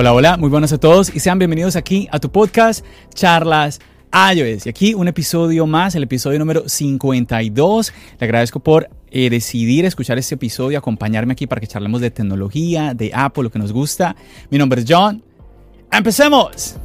[0.00, 3.80] Hola, hola, muy buenos a todos y sean bienvenidos aquí a tu podcast Charlas
[4.12, 4.66] iOS.
[4.66, 7.92] Y aquí un episodio más, el episodio número 52.
[8.20, 12.94] Le agradezco por eh, decidir escuchar este episodio, acompañarme aquí para que charlemos de tecnología,
[12.94, 14.14] de Apple, lo que nos gusta.
[14.50, 15.20] Mi nombre es John.
[15.90, 16.78] ¡Empecemos!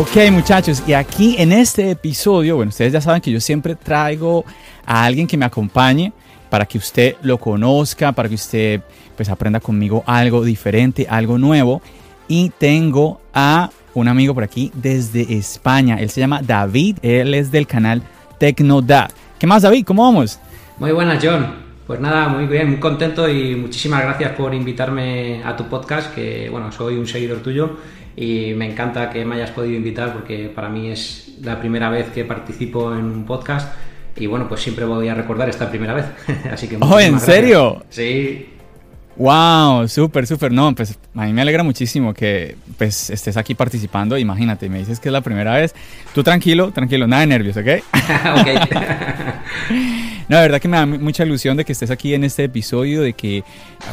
[0.00, 4.46] Ok muchachos, y aquí en este episodio, bueno, ustedes ya saben que yo siempre traigo
[4.86, 6.10] a alguien que me acompañe
[6.48, 8.80] para que usted lo conozca, para que usted
[9.14, 11.82] pues aprenda conmigo algo diferente, algo nuevo.
[12.28, 17.50] Y tengo a un amigo por aquí desde España, él se llama David, él es
[17.50, 18.02] del canal
[18.38, 19.10] Tecnodad.
[19.38, 19.84] ¿Qué más David?
[19.84, 20.40] ¿Cómo vamos?
[20.78, 21.46] Muy buenas John,
[21.86, 26.48] pues nada, muy bien, muy contento y muchísimas gracias por invitarme a tu podcast, que
[26.48, 27.76] bueno, soy un seguidor tuyo
[28.16, 32.08] y me encanta que me hayas podido invitar porque para mí es la primera vez
[32.10, 33.74] que participo en un podcast
[34.16, 36.04] y bueno, pues siempre voy a recordar esta primera vez.
[36.52, 36.76] Así que...
[36.80, 37.84] Oh, ¿en serio?
[37.88, 38.46] Sí.
[39.16, 40.50] Wow, súper, súper.
[40.52, 44.16] No, pues a mí me alegra muchísimo que pues estés aquí participando.
[44.16, 45.74] Imagínate, me dices que es la primera vez.
[46.14, 47.66] Tú tranquilo, tranquilo, nada de nervios, ¿ok?
[48.40, 48.48] ok.
[50.30, 53.02] no, la verdad que me da mucha ilusión de que estés aquí en este episodio,
[53.02, 53.42] de que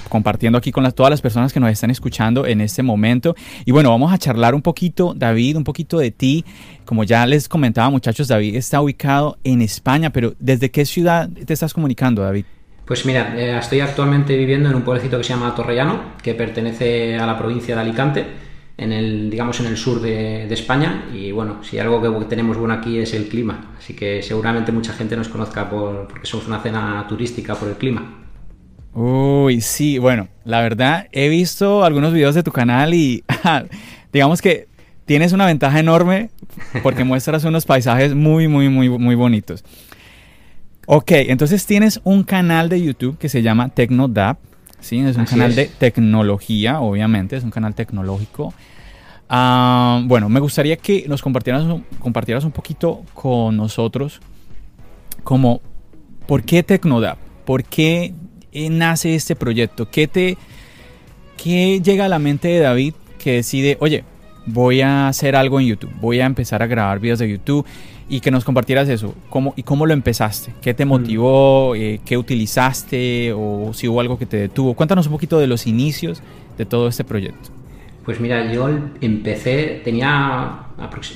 [0.07, 3.35] compartiendo aquí con todas las personas que nos están escuchando en este momento.
[3.65, 6.45] Y bueno, vamos a charlar un poquito, David, un poquito de ti.
[6.85, 11.53] Como ya les comentaba, muchachos, David está ubicado en España, pero ¿desde qué ciudad te
[11.53, 12.45] estás comunicando, David?
[12.85, 17.17] Pues mira, eh, estoy actualmente viviendo en un pueblecito que se llama Torrellano, que pertenece
[17.17, 18.25] a la provincia de Alicante,
[18.77, 21.05] en el, digamos en el sur de, España.
[21.13, 24.93] Y bueno, si algo que tenemos bueno aquí es el clima, así que seguramente mucha
[24.93, 28.23] gente nos conozca por, porque somos una cena turística por el clima.
[28.93, 33.23] Uy, sí, bueno, la verdad he visto algunos videos de tu canal y
[34.13, 34.67] digamos que
[35.05, 36.29] tienes una ventaja enorme
[36.83, 39.63] porque muestras unos paisajes muy, muy, muy, muy bonitos.
[40.87, 44.39] Ok, entonces tienes un canal de YouTube que se llama TecnoDAP.
[44.79, 48.53] Sí, es un canal de tecnología, obviamente, es un canal tecnológico.
[49.29, 51.65] Ah, bueno, me gustaría que nos compartieras,
[51.99, 54.21] compartieras un poquito con nosotros
[55.23, 55.59] como
[56.25, 58.13] por qué TecnoDAP, por qué
[58.53, 60.37] nace este proyecto, qué te
[61.35, 64.03] qué llega a la mente de David que decide, oye,
[64.47, 67.65] voy a hacer algo en YouTube, voy a empezar a grabar videos de YouTube
[68.09, 70.87] y que nos compartieras eso, cómo, y cómo lo empezaste, qué te mm.
[70.87, 74.73] motivó, eh, qué utilizaste o si hubo algo que te detuvo.
[74.73, 76.23] Cuéntanos un poquito de los inicios
[76.57, 77.49] de todo este proyecto.
[78.05, 78.69] Pues mira, yo
[79.01, 80.67] empecé, tenía,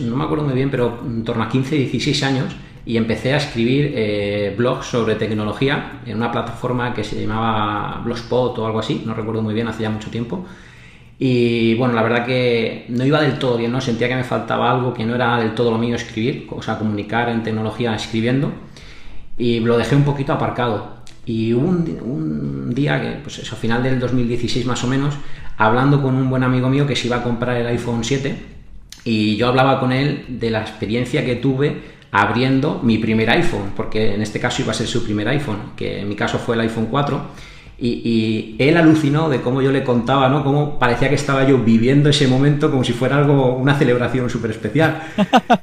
[0.02, 2.56] no me acuerdo muy bien, pero en torno a 15, 16 años
[2.86, 8.58] y empecé a escribir eh, blogs sobre tecnología en una plataforma que se llamaba Blogspot
[8.58, 10.46] o algo así, no recuerdo muy bien, hace ya mucho tiempo.
[11.23, 13.79] Y bueno, la verdad que no iba del todo bien, ¿no?
[13.79, 16.79] Sentía que me faltaba algo, que no era del todo lo mío escribir, o sea,
[16.79, 18.51] comunicar en tecnología escribiendo.
[19.37, 21.03] Y lo dejé un poquito aparcado.
[21.27, 25.13] Y hubo un, día, que, pues eso, final del 2016 más o menos,
[25.57, 28.35] hablando con un buen amigo mío que se iba a comprar el iPhone 7,
[29.03, 34.15] y yo hablaba con él de la experiencia que tuve abriendo mi primer iPhone, porque
[34.15, 36.61] en este caso iba a ser su primer iPhone, que en mi caso fue el
[36.61, 37.50] iPhone 4
[37.81, 40.44] y, él alucinó de cómo yo le contaba, ¿no?
[40.44, 44.51] Cómo parecía que estaba yo viviendo ese momento como si fuera algo, una celebración súper
[44.51, 45.01] especial.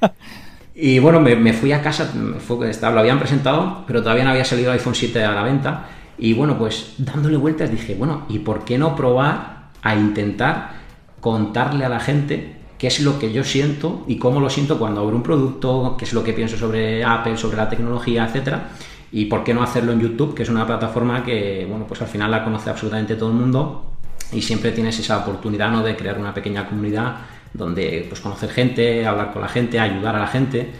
[0.75, 4.73] y bueno, me, fui a casa, fue, lo habían presentado, pero todavía no había salido
[4.73, 5.87] el iPhone 7 a la venta.
[6.19, 10.73] Y bueno, pues dándole vueltas dije, bueno, ¿y por qué no probar a intentar
[11.21, 15.03] contarle a la gente qué es lo que yo siento y cómo lo siento cuando
[15.03, 18.71] abro un producto, qué es lo que pienso sobre Apple, sobre la tecnología, etcétera?
[19.11, 22.09] Y por qué no hacerlo en YouTube, que es una plataforma que, bueno, pues al
[22.09, 23.93] final la conoce absolutamente todo el mundo
[24.33, 27.17] y siempre tienes esa oportunidad, ¿no?, de crear una pequeña comunidad
[27.55, 30.71] donde, pues, conocer gente, hablar con la gente, ayudar a la gente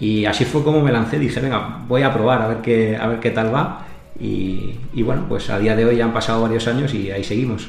[0.00, 3.06] y así fue como me lancé, dije, venga, voy a probar a ver qué, a
[3.06, 3.84] ver qué tal va
[4.20, 7.68] y, bueno, pues a día de hoy ya han pasado varios años y ahí seguimos.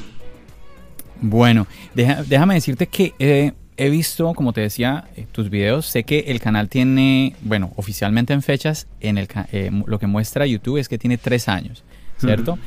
[1.20, 5.86] Bueno, déjame decirte que eh, he visto, como te decía, eh, tus videos.
[5.86, 10.44] Sé que el canal tiene, bueno, oficialmente en fechas, en el, eh, lo que muestra
[10.46, 11.82] YouTube es que tiene tres años,
[12.18, 12.58] ¿cierto?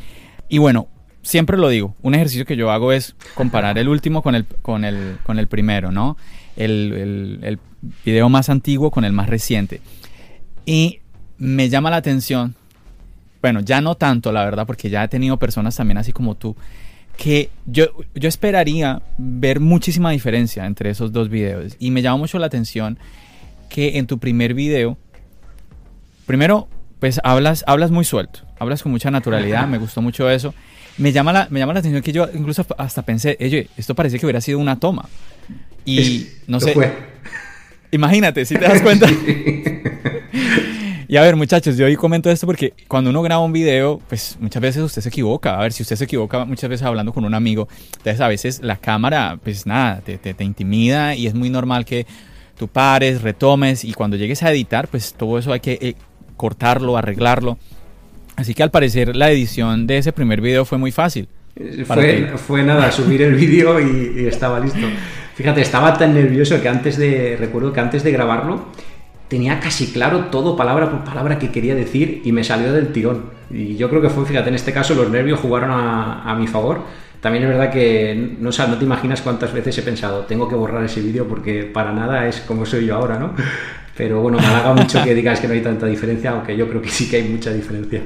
[0.49, 0.87] Y bueno,
[1.21, 4.85] siempre lo digo, un ejercicio que yo hago es comparar el último con el, con
[4.85, 6.17] el, con el primero, ¿no?
[6.55, 7.59] El, el, el
[8.03, 9.81] video más antiguo con el más reciente.
[10.65, 10.99] Y
[11.37, 12.55] me llama la atención,
[13.39, 16.55] bueno, ya no tanto, la verdad, porque ya he tenido personas también así como tú,
[17.17, 21.75] que yo, yo esperaría ver muchísima diferencia entre esos dos videos.
[21.79, 22.97] Y me llama mucho la atención
[23.69, 24.97] que en tu primer video,
[26.25, 26.67] primero,
[26.99, 30.53] pues hablas, hablas muy suelto, hablas con mucha naturalidad, me gustó mucho eso.
[30.97, 34.19] Me llama, la, me llama la atención que yo incluso hasta pensé, oye, esto parece
[34.19, 35.09] que hubiera sido una toma.
[35.85, 36.75] Y no sé.
[37.91, 39.07] Imagínate, si te das cuenta.
[41.13, 44.35] Y a ver, muchachos, yo hoy comento esto porque cuando uno graba un video, pues
[44.39, 45.59] muchas veces usted se equivoca.
[45.59, 47.67] A ver, si usted se equivoca muchas veces hablando con un amigo,
[47.97, 52.07] entonces a veces la cámara, pues nada, te, te, intimida y es muy normal que
[52.57, 55.93] tú pares, retomes y cuando llegues a editar, pues todo eso hay que eh,
[56.35, 57.59] cortarlo, arreglarlo.
[58.35, 61.27] Así que al parecer la edición de ese primer video fue muy fácil.
[61.55, 64.87] Eh, fue, fue, nada, subir el vídeo y, y, estaba listo.
[65.35, 68.65] Fíjate, estaba tan nervioso que antes de, recuerdo que antes de grabarlo,
[69.33, 73.31] tenía casi claro todo palabra por palabra que quería decir y me salió del tirón.
[73.49, 76.81] Y yo creo que fue, fíjate, en este caso los nervios jugaron a, mi favor.
[77.19, 80.83] También es verdad que no, no te imaginas cuántas veces he pensado, tengo que borrar
[80.83, 83.33] ese vídeo porque para nada es como soy yo ahora, ¿no?
[83.97, 86.83] Pero bueno, me halaga mucho que digas que no hay tanta diferencia, aunque yo creo
[86.83, 88.03] que sí que hay mucha diferencia.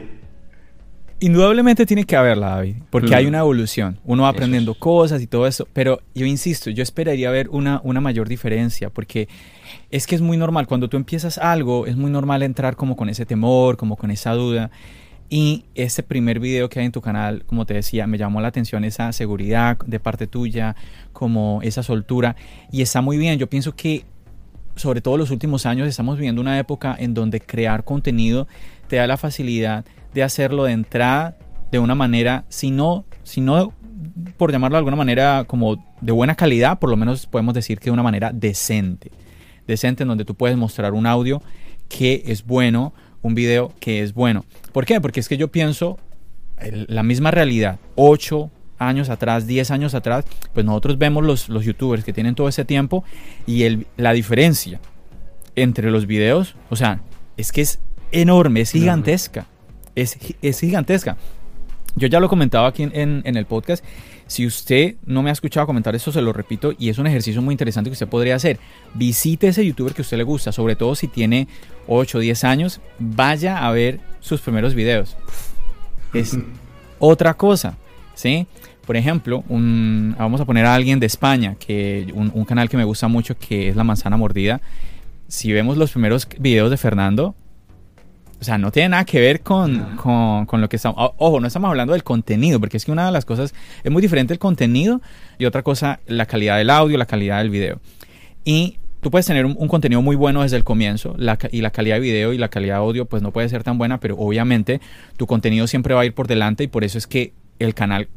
[1.20, 3.30] Indudablemente tiene que haberla, David, porque hay mm.
[3.30, 4.00] una evolución.
[4.06, 8.00] Uno va aprendiendo cosas y todo eso, pero yo insisto, yo esperaría ver una, una
[8.02, 9.28] mayor diferencia, porque
[9.90, 13.10] es que es muy normal, cuando tú empiezas algo, es muy normal entrar como con
[13.10, 14.70] ese temor, como con esa duda.
[15.30, 18.48] Y ese primer video que hay en tu canal, como te decía, me llamó la
[18.48, 20.76] atención esa seguridad de parte tuya,
[21.14, 22.36] como esa soltura.
[22.72, 24.06] Y está muy bien, yo pienso que
[24.78, 28.48] sobre todo los últimos años estamos viviendo una época en donde crear contenido
[28.88, 31.38] te da la facilidad de hacerlo de entrada
[31.72, 33.74] de una manera, si no, si no
[34.38, 37.86] por llamarlo de alguna manera como de buena calidad, por lo menos podemos decir que
[37.86, 39.12] de una manera decente
[39.68, 41.42] decente en donde tú puedes mostrar un audio
[41.90, 44.46] que es bueno, un video que es bueno.
[44.72, 45.00] ¿Por qué?
[45.00, 46.00] Porque es que yo pienso
[46.88, 48.50] la misma realidad, 8
[48.80, 52.66] años atrás, 10 años atrás, pues nosotros vemos los, los youtubers que tienen todo ese
[52.66, 53.04] tiempo
[53.46, 54.80] y el, la diferencia
[55.56, 57.02] entre los videos, o sea,
[57.36, 57.80] es que es
[58.12, 59.48] enorme, es gigantesca,
[59.96, 61.18] es, es gigantesca.
[61.98, 63.84] Yo ya lo comentaba aquí en, en, el podcast.
[64.28, 67.42] Si usted no me ha escuchado comentar eso, se lo repito y es un ejercicio
[67.42, 68.60] muy interesante que usted podría hacer.
[68.94, 71.48] Visite ese youtuber que a usted le gusta, sobre todo si tiene
[71.88, 75.18] 8 o 10 años, vaya a ver sus primeros videos.
[76.14, 76.38] Es
[77.00, 77.78] otra cosa,
[78.14, 78.46] ¿sí?
[78.86, 82.78] Por ejemplo, un, vamos a poner a alguien de España, que un, un canal que
[82.78, 84.62] me gusta mucho, que es La Manzana Mordida.
[85.28, 87.36] Si vemos los primeros videos de Fernando,
[88.40, 91.14] o sea, no tiene nada que ver con, con, lo que estamos...
[91.18, 94.02] Ojo, no estamos hablando del contenido, porque es que una de las cosas es muy
[94.02, 95.02] diferente el contenido
[95.40, 97.80] y otra cosa la calidad del audio, la calidad del video.
[98.46, 101.16] Y tú puedes tener un, contenido muy bueno desde el comienzo
[101.52, 103.78] y la calidad de video y la calidad de audio pues no puede ser tan
[103.78, 104.82] buena, pero obviamente
[105.18, 108.08] tu contenido siempre va a ir por delante y por eso es que el canal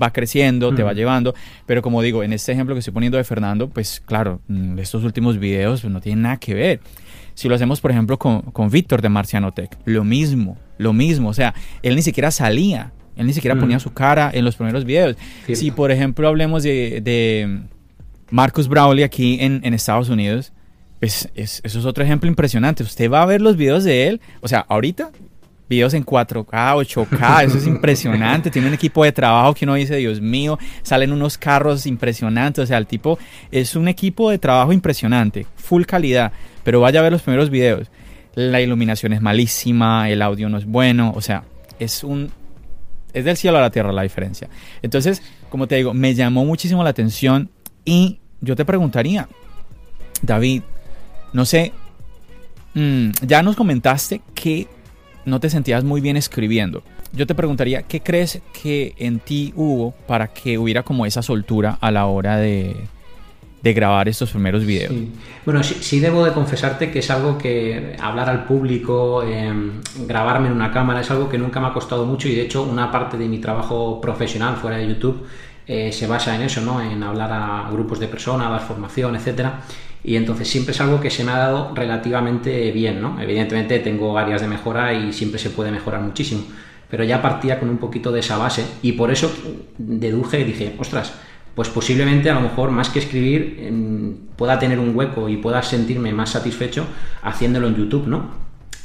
[0.00, 1.34] va creciendo, te va llevando,
[1.66, 5.04] pero como digo, en este ejemplo que estoy poniendo de Fernando, pues claro, mm, estos
[5.04, 6.80] últimos videos pues, no tienen nada que ver.
[7.38, 11.28] Si lo hacemos, por ejemplo, con, con Víctor de Marcianotech, lo mismo, lo mismo.
[11.28, 11.54] O sea,
[11.84, 15.16] él ni siquiera salía, él ni siquiera ponía su cara en los primeros videos.
[15.46, 17.60] Si, por ejemplo, hablemos de, de
[18.32, 20.52] Marcus Brawley aquí en, en Estados Unidos,
[20.98, 22.82] pues eso es otro ejemplo impresionante.
[22.82, 25.12] Usted va a ver los videos de él, o sea, ahorita
[25.68, 28.50] videos en 4K, 8K, eso es impresionante.
[28.50, 32.64] Tiene un equipo de trabajo que uno dice, Dios mío, salen unos carros impresionantes.
[32.64, 33.16] O sea, el tipo
[33.52, 36.32] es un equipo de trabajo impresionante, full calidad
[36.68, 37.90] pero vaya a ver los primeros videos.
[38.34, 41.44] La iluminación es malísima, el audio no es bueno, o sea,
[41.78, 42.30] es un...
[43.14, 44.50] Es del cielo a la tierra la diferencia.
[44.82, 47.48] Entonces, como te digo, me llamó muchísimo la atención
[47.86, 49.30] y yo te preguntaría,
[50.20, 50.60] David,
[51.32, 51.72] no sé,
[52.74, 54.68] mm, ya nos comentaste que
[55.24, 56.82] no te sentías muy bien escribiendo.
[57.14, 61.78] Yo te preguntaría, ¿qué crees que en ti hubo para que hubiera como esa soltura
[61.80, 62.76] a la hora de,
[63.62, 64.94] de grabar estos primeros videos.
[65.44, 70.54] Bueno, sí, debo de confesarte que es algo que hablar al público, em, grabarme en
[70.54, 73.16] una cámara, es algo que nunca me ha costado mucho y de hecho una parte
[73.16, 75.26] de mi trabajo profesional fuera de YouTube
[75.66, 76.80] eh, se basa en eso, ¿no?
[76.80, 79.60] En hablar a grupos de personas, dar formación, etcétera.
[80.02, 83.20] Y entonces siempre es algo que se me ha dado relativamente bien, ¿no?
[83.20, 86.42] Evidentemente tengo áreas de mejora y siempre se puede mejorar muchísimo.
[86.90, 89.30] Pero ya partía con un poquito de esa base y por eso
[89.76, 91.12] deduje y dije, ostras,
[91.58, 96.12] pues posiblemente a lo mejor más que escribir pueda tener un hueco y pueda sentirme
[96.12, 96.86] más satisfecho
[97.20, 98.30] haciéndolo en YouTube, ¿no?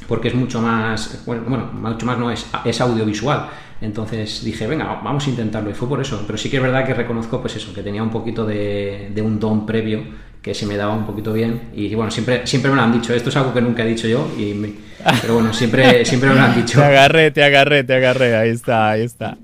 [0.08, 3.46] Porque es mucho más, bueno, mucho más no es, es audiovisual.
[3.80, 5.70] Entonces dije, venga, vamos a intentarlo.
[5.70, 6.24] Y fue por eso.
[6.26, 9.22] Pero sí que es verdad que reconozco, pues eso, que tenía un poquito de, de
[9.22, 10.02] un don previo
[10.42, 11.68] que se me daba un poquito bien.
[11.76, 13.14] Y bueno, siempre, siempre me lo han dicho.
[13.14, 14.52] Esto es algo que nunca he dicho yo, y
[15.22, 16.80] pero bueno, siempre, siempre me lo han dicho.
[16.80, 18.36] Te agarré, te agarré, te agarré.
[18.36, 19.38] Ahí está, ahí está.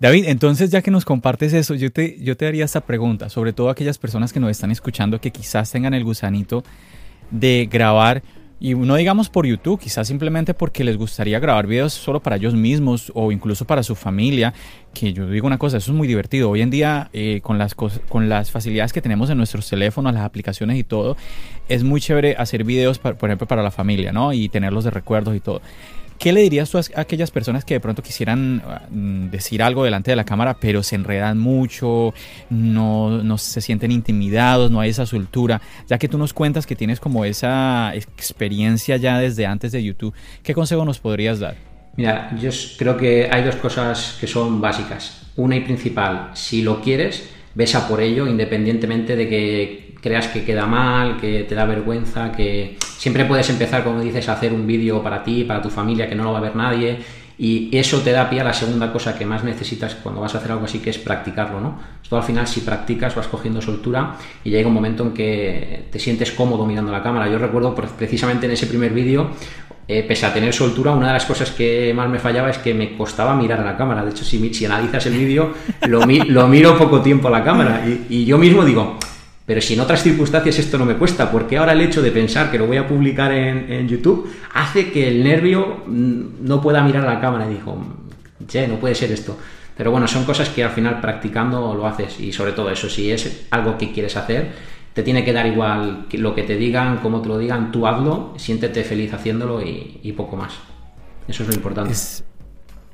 [0.00, 3.52] David, entonces ya que nos compartes eso, yo te, yo te haría esta pregunta, sobre
[3.52, 6.62] todo aquellas personas que nos están escuchando que quizás tengan el gusanito
[7.30, 8.22] de grabar
[8.60, 12.54] y no digamos por YouTube, quizás simplemente porque les gustaría grabar videos solo para ellos
[12.54, 14.52] mismos o incluso para su familia.
[14.92, 16.50] Que yo digo una cosa, eso es muy divertido.
[16.50, 20.24] Hoy en día, eh, con, las con las facilidades que tenemos en nuestros teléfonos, las
[20.24, 21.16] aplicaciones y todo,
[21.68, 24.32] es muy chévere hacer videos, por ejemplo, para la familia, ¿no?
[24.32, 25.60] Y tenerlos de recuerdos y todo.
[26.18, 30.10] ¿Qué le dirías tú a aquellas personas que de pronto quisieran mm, decir algo delante
[30.10, 32.12] de la cámara, pero se enredan mucho,
[32.50, 35.60] no, no, se sienten intimidados, no hay esa soltura?
[35.86, 40.12] Ya que tú nos cuentas que tienes como esa experiencia ya desde antes de YouTube,
[40.42, 41.54] ¿qué consejo nos podrías dar?
[41.96, 45.22] Mira, yo creo que hay dos cosas que son básicas.
[45.36, 50.44] Una y principal, si lo quieres, ves a por ello, independientemente de que creas que
[50.44, 54.64] queda mal, que te da vergüenza, que siempre puedes empezar, como dices, a hacer un
[54.64, 56.98] vídeo para ti, para tu familia, que no lo va a ver nadie.
[57.36, 60.38] Y eso te da pie a la segunda cosa que más necesitas cuando vas a
[60.38, 61.80] hacer algo así, que es practicarlo, ¿no?
[62.00, 65.98] Esto al final, si practicas, vas cogiendo soltura y llega un momento en que te
[65.98, 67.28] sientes cómodo mirando la cámara.
[67.28, 69.30] Yo recuerdo precisamente en ese primer vídeo,
[69.90, 72.74] eh, pese a tener soltura, una de las cosas que más me fallaba es que
[72.74, 74.04] me costaba mirar a la cámara.
[74.04, 75.54] De hecho, si, analizas el vídeo,
[75.86, 78.98] lo, lo, miro poco tiempo a la cámara y, yo mismo digo,
[79.46, 82.50] pero si en otras circunstancias esto no me cuesta, porque ahora el hecho de pensar
[82.50, 87.06] que lo voy a publicar en, YouTube hace que el nervio mm, no pueda mirar
[87.06, 87.82] a la cámara y dijo,
[88.46, 89.38] che, no puede ser esto.
[89.74, 93.10] Pero bueno, son cosas que al final practicando lo haces y sobre todo eso, si
[93.10, 94.52] es algo que quieres hacer,
[94.94, 98.34] te tiene que dar igual lo que te digan, como te lo digan, tú hazlo,
[98.36, 100.54] siéntete feliz haciéndolo y, poco más.
[101.26, 101.92] Eso es lo importante.
[101.92, 102.24] Es,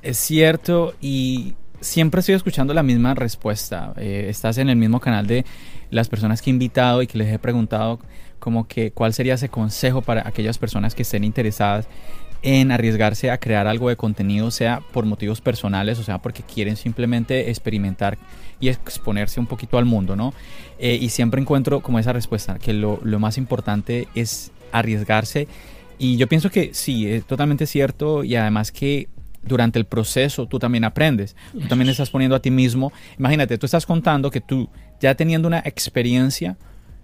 [0.02, 3.92] es cierto y siempre estoy escuchando la misma respuesta.
[3.96, 5.44] Eh, estás en el mismo canal de
[5.90, 8.00] las personas que he invitado y que les he preguntado
[8.38, 11.88] como que cuál sería ese consejo para aquellas personas que estén interesadas
[12.44, 16.76] en arriesgarse a crear algo de contenido, sea por motivos personales, o sea, porque quieren
[16.76, 18.18] simplemente experimentar
[18.60, 20.34] y exponerse un poquito al mundo, ¿no?
[20.78, 25.48] Eh, y siempre encuentro como esa respuesta, que lo, lo más importante es arriesgarse.
[25.98, 29.08] Y yo pienso que sí, es totalmente cierto y además que
[29.42, 31.36] durante el proceso tú también aprendes.
[31.52, 32.92] Tú también estás poniendo a ti mismo.
[33.18, 34.68] Imagínate, tú estás contando que tú,
[35.00, 36.58] ya teniendo una experiencia,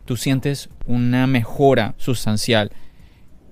[0.05, 2.73] tú sientes una mejora sustancial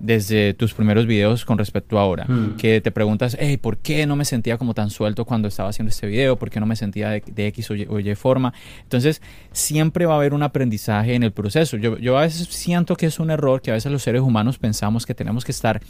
[0.00, 2.25] desde tus primeros videos con respecto a ahora.
[2.26, 2.57] Hmm.
[2.57, 5.90] Que te preguntas, hey, ¿por qué no me sentía como tan suelto cuando estaba haciendo
[5.90, 6.38] este video?
[6.38, 8.52] ¿Por qué no me sentía de, X o y, forma?
[8.83, 11.76] Entonces, siempre va a haber un aprendizaje en el proceso.
[11.76, 14.59] Yo, yo a veces siento que es un error que a veces los seres humanos
[14.59, 15.81] pensamos que tenemos que estar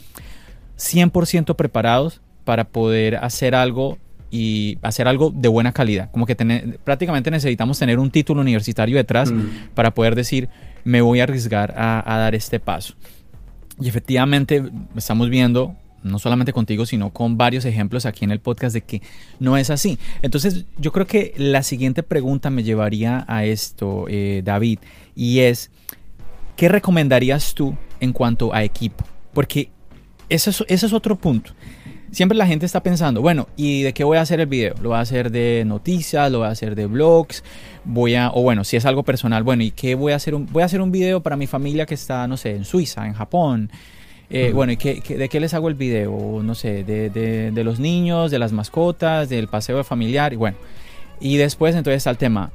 [0.77, 3.97] 100% preparados para poder hacer algo
[4.31, 6.11] y hacer algo de buena calidad.
[6.11, 6.35] Como que
[6.83, 9.69] prácticamente necesitamos tener un título universitario detrás mm.
[9.73, 10.49] para poder decir,
[10.83, 12.93] me voy a arriesgar a, dar este paso.
[13.79, 14.63] Y efectivamente
[14.95, 19.01] estamos viendo, no solamente contigo, sino con varios ejemplos aquí en el podcast de que
[19.39, 19.97] no es así.
[20.21, 24.79] Entonces yo creo que la siguiente pregunta me llevaría a esto, eh, David,
[25.15, 25.71] y es,
[26.55, 29.05] ¿qué recomendarías tú en cuanto a equipo?
[29.33, 29.69] Porque
[30.27, 31.53] ese ese es otro punto
[32.11, 34.75] siempre la gente está pensando, bueno, ¿y de qué voy a hacer el video?
[34.81, 36.31] ¿Lo voy a hacer de noticias?
[36.31, 37.43] ¿Lo voy a hacer de blogs?
[37.85, 40.35] Voy a, o bueno, si es algo personal, bueno, ¿y qué voy a hacer?
[40.35, 43.05] Un, voy a hacer un video para mi familia que está, no sé, en Suiza,
[43.05, 43.71] en Japón.
[44.29, 46.41] Eh, bueno, ¿y qué, de qué les hago el video?
[46.43, 50.57] No sé, de, de, de, los niños, de las mascotas, del paseo familiar, y bueno.
[51.19, 52.51] Y después entonces está el tema,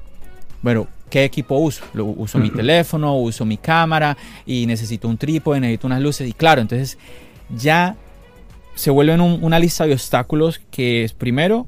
[0.62, 1.84] bueno, ¿qué equipo uso?
[1.92, 6.28] Lo, uso mi teléfono, uso mi cámara y necesito un trípode, necesito unas luces.
[6.28, 6.96] Y claro, entonces
[7.54, 7.96] ya
[8.74, 11.66] se vuelven una lista de obstáculos que es primero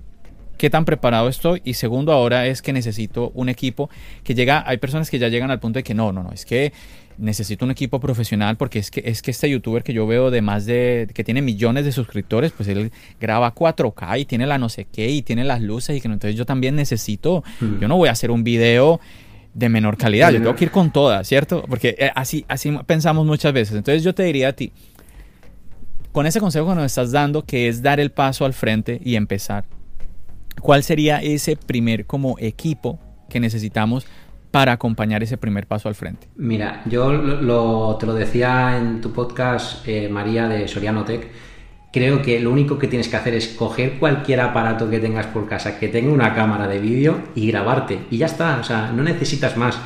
[0.59, 3.91] qué tan preparado estoy y segundo ahora es que necesito un equipo
[4.25, 6.45] que llega hay personas que ya llegan al punto de que no no no es
[6.45, 6.73] que
[7.19, 10.43] necesito un equipo profesional porque es que es que este youtuber que yo veo de
[10.43, 14.69] más de que tiene millones de suscriptores pues él graba 4K y tiene la no
[14.69, 17.45] sé qué y tiene las luces y que entonces yo también necesito
[17.81, 19.01] yo no voy a hacer un video
[19.55, 23.25] de menor calidad yo tengo que ir con todas cierto porque eh, así así pensamos
[23.27, 23.77] muchas veces.
[23.77, 24.73] Entonces yo te diría a ti
[26.17, 29.17] con ese consejo que nos estás dando, que es dar el paso al frente y
[29.17, 29.67] empezar,
[30.63, 34.07] ¿cuál sería ese primer como equipo que necesitamos
[34.51, 36.27] para acompañar ese primer paso al frente?
[36.37, 41.29] Mira, yo lo, te lo decía en tu podcast, eh, María de Soriano Tech,
[41.93, 45.47] creo que lo único que tienes que hacer es coger cualquier aparato que tengas por
[45.47, 48.07] casa, que tenga una cámara de vídeo y grabarte.
[48.11, 49.79] Y ya está, o sea, no necesitas más.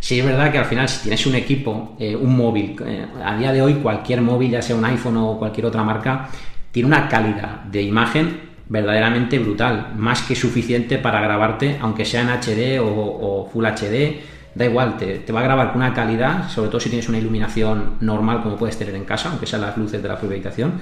[0.00, 3.36] Sí es verdad que al final si tienes un equipo, eh, un móvil, eh, a
[3.36, 6.28] día de hoy cualquier móvil, ya sea un iPhone o cualquier otra marca,
[6.70, 12.28] tiene una calidad de imagen verdaderamente brutal, más que suficiente para grabarte, aunque sea en
[12.28, 14.20] HD o, Full HD,
[14.54, 17.94] da igual, te, va a grabar con una calidad, sobre todo si tienes una iluminación
[18.00, 20.74] normal como puedes tener en casa, aunque sean las luces de la propia habitación,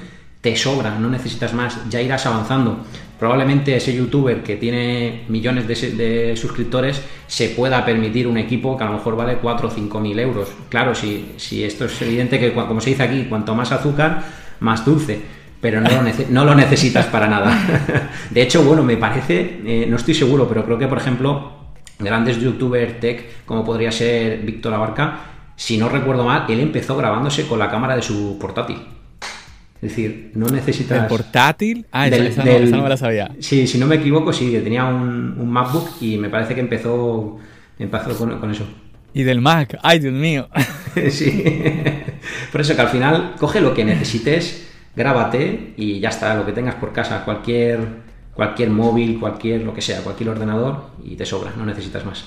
[0.47, 2.79] te sobra, no necesitas más, ya irás avanzando.
[3.19, 8.87] Probablemente ese youtuber que tiene millones de, suscriptores se pueda permitir un equipo que a
[8.87, 10.51] lo mejor vale 4 o 5 mil euros.
[10.69, 14.23] Claro, si, si esto es evidente que, como se dice aquí, cuanto más azúcar,
[14.61, 17.51] más dulce pero no lo, necesitas para nada.
[18.31, 22.39] De hecho, bueno, me parece, eh, no estoy seguro, pero creo que, por ejemplo, grandes
[22.39, 25.19] youtubers tech, como podría ser Víctor Abarca,
[25.57, 28.96] si no recuerdo mal, él empezó grabándose con la cámara de su portátil.
[29.83, 31.03] Es decir, no necesitas...
[31.03, 31.87] ¿El portátil?
[31.93, 33.31] Ah, del, esa, no, me la sabía.
[33.41, 37.39] Sí, si no me equivoco, sí, tenía un, MacBook y me parece que empezó,
[37.79, 38.67] empezó con, eso.
[39.13, 40.49] Y del Mac, ay Dios mío.
[41.11, 41.45] sí.
[42.51, 46.53] Por eso que al final coge lo que necesites, grábate y ya está, lo que
[46.53, 47.81] tengas por casa, cualquier,
[48.33, 52.25] cualquier móvil, cualquier lo que sea, cualquier ordenador y te sobra, no necesitas más.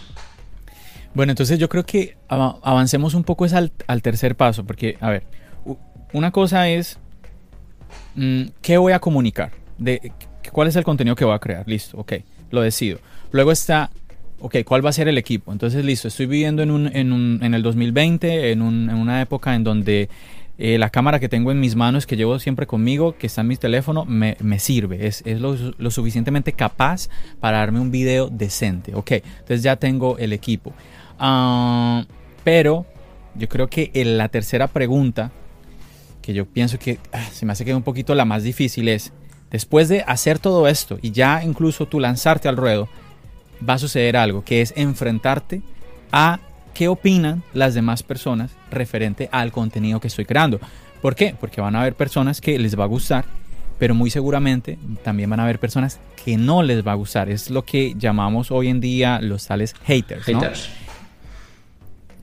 [1.15, 5.23] Bueno, entonces yo creo que avancemos un poco es al tercer paso, porque, a ver,
[6.13, 6.99] una cosa es
[8.61, 9.51] ¿qué voy a comunicar?
[9.77, 10.11] De,
[10.51, 11.67] ¿Cuál es el contenido que voy a crear?
[11.67, 12.13] Listo, ok,
[12.51, 12.99] lo decido.
[13.31, 13.91] Luego está,
[14.39, 15.51] ok, ¿cuál va a ser el equipo?
[15.51, 19.63] Entonces, listo, estoy viviendo en, un, en, el 2020, en, un, en, una época en
[19.63, 20.09] donde
[20.57, 23.47] eh, la cámara que tengo en mis manos, que llevo siempre conmigo, que está en
[23.47, 28.93] mi teléfono, me, sirve, es, lo, suficientemente capaz para darme un video decente.
[28.95, 30.73] Ok, entonces ya tengo el equipo.
[31.17, 32.05] Ah,
[32.43, 32.85] pero
[33.35, 35.31] yo creo que en la tercera pregunta
[36.29, 39.11] que yo pienso que ah, se me hace que un poquito la más difícil es,
[39.49, 42.87] después de hacer todo esto y ya incluso tú lanzarte al ruedo,
[43.67, 45.63] va a suceder algo, que es enfrentarte
[46.11, 46.39] a
[46.75, 50.59] qué opinan las demás personas referente al contenido que estoy creando.
[51.01, 51.35] ¿Por qué?
[51.39, 53.25] Porque van a haber personas que les va a gustar,
[53.79, 57.31] pero muy seguramente también van a haber personas que no les va a gustar.
[57.31, 60.25] Es lo que llamamos hoy en día los tales haters.
[60.25, 60.69] haters.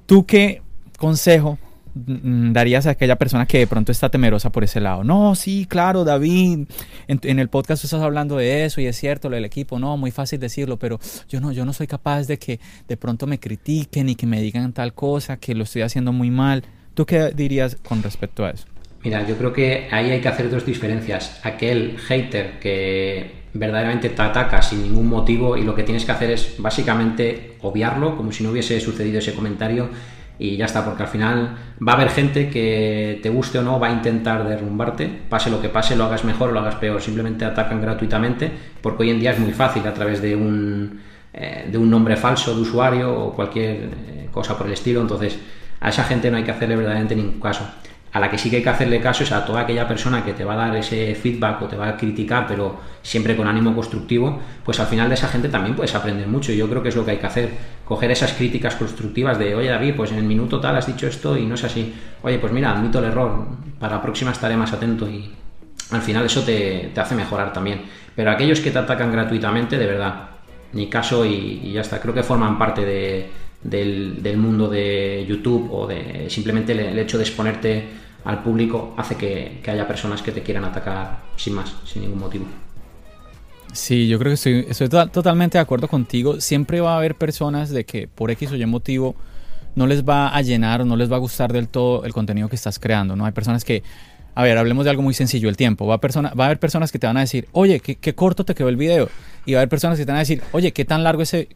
[0.07, 0.63] ¿Tú qué
[0.97, 1.59] consejo
[1.97, 5.03] darías a aquella persona que de pronto está temerosa por ese lado?
[5.03, 6.67] No, sí, claro, David,
[7.09, 10.11] en, el podcast estás hablando de eso y es cierto, lo del equipo, no, muy
[10.11, 14.11] fácil decirlo, pero yo no, yo no soy capaz de que de pronto me critiquen
[14.11, 16.65] y que me digan tal cosa, que lo estoy haciendo muy mal.
[16.95, 18.67] ¿Tú qué dirías con respecto a eso?
[19.03, 21.41] Mira, yo creo que ahí hay que hacer dos diferencias.
[21.45, 26.31] Aquel hater que verdaderamente te ataca sin ningún motivo y lo que tienes que hacer
[26.31, 29.89] es básicamente obviarlo, como si no hubiese sucedido ese comentario
[30.39, 33.81] y ya está, porque al final va a haber gente que te guste o no
[33.81, 37.01] va a intentar derrumbarte, pase lo que pase, lo hagas mejor o lo hagas peor,
[37.01, 41.01] simplemente atacan gratuitamente, porque hoy en día es muy fácil a través de un,
[41.33, 45.39] eh, de un nombre falso de usuario o cualquier eh, cosa por el estilo, entonces
[45.81, 47.67] a esa gente no hay que hacerle verdaderamente ningún caso
[48.17, 50.33] a la que sí que hay que hacerle caso es a toda aquella persona que
[50.33, 53.75] te va a dar ese feedback o te va a criticar, pero siempre con ánimo
[53.75, 56.51] constructivo, pues al final de esa gente también puedes aprender mucho.
[56.51, 57.51] Y yo creo que es lo que hay que hacer,
[57.85, 61.37] coger esas críticas constructivas de, oye David, pues en el minuto tal has dicho esto
[61.37, 61.95] y no es así.
[62.23, 63.49] Oye, pues mira, admito el error,
[63.79, 65.31] para la próxima estaré más atento y
[65.91, 67.83] al final eso te, hace mejorar también.
[68.15, 70.31] Pero aquellos que te atacan gratuitamente, de verdad,
[70.73, 72.01] ni caso y, ya está.
[72.01, 73.31] Creo que forman parte
[73.63, 79.63] del, mundo de YouTube o de simplemente el hecho de exponerte al público hace que,
[79.67, 82.45] haya personas que te quieran atacar sin más, sin ningún motivo.
[83.73, 86.41] Sí, yo creo que estoy, totalmente de acuerdo contigo.
[86.41, 89.15] Siempre va a haber personas de que por X o Y motivo
[89.77, 92.49] no les va a llenar o no les va a gustar del todo el contenido
[92.49, 93.15] que estás creando.
[93.15, 93.27] ¿no?
[93.27, 93.85] Hay personas que,
[94.35, 95.87] a ver, hablemos de algo muy sencillo, el tiempo.
[95.87, 98.45] Va a, va a haber personas que te van a decir, oye, qué, qué, corto
[98.45, 99.09] te quedó el video.
[99.45, 101.49] Y va a haber personas que te van a decir, oye, qué tan largo ese,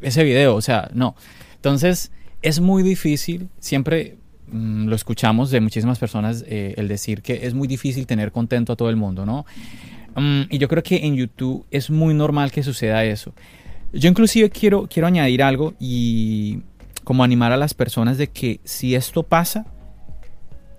[0.00, 0.56] ese video.
[0.56, 1.14] O sea, no.
[1.54, 2.10] Entonces,
[2.42, 3.48] es muy difícil.
[3.60, 4.16] Siempre
[4.48, 8.72] Mm, lo escuchamos de muchísimas personas eh, el decir que es muy difícil tener contento
[8.72, 9.44] a todo el mundo, ¿no?
[10.14, 13.34] Mm, y yo creo que en YouTube es muy normal que suceda eso.
[13.92, 16.60] Yo inclusive quiero, quiero añadir algo y
[17.04, 19.66] como animar a las personas de que si esto pasa,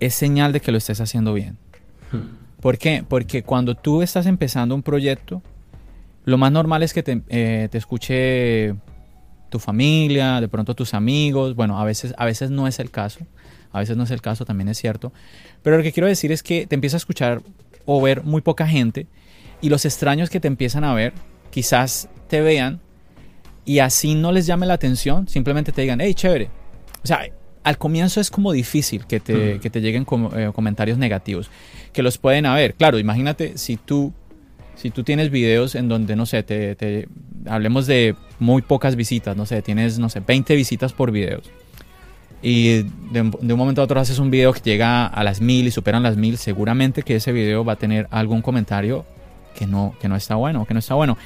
[0.00, 1.58] es señal de que lo estés haciendo bien.
[2.12, 2.60] Hmm.
[2.60, 3.04] ¿Por qué?
[3.06, 5.42] Porque cuando tú estás empezando un proyecto,
[6.24, 8.74] lo más normal es que te, eh, te escuche
[9.48, 11.54] tu familia, de pronto tus amigos.
[11.54, 13.20] Bueno, a veces, a veces no es el caso.
[13.72, 15.12] A veces no es el caso, también es cierto.
[15.62, 17.42] Pero lo que quiero decir es que te empieza a escuchar
[17.84, 19.06] o ver muy poca gente
[19.60, 21.12] y los extraños que te empiezan a ver
[21.50, 22.80] quizás te vean
[23.64, 26.48] y así no les llame la atención, simplemente te digan, hey, chévere.
[27.04, 27.20] O sea,
[27.64, 31.50] al comienzo es como difícil que te, que te lleguen eh, comentarios negativos,
[31.92, 32.74] que los pueden haber.
[32.74, 34.14] Claro, imagínate si tú,
[34.74, 37.08] si tú tienes videos en donde, no sé, te,
[37.46, 41.50] hablemos de muy pocas visitas, no sé, tienes, no sé, 20 visitas por videos.
[42.40, 45.70] Y de, un momento a otro haces un video que llega a las mil y
[45.70, 49.04] superan las mil, seguramente que ese video va a tener algún comentario
[49.56, 51.18] que no, que no está bueno, que no está bueno.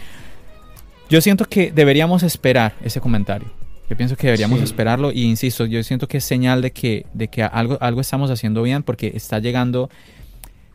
[1.11, 3.48] Yo siento que deberíamos esperar ese comentario.
[3.90, 7.29] Yo pienso que deberíamos esperarlo y insisto, yo siento que es señal de que, de
[7.29, 9.90] que algo, algo estamos haciendo bien porque está llegando,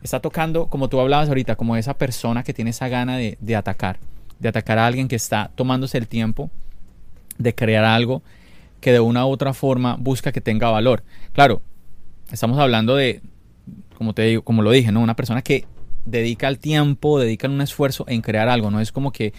[0.04, 3.56] está tocando, como tú hablabas ahorita, como esa persona que tiene esa gana de, de
[3.56, 3.98] atacar,
[4.38, 6.48] de atacar a alguien que está tomándose el tiempo
[7.38, 8.22] de crear algo
[8.80, 11.02] que de una u otra forma busca que tenga valor.
[11.32, 11.62] Claro,
[12.30, 13.20] estamos hablando de,
[13.96, 15.00] como te digo, como lo dije, ¿no?
[15.00, 15.64] Una persona que
[16.04, 19.32] dedica el tiempo, dedica un esfuerzo en crear algo, no es como que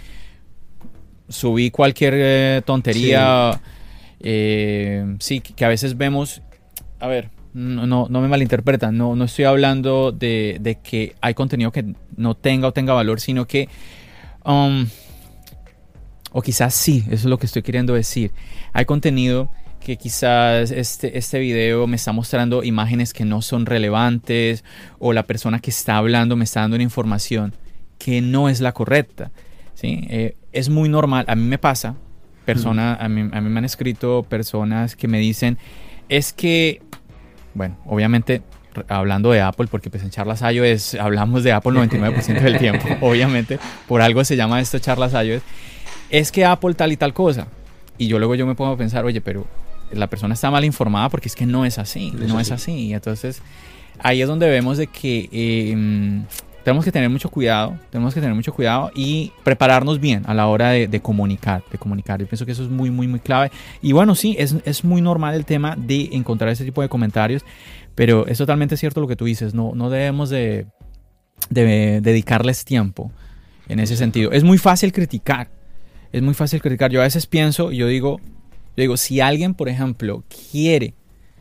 [1.30, 3.54] subí cualquier eh, tontería.
[3.54, 3.60] Sí.
[4.22, 5.40] Eh, sí.
[5.40, 6.42] que a veces vemos.
[7.00, 8.98] A ver, no, no, me malinterpretan.
[8.98, 13.20] No, no estoy hablando de, de, que hay contenido que no tenga o tenga valor,
[13.20, 13.70] sino que.
[14.44, 14.88] Um,
[16.32, 18.32] o quizás sí, eso es lo que estoy queriendo decir.
[18.74, 24.64] Hay contenido que quizás este, este video me está mostrando imágenes que no son relevantes
[25.00, 27.54] o la persona que está hablando me está dando una información
[27.98, 29.32] que no es la correcta.
[29.74, 30.06] ¿sí?
[30.10, 31.96] Eh, es muy normal, a mí me pasa,
[32.46, 35.58] persona, a, mí, a mí me han escrito personas que me dicen,
[36.10, 36.82] es que,
[37.54, 38.42] bueno, obviamente
[38.88, 43.60] hablando de Apple, porque pues en Charlas iOS hablamos de Apple 99% del tiempo, obviamente,
[43.88, 45.42] por algo se llama esto Charlas iOS,
[46.10, 47.48] es que Apple tal y tal cosa.
[47.98, 49.46] Y yo luego yo me pongo a pensar, oye, pero
[49.92, 52.72] la persona está mal informada porque es que no es así, no, es, así.
[52.72, 53.42] Y entonces
[54.00, 56.24] ahí es donde vemos de que eh,
[56.64, 60.48] tenemos que tener mucho cuidado, tenemos que tener mucho cuidado y prepararnos bien a la
[60.48, 62.20] hora de, comunicar, de comunicar.
[62.20, 63.52] Yo pienso que eso es muy, muy, muy clave.
[63.82, 67.44] Y bueno, sí, es, es, muy normal el tema de encontrar ese tipo de comentarios,
[67.96, 70.68] pero es totalmente cierto lo que tú dices, no, no debemos de,
[71.50, 73.12] de dedicarles tiempo
[73.68, 74.32] en ese sentido.
[74.32, 75.50] Es muy fácil criticar,
[76.12, 76.92] es muy fácil criticar.
[76.92, 80.94] Yo a veces pienso, yo digo, yo digo, si alguien, por ejemplo, quiere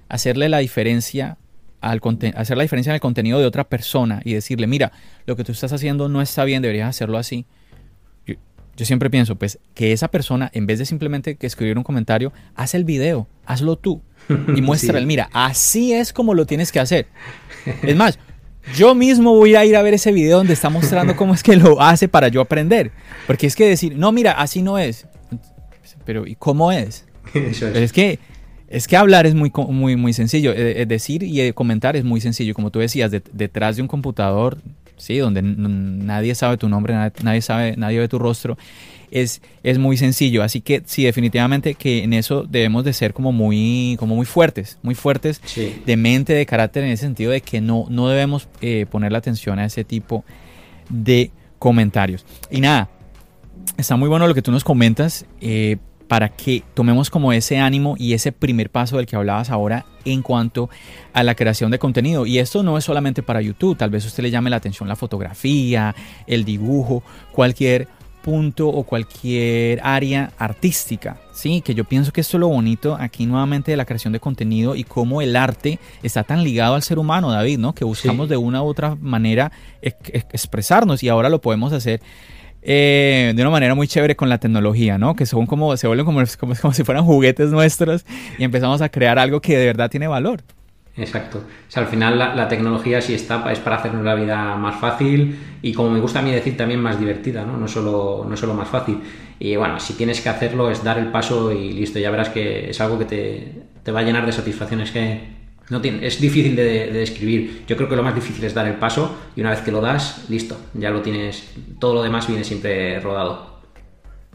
[0.09, 1.39] hacerle la diferencia
[1.81, 2.01] al
[2.35, 4.93] hacer la diferencia en el contenido de otra persona y decirle, mira,
[5.27, 7.47] lo que tú estás haciendo no está bien, deberías hacerlo así.
[8.27, 12.33] Yo, siempre pienso, pues, que esa persona, en vez de simplemente que escribir un comentario,
[12.55, 17.07] haz el video, hazlo tú y muéstrale, mira, así es como lo tienes que hacer.
[17.83, 18.21] Es más,
[18.77, 21.57] yo mismo voy a ir a ver ese video donde está mostrando cómo es que
[21.57, 22.91] lo hace para yo aprender.
[23.27, 25.07] Porque es que decir, no, mira, así no es.
[26.05, 27.05] Pero, ¿y cómo es?
[27.35, 27.61] es.
[27.61, 28.19] Pero es que
[28.69, 30.53] es que hablar es muy, muy, muy sencillo.
[30.53, 32.55] Eh, eh, decir y eh, comentar es muy sencillo.
[32.55, 34.59] Como tú decías, detrás de un computador,
[34.97, 38.59] sí, donde nadie sabe tu nombre, nadie, sabe, nadie ve tu rostro,
[39.11, 40.43] es, es muy sencillo.
[40.43, 44.79] Así que sí, definitivamente que en eso debemos de ser como muy, como muy fuertes,
[44.83, 45.41] muy fuertes
[45.87, 48.49] de mente, de carácter, en ese sentido de que no, no debemos
[48.91, 50.25] poner la atención a ese tipo
[50.89, 52.25] de comentarios.
[52.51, 52.89] Y nada,
[53.77, 55.27] está muy bueno lo que tú nos comentas
[56.09, 60.23] para que tomemos como ese ánimo y ese primer paso del que hablabas ahora en
[60.23, 60.71] cuanto
[61.13, 62.27] a la creación de contenido.
[62.27, 64.97] Y esto no es solamente para YouTube, tal vez usted le llame la atención la
[64.97, 65.95] fotografía,
[66.27, 67.89] el dibujo, cualquier
[68.23, 73.27] punto o cualquier área artística, sí, que yo pienso que esto es lo bonito aquí
[73.27, 76.99] nuevamente de la creación de contenido y cómo el arte está tan ligado al ser
[76.99, 77.75] humano, David, ¿no?
[77.75, 82.01] Que buscamos de una u otra manera expresarnos y ahora lo podemos hacer
[82.61, 85.15] eh, de una manera muy chévere con la tecnología, ¿no?
[85.15, 86.23] Que son como, se vuelven como,
[86.61, 88.05] como, si fueran juguetes nuestros
[88.39, 90.43] y empezamos a crear algo que de verdad tiene valor.
[90.99, 91.39] Exacto.
[91.39, 95.39] O sea, al final la, tecnología sí está, es para hacernos la vida más fácil
[95.63, 97.57] y como me gusta a mí decir también más divertida, ¿no?
[97.57, 99.01] No solo, no solo más fácil.
[99.39, 102.71] Y bueno, si tienes que hacerlo es dar el paso y listo, ya verás que
[102.71, 103.53] es algo que te,
[103.85, 105.39] te va a llenar de satisfacciones que,
[105.71, 107.65] no tiene, es difícil de, describir.
[107.67, 109.81] Yo creo que lo más difícil es dar el paso y una vez que lo
[109.81, 111.49] das, listo, ya lo tienes.
[111.79, 113.59] Todo lo demás viene siempre rodado.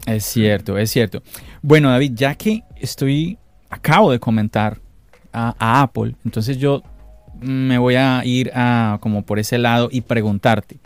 [0.06, 1.22] Es cierto, es cierto.
[1.62, 3.38] Bueno, David, ya que estoy,
[3.70, 4.80] acabo de comentar
[5.34, 6.82] a, Apple, entonces yo
[7.40, 10.78] me voy a ir a, como por ese lado y preguntarte,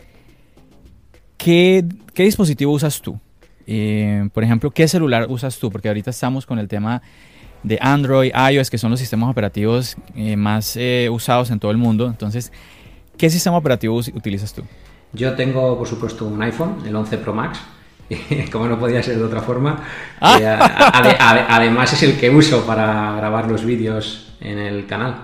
[1.37, 1.85] ¿qué,
[2.15, 3.19] dispositivo usas tú?
[3.67, 5.69] Eh, por ejemplo, ¿qué celular usas tú?
[5.71, 7.01] Porque ahorita estamos con el tema
[7.63, 11.77] de Android, iOS, que son los sistemas operativos eh, más eh, usados en todo el
[11.77, 12.07] mundo.
[12.07, 12.51] Entonces,
[13.17, 14.63] ¿qué sistema operativo utilizas tú?
[15.13, 17.59] Yo tengo, por supuesto, un iPhone, el 11 Pro Max,
[18.51, 19.83] como no podía ser de otra forma.
[20.21, 21.45] Ah.
[21.49, 25.15] Además es el que uso para grabar los vídeos en el canal.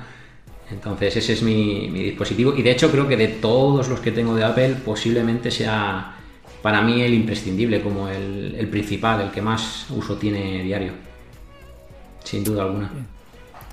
[0.71, 4.35] Entonces ese es mi, dispositivo y de hecho creo que de todos los que tengo
[4.35, 6.15] de Apple posiblemente sea
[6.61, 11.05] para mí el imprescindible, como el principal, el que más uso tiene diario
[12.25, 12.91] sin duda alguna.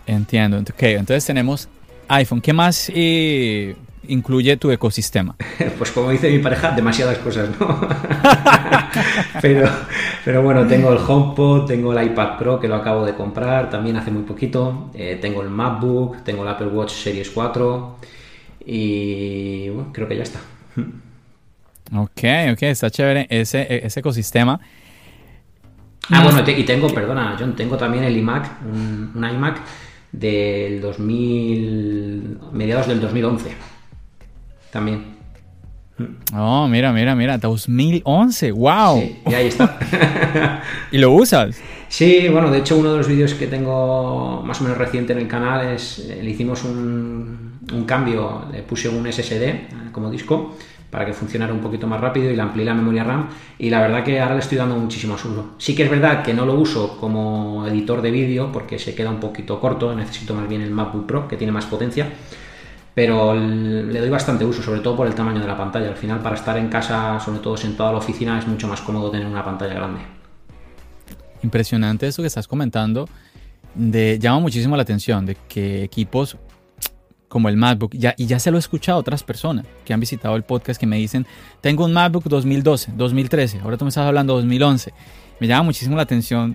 [0.06, 0.58] Entiendo.
[0.58, 1.68] Ok, entonces tenemos
[2.08, 2.40] iPhone.
[2.40, 3.74] ¿Qué más eh,
[4.08, 5.36] incluye tu ecosistema?
[5.78, 7.80] Pues como dice mi pareja, demasiadas cosas, ¿no?
[9.42, 9.68] pero,
[10.24, 13.96] pero bueno, tengo el HomePod, tengo el iPad Pro que lo acabo de comprar también
[13.96, 17.96] hace muy poquito, eh, tengo el MacBook, tengo el Apple Watch Series 4
[18.66, 20.40] y bueno, creo que ya está.
[21.94, 24.60] Ok, ok, está chévere ese, ese ecosistema.
[26.10, 29.60] Ah, bueno, y tengo, perdona, John, tengo también el iMac, un, un iMac
[30.10, 33.71] del 2000, mediados del 2011.
[34.72, 35.04] También.
[36.34, 38.98] Oh, mira, mira, mira, 2011, wow.
[38.98, 39.78] Sí, y ahí está.
[40.90, 41.60] ¿Y lo usas?
[41.88, 45.18] Sí, bueno, de hecho uno de los vídeos que tengo más o menos reciente en
[45.18, 50.56] el canal es, eh, le hicimos un, un cambio, le puse un SSD como disco
[50.88, 53.80] para que funcionara un poquito más rápido y le amplié la memoria RAM y la
[53.80, 55.54] verdad que ahora le estoy dando muchísimo uso.
[55.58, 59.10] Sí que es verdad que no lo uso como editor de vídeo porque se queda
[59.10, 62.08] un poquito corto, necesito más bien el MacBook Pro que tiene más potencia,
[62.94, 65.88] pero le doy bastante uso, sobre todo por el tamaño de la pantalla.
[65.88, 68.80] Al final para estar en casa, sobre todo sentado a la oficina, es mucho más
[68.82, 70.00] cómodo tener una pantalla grande.
[71.42, 73.08] Impresionante eso que estás comentando.
[73.74, 76.36] De, llama muchísimo la atención de que equipos
[77.28, 80.00] como el MacBook, ya, y ya se lo he escuchado a otras personas que han
[80.00, 81.26] visitado el podcast que me dicen,
[81.62, 84.92] tengo un MacBook 2012, 2013, ahora tú me estás hablando 2011.
[85.40, 86.54] Me llama muchísimo la atención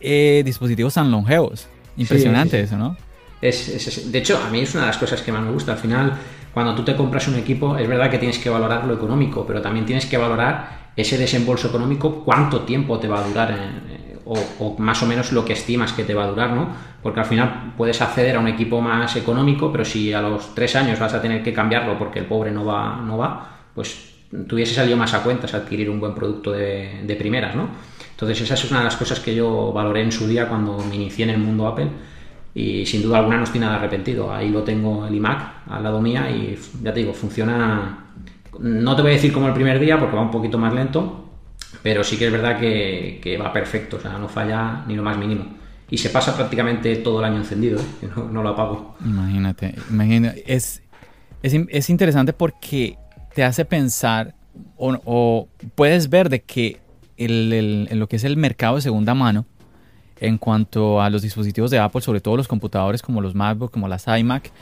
[0.00, 1.68] eh, dispositivos tan longevos.
[1.96, 2.96] Impresionante sí, eso, ¿no?
[3.40, 5.72] Es, es, de hecho, a mí es una de las cosas que más me gusta.
[5.72, 6.12] Al final,
[6.52, 9.60] cuando tú te compras un equipo, es verdad que tienes que valorar lo económico, pero
[9.60, 13.50] también tienes que valorar ese desembolso económico, cuánto tiempo te va a durar.
[13.52, 16.68] En, o, más o menos lo que estimas que te va a durar, ¿no?
[17.02, 20.76] Porque al final puedes acceder a un equipo más económico, pero si a los tres
[20.76, 24.10] años vas a tener que cambiarlo porque el pobre no va, no va pues
[24.46, 27.68] tuviese salido más a cuentas adquirir un buen producto de, de, primeras, ¿no?
[28.10, 30.94] Entonces esa es una de las cosas que yo valoré en su día cuando me
[30.96, 31.88] inicié en el mundo Apple
[32.54, 34.32] y sin duda alguna no estoy nada arrepentido.
[34.32, 38.06] Ahí lo tengo el iMac al lado mía y ya te digo, funciona,
[38.58, 41.28] no te voy a decir como el primer día porque va un poquito más lento,
[41.82, 45.02] pero sí que es verdad que, que, va perfecto, o sea, no falla ni lo
[45.02, 45.44] más mínimo.
[45.88, 48.08] Y se pasa prácticamente todo el año encendido, ¿eh?
[48.16, 48.96] no, no, lo apago.
[49.04, 50.44] Imagínate, imagínate.
[50.46, 50.82] Es,
[51.42, 52.96] es, es, interesante porque
[53.34, 54.34] te hace pensar
[54.76, 56.80] o, o puedes ver de que
[57.16, 59.46] el, el, lo que es el mercado de segunda mano,
[60.20, 63.88] en cuanto a los dispositivos de Apple, sobre todo los computadores como los MacBook, como
[63.88, 64.52] las iMac,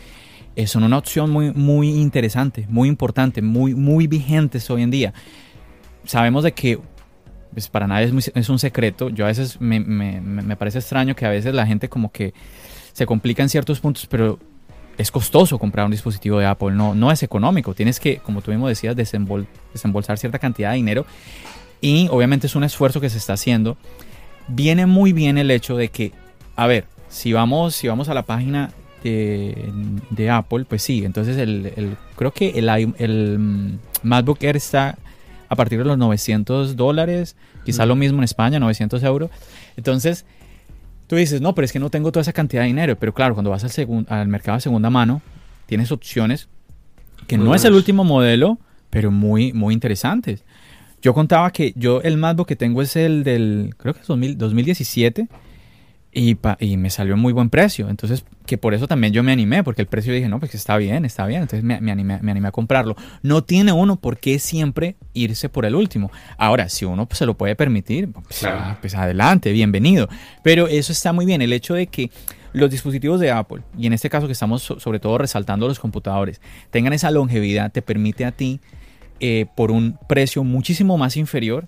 [0.56, 5.14] eh, son una opción muy, muy interesante, muy importante, muy, muy vigentes hoy en día.
[6.04, 6.78] Sabemos de que
[7.52, 9.08] pues para nadie es, un secreto.
[9.08, 12.34] Yo a veces me, me, parece extraño que a veces la gente como que
[12.92, 14.38] se complica en ciertos puntos, pero
[14.96, 17.74] es costoso comprar un dispositivo de Apple, no, no es económico.
[17.74, 21.06] Tienes que, como tú mismo decías, desembol, desembolsar cierta cantidad de dinero
[21.80, 23.76] y obviamente es un esfuerzo que se está haciendo.
[24.48, 26.12] Viene muy bien el hecho de que,
[26.56, 28.70] a ver, si vamos, si vamos a la página
[29.02, 29.70] de,
[30.10, 34.98] de Apple, pues sí, entonces el, el creo que el, el MacBook Air está
[35.48, 39.30] a partir de los 900 dólares, quizá lo mismo en España, 900 euros.
[39.76, 40.26] Entonces,
[41.06, 42.96] tú dices, no, pero es que no tengo toda esa cantidad de dinero.
[42.98, 45.22] Pero claro, cuando vas al, segun, al mercado de segunda mano,
[45.66, 46.48] tienes opciones
[47.26, 47.62] que muy no buenas.
[47.62, 48.58] es el último modelo,
[48.90, 50.44] pero muy, muy interesantes.
[51.02, 54.38] Yo contaba que yo el MacBook que tengo es el del, creo que es 2000,
[54.38, 55.28] 2017
[56.10, 57.88] y, pa, y, me salió muy buen precio.
[57.88, 60.76] Entonces, que por eso también yo me animé, porque el precio dije, no, pues está
[60.76, 61.42] bien, está bien.
[61.42, 62.96] Entonces me, me, animé, me animé a comprarlo.
[63.22, 66.10] No tiene uno por qué siempre irse por el último.
[66.38, 68.78] Ahora, si uno pues, se lo puede permitir, pues, claro.
[68.80, 70.08] pues adelante, bienvenido.
[70.42, 71.42] Pero eso está muy bien.
[71.42, 72.10] El hecho de que
[72.52, 76.40] los dispositivos de Apple, y en este caso que estamos sobre todo resaltando los computadores,
[76.70, 78.60] tengan esa longevidad, te permite a ti,
[79.20, 81.66] eh, por un precio muchísimo más inferior,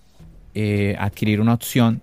[0.55, 2.03] eh, adquirir una opción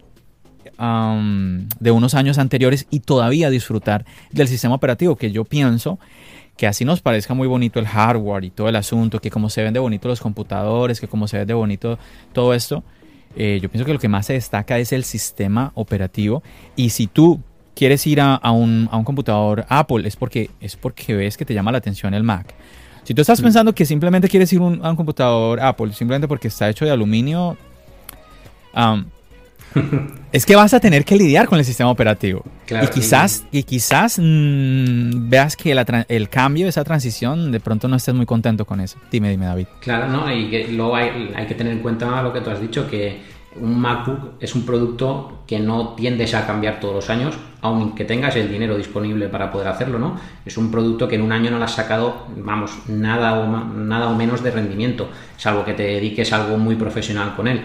[0.77, 5.97] de unos años anteriores y todavía disfrutar del sistema operativo, que yo pienso
[6.57, 9.63] que así nos parezca muy bonito el hardware y todo el asunto, que como se
[9.63, 11.97] ven de bonito los computadores, que como se ve de bonito
[12.33, 12.83] todo esto,
[13.36, 16.41] eh, yo pienso que lo que más se destaca es el sistema operativo.
[16.75, 17.41] Y si tú
[17.75, 21.45] quieres ir a, a, un, a un, computador Apple, es porque, es porque ves que
[21.45, 22.55] te llama la atención el Mac.
[23.07, 26.49] Si tú estás pensando que simplemente quieres ir un, a un computador Apple, simplemente porque
[26.49, 27.55] está hecho de aluminio,
[28.75, 29.05] um,
[30.33, 32.43] es que vas a tener que lidiar con el sistema operativo.
[32.65, 37.87] Claro, y quizás, y quizás mmm, veas que la, el cambio, esa transición, de pronto
[37.87, 38.97] no estés muy contento con eso.
[39.09, 39.67] Dime, dime, David.
[39.79, 42.59] Claro, no, y que luego hay, hay que tener en cuenta lo que tú has
[42.59, 43.21] dicho, que
[43.59, 48.35] un MacBook es un producto que no tiendes a cambiar todos los años, aunque tengas
[48.35, 50.19] el dinero disponible para poder hacerlo, ¿no?
[50.45, 54.09] Es un producto que en un año no le has sacado, vamos, nada o, nada
[54.09, 57.61] o menos de rendimiento, salvo que te dediques algo muy profesional con él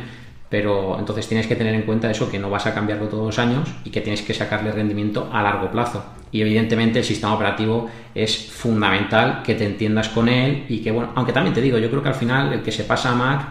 [0.52, 3.38] pero entonces tienes que tener en cuenta eso, que no vas a cambiarlo todos los
[3.38, 6.04] años y que tienes que sacarle rendimiento a largo plazo.
[6.30, 11.12] y evidentemente el sistema operativo es fundamental que te entiendas con él y que, bueno,
[11.14, 13.48] aunque también te digo, yo creo que al final el que se pasa a Mac,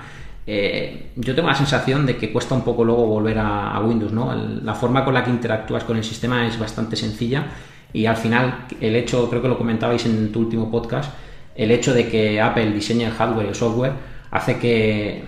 [0.47, 4.33] eh, yo tengo la sensación de que cuesta un poco luego volver a, Windows, ¿no?
[4.33, 7.45] la forma con la que interactúas con el sistema es bastante sencilla
[7.93, 11.13] y al final el hecho, creo que lo comentabais en tu último podcast,
[11.55, 13.93] el hecho de que Apple diseñe el hardware y el software
[14.31, 15.23] hace que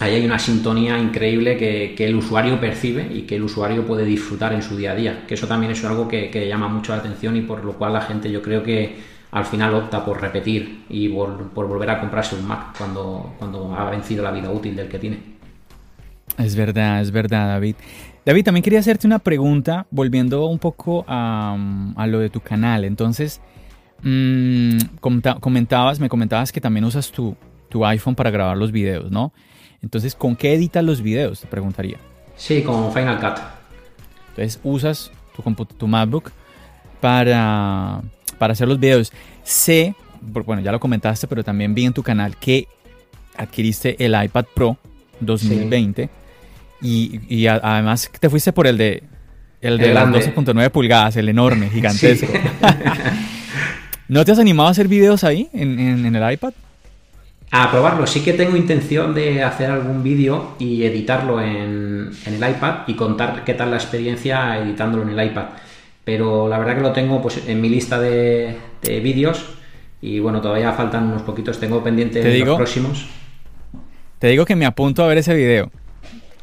[0.00, 4.54] ahí hay una sintonía increíble que, el usuario percibe y que el usuario puede disfrutar
[4.54, 5.24] en su día a día.
[5.28, 8.00] Que eso también es algo que, llama mucho la atención y por lo cual la
[8.00, 8.96] gente yo creo que
[9.32, 13.88] al final opta por repetir y por, volver a comprarse un Mac cuando, cuando ha
[13.90, 15.18] vencido la vida útil del que tiene.
[16.38, 17.76] Es verdad, es verdad, David.
[18.24, 21.56] David, también quería hacerte una pregunta, volviendo un poco a,
[22.06, 22.84] lo de tu canal.
[22.84, 23.40] Entonces,
[24.02, 24.78] mmm,
[25.40, 27.36] comentabas, me comentabas que también usas tu,
[27.68, 29.32] tu iPhone para grabar los videos, ¿no?
[29.82, 31.40] Entonces, ¿con qué editas los videos?
[31.40, 31.96] Te preguntaría.
[32.36, 33.38] Sí, con Final Cut.
[34.30, 36.30] Entonces, usas tu, tu MacBook
[37.00, 38.02] para,
[38.40, 39.12] para hacer los videos.
[39.44, 42.66] Sé, bueno, ya lo comentaste, pero también vi en tu canal que
[43.36, 44.78] adquiriste el iPad Pro
[45.20, 46.08] 2020
[46.82, 49.02] y, además te fuiste por el de
[49.60, 52.32] el de las 12.9 pulgadas, el enorme, gigantesco.
[54.08, 56.54] ¿No te has animado a hacer videos ahí en el iPad?
[57.52, 62.82] A probarlo, sí que tengo intención de hacer algún vídeo y editarlo en, el iPad
[62.86, 65.46] y contar qué tal la experiencia editándolo en el iPad.
[66.10, 69.44] Pero la verdad que lo tengo pues, en mi lista de, vídeos
[70.02, 73.06] y bueno, todavía faltan unos poquitos, tengo pendientes los próximos.
[74.18, 75.70] Te digo que me apunto a ver ese video.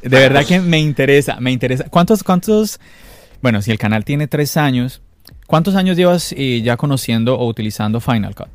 [0.01, 1.89] De verdad que me interesa, me interesa.
[1.89, 2.79] ¿Cuántos, cuántos,
[3.41, 5.01] bueno, si el canal tiene tres años,
[5.47, 8.47] ¿cuántos años llevas eh, ya conociendo o utilizando Final Cut?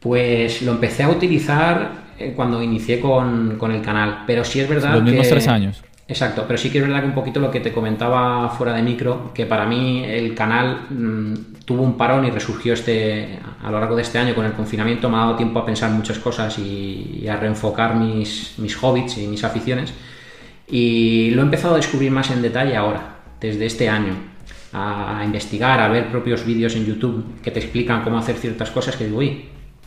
[0.00, 4.94] Pues lo empecé a utilizar eh, cuando inicié con, el canal, pero sí es verdad
[4.94, 5.84] Los mismos tres años.
[6.08, 8.82] Exacto, pero sí que es verdad que un poquito lo que te comentaba fuera de
[8.82, 13.78] micro, que para mí el canal mm, tuvo un parón y resurgió este a lo
[13.78, 16.58] largo de este año con el confinamiento, me ha dado tiempo a pensar muchas cosas
[16.58, 19.94] y, a reenfocar mis, mis hobbies y mis aficiones.
[20.68, 24.14] Y lo he empezado a descubrir más en detalle ahora, desde este año,
[24.72, 28.96] a, investigar, a ver propios vídeos en YouTube que te explican cómo hacer ciertas cosas
[28.96, 29.44] que digo, uy,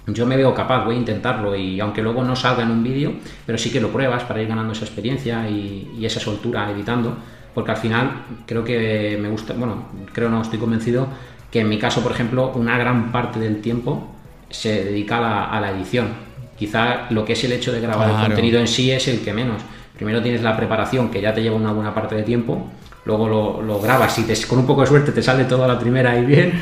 [0.08, 3.13] yo me veo capaz, voy a intentarlo y aunque luego no salga en un vídeo,
[3.46, 7.18] pero sí que lo pruebas para ir ganando esa experiencia y, esa soltura editando,
[7.54, 8.12] porque al final
[8.46, 11.08] creo que me gusta, bueno, creo no, estoy convencido
[11.52, 14.12] que en mi caso, por ejemplo, una gran parte del tiempo
[14.50, 16.10] se dedica a la, edición.
[16.58, 19.34] Quizá lo que es el hecho de grabar el contenido en sí es el que
[19.34, 19.62] menos.
[19.96, 22.70] Primero tienes la preparación, que ya te lleva una buena parte de tiempo,
[23.06, 26.18] luego lo, grabas y te, con un poco de suerte te sale toda la primera
[26.20, 26.54] y bien,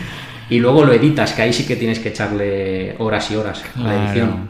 [0.53, 3.79] y luego lo editas, que ahí sí que tienes que echarle horas y horas a
[3.79, 4.49] la edición.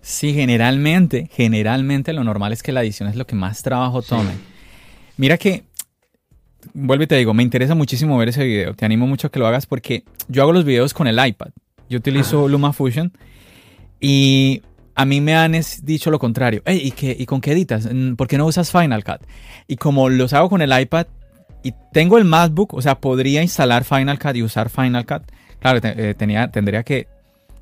[0.00, 4.30] Sí, generalmente, generalmente lo normal es que la edición es lo que más trabajo tome.
[5.16, 5.64] Mira que,
[6.72, 8.74] vuelvo y te digo, me interesa muchísimo ver ese video.
[8.74, 11.48] Te animo mucho a que lo hagas porque yo hago los videos con el iPad.
[11.88, 13.12] Yo utilizo LumaFusion
[13.98, 14.62] y
[14.94, 16.62] a mí me han dicho lo contrario.
[16.64, 17.88] ¿y, qué, ¿y con qué editas?
[18.16, 19.26] ¿Por qué no usas Final Cut?
[19.66, 21.08] Y como los hago con el iPad,
[21.62, 25.24] y tengo el MacBook, o sea, podría instalar Final Cut y usar Final Cut.
[25.60, 27.06] Claro, eh, tenía, tendría que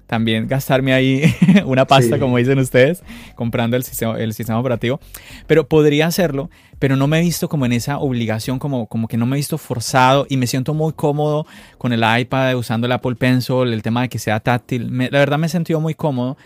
[0.08, 1.22] también gastarme ahí
[1.66, 4.98] una pasta, como dicen ustedes, comprando el sistema, el sistema operativo.
[5.46, 9.16] Pero podría hacerlo, pero no me he visto como en esa obligación, como, como que
[9.16, 12.92] no me he visto forzado y me siento muy cómodo con el iPad, usando el
[12.92, 14.90] Apple Pencil, el tema de que sea táctil.
[14.96, 16.38] la verdad me he sentido muy cómodo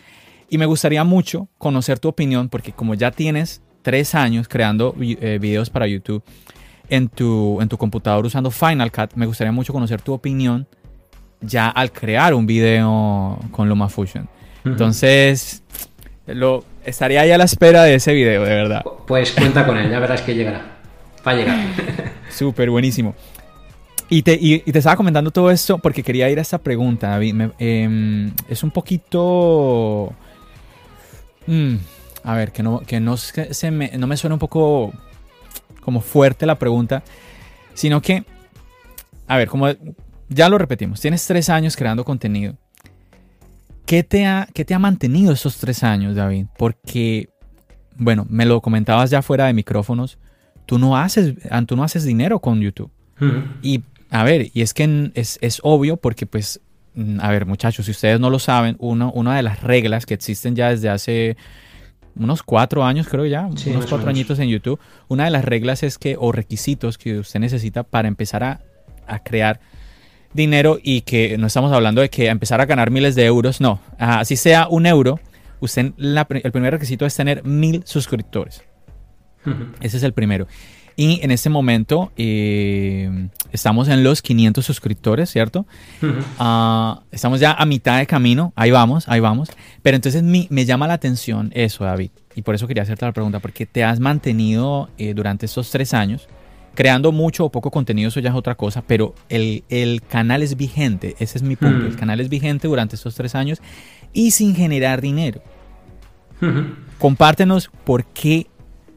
[0.50, 5.38] y me gustaría mucho conocer tu opinión, porque como ya tienes tres años creando eh,
[5.40, 6.22] videos para YouTube,
[6.88, 10.66] en tu, en tu computador usando Final Cut, me gustaría mucho conocer tu opinión
[11.42, 14.28] ya al crear un video con LumaFusion.
[14.64, 15.62] Entonces,
[16.26, 18.84] lo, estaría ahí a la espera de ese video, de verdad.
[19.06, 20.62] Pues cuenta con él, ya verás que llegará.
[21.26, 21.58] Va a llegar.
[22.30, 23.14] Súper buenísimo.
[24.08, 27.50] Y te, y, te, estaba comentando todo esto porque quería ir a esta pregunta, David.
[27.58, 30.12] Em, es un poquito...
[31.46, 31.76] Mm,
[32.24, 34.92] a ver, que no, que no, se me, no me suena un poco
[35.80, 37.02] como fuerte la pregunta,
[37.74, 38.24] sino que,
[39.26, 39.66] a ver, como
[40.34, 42.56] ya lo repetimos, tienes tres años creando contenido.
[43.86, 46.46] ¿Qué te ha, qué te ha mantenido esos tres años, David?
[46.56, 47.28] Porque,
[47.96, 50.18] bueno, me lo comentabas ya fuera de micrófonos,
[50.66, 51.34] tú no haces,
[51.66, 52.90] tú no haces dinero con YouTube.
[53.62, 56.60] Y, a ver, y es que es, es, obvio porque, pues,
[57.20, 60.56] a ver, muchachos, si ustedes no lo saben, uno, una de las reglas que existen
[60.56, 61.36] ya desde hace
[62.14, 64.78] unos cuatro años, creo ya, unos cuatro añitos en YouTube,
[65.08, 68.60] una de las reglas es que, o requisitos que usted necesita para empezar a,
[69.24, 69.60] crear
[70.32, 73.80] dinero y que no estamos hablando de que empezar a ganar miles de euros, no,
[73.98, 75.20] así sea un euro,
[75.60, 78.62] usted, el primer requisito es tener mil suscriptores.
[79.80, 80.46] Ese es el primero.
[80.94, 85.66] Y en este momento, eh, estamos en los 500 suscriptores, ¿cierto?
[86.38, 89.50] Ah, estamos ya a mitad de camino, ahí vamos, ahí vamos.
[89.82, 93.38] Pero entonces me llama la atención eso, David, y por eso quería hacerte la pregunta,
[93.38, 96.28] porque te has mantenido eh, durante estos tres años
[96.74, 101.16] creando mucho o poco contenido, eso ya es otra cosa, pero el, canal es vigente,
[101.18, 103.60] ese es mi punto, el canal es vigente durante estos tres años
[104.12, 105.42] y sin generar dinero.
[106.98, 108.48] Compártenos por qué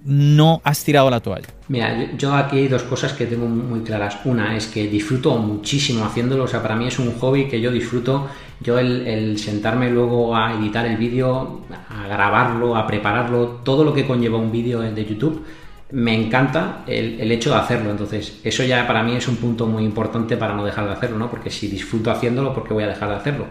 [0.05, 1.47] no has tirado la toalla.
[1.67, 4.19] Mira, yo aquí hay dos cosas que tengo muy claras.
[4.23, 7.71] Una es que disfruto muchísimo haciéndolo, o sea, para mí es un hobby que yo
[7.71, 8.27] disfruto.
[8.61, 14.05] Yo el, sentarme luego a editar el vídeo, a grabarlo, a prepararlo, todo lo que
[14.05, 15.43] conlleva un vídeo de YouTube,
[15.91, 17.91] me encanta el, el, hecho de hacerlo.
[17.91, 21.17] Entonces, eso ya para mí es un punto muy importante para no dejar de hacerlo,
[21.17, 21.29] ¿no?
[21.29, 23.45] Porque si disfruto haciéndolo, ¿por qué voy a dejar de hacerlo?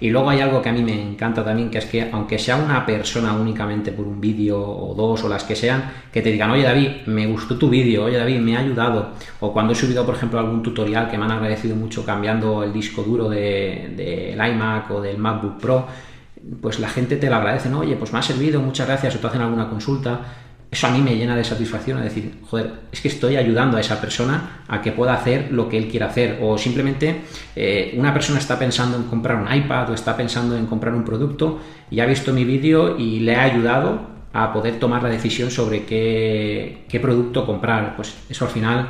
[0.00, 2.56] Y luego hay algo que a mí me encanta también, que es que aunque sea
[2.56, 6.50] una persona únicamente por un vídeo o dos o las que sean, que te digan,
[6.50, 9.10] oye David, me gustó tu vídeo, oye David, me ha ayudado.
[9.40, 12.72] O cuando he subido, por ejemplo, algún tutorial que me han agradecido mucho cambiando el
[12.72, 15.86] disco duro del de, iMac o del MacBook Pro,
[16.62, 17.80] pues la gente te lo agradece, ¿no?
[17.80, 20.20] Oye, pues me ha servido, muchas gracias, o te hacen alguna consulta
[20.70, 23.80] eso a mí me llena de satisfacción, es decir, joder, es que estoy ayudando a
[23.80, 26.40] esa persona a que pueda hacer lo que él quiera hacer.
[26.42, 27.22] O simplemente
[27.56, 31.04] eh, una persona está pensando en comprar un iPad o está pensando en comprar un
[31.04, 31.58] producto
[31.90, 35.86] y ha visto mi vídeo y le ha ayudado a poder tomar la decisión sobre
[35.86, 37.96] qué, producto comprar.
[37.96, 38.88] Pues eso al final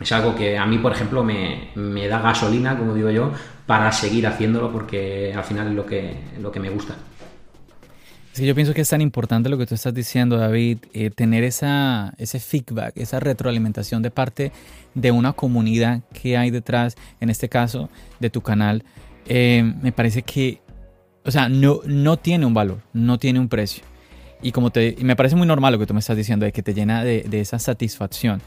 [0.00, 3.30] es algo que a mí, por ejemplo, me, me da gasolina, como digo yo,
[3.66, 6.96] para seguir haciéndolo porque al final es lo que, lo que me gusta.
[8.40, 11.44] Que yo pienso que es tan importante lo que tú estás diciendo, David, eh, tener
[11.44, 14.50] esa, ese feedback, esa retroalimentación de parte
[14.94, 18.82] de una comunidad que hay detrás, en este caso, de tu canal.
[19.26, 20.62] Eh, me parece que,
[21.22, 23.84] o sea, no, no tiene un valor, no tiene un precio.
[24.40, 26.62] Y como te, me parece muy normal lo que tú me estás diciendo, de que
[26.62, 28.40] te llena de, de esa satisfacción.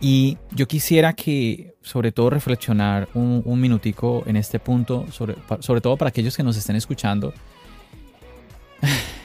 [0.00, 5.82] Y yo quisiera que, sobre todo, reflexionar un, un minutico en este punto, sobre, sobre
[5.82, 7.34] todo para aquellos que nos estén escuchando,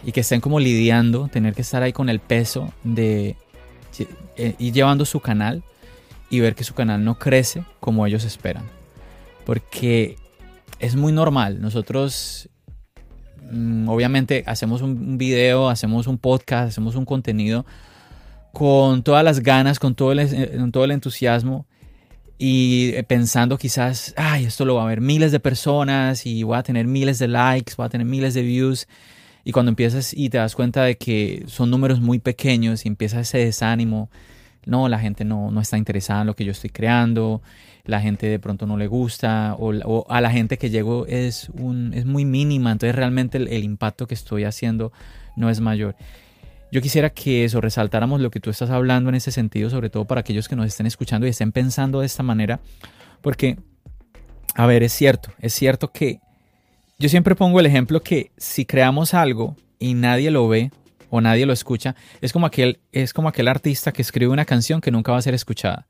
[0.04, 3.36] y que estén como lidiando, tener que estar ahí con el peso de
[4.38, 5.64] eh, ir llevando su canal
[6.30, 8.64] y ver que su canal no crece como ellos esperan.
[9.46, 10.18] Porque
[10.80, 11.62] es muy normal.
[11.62, 12.50] Nosotros
[13.52, 17.66] mm, obviamente hacemos un video, hacemos un podcast, hacemos un contenido
[18.54, 21.66] con todas las ganas, con todo el, eh, con todo el entusiasmo
[22.44, 26.64] y pensando quizás, ay, esto lo va a ver miles de personas y voy a
[26.64, 28.88] tener miles de likes, voy a tener miles de views.
[29.44, 33.20] Y cuando empiezas y te das cuenta de que son números muy pequeños y empieza
[33.22, 34.10] ese desánimo,
[34.66, 37.42] no, la gente no, no está interesada en lo que yo estoy creando,
[37.86, 41.94] la gente de pronto no le gusta, o, a la gente que llego es, un,
[41.94, 44.92] es muy mínima, entonces realmente el, impacto que estoy haciendo
[45.36, 45.96] no es mayor.
[46.72, 50.06] Yo quisiera que eso, resaltáramos lo que tú estás hablando en ese sentido, sobre todo
[50.06, 52.60] para aquellos que nos estén escuchando y estén pensando de esta manera,
[53.22, 53.58] porque,
[54.56, 56.20] a ver, es cierto, es cierto que
[57.02, 60.72] yo siempre pongo el ejemplo que si creamos algo y nadie lo ve
[61.10, 64.82] o nadie lo escucha, es como aquel, es como aquel artista que escribe una canción
[64.82, 65.88] que nunca va a ser escuchada.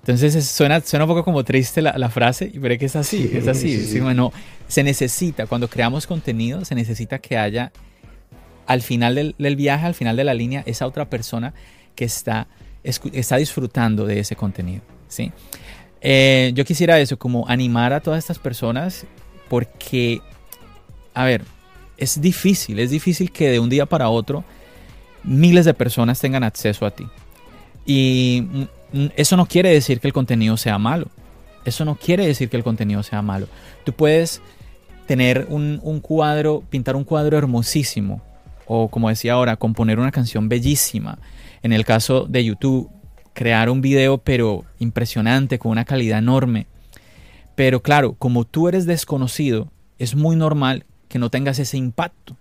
[0.00, 3.48] Entonces suena, suena un poco como triste la, frase, y veré que es así, es
[3.48, 3.98] así.
[4.00, 4.30] bueno,
[4.68, 7.72] se necesita, cuando creamos contenido, se necesita que haya
[8.66, 11.54] al final del, viaje, al final de la línea, esa otra persona
[11.94, 12.46] que está,
[12.82, 14.82] está disfrutando de ese contenido.
[15.08, 15.32] ¿sí?
[16.02, 19.06] Eh, yo quisiera eso, como animar a todas estas personas
[19.48, 20.20] porque,
[21.14, 21.44] a ver,
[21.96, 24.44] es difícil, es difícil que de un día para otro
[25.22, 27.06] miles de personas tengan acceso a ti.
[27.86, 28.46] Y
[29.16, 31.08] eso no quiere decir que el contenido sea malo.
[31.64, 33.48] Eso no quiere decir que el contenido sea malo.
[33.84, 34.42] Tú puedes
[35.06, 38.22] tener un, un, cuadro, pintar un cuadro hermosísimo,
[38.66, 41.18] o como decía ahora, componer una canción bellísima.
[41.62, 42.90] En el caso de YouTube,
[43.32, 46.66] crear un video pero impresionante, con una calidad enorme.
[47.54, 52.36] Pero claro, como tú eres desconocido, es muy normal que no tengas ese impacto.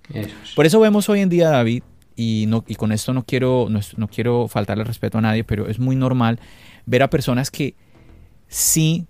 [0.56, 1.84] Por eso vemos hoy en día, David,
[2.16, 5.80] y, no, y con esto no quiero, no, quiero faltarle respeto a nadie, pero es
[5.80, 6.40] muy normal
[6.86, 7.76] ver a personas que
[8.48, 9.06] sí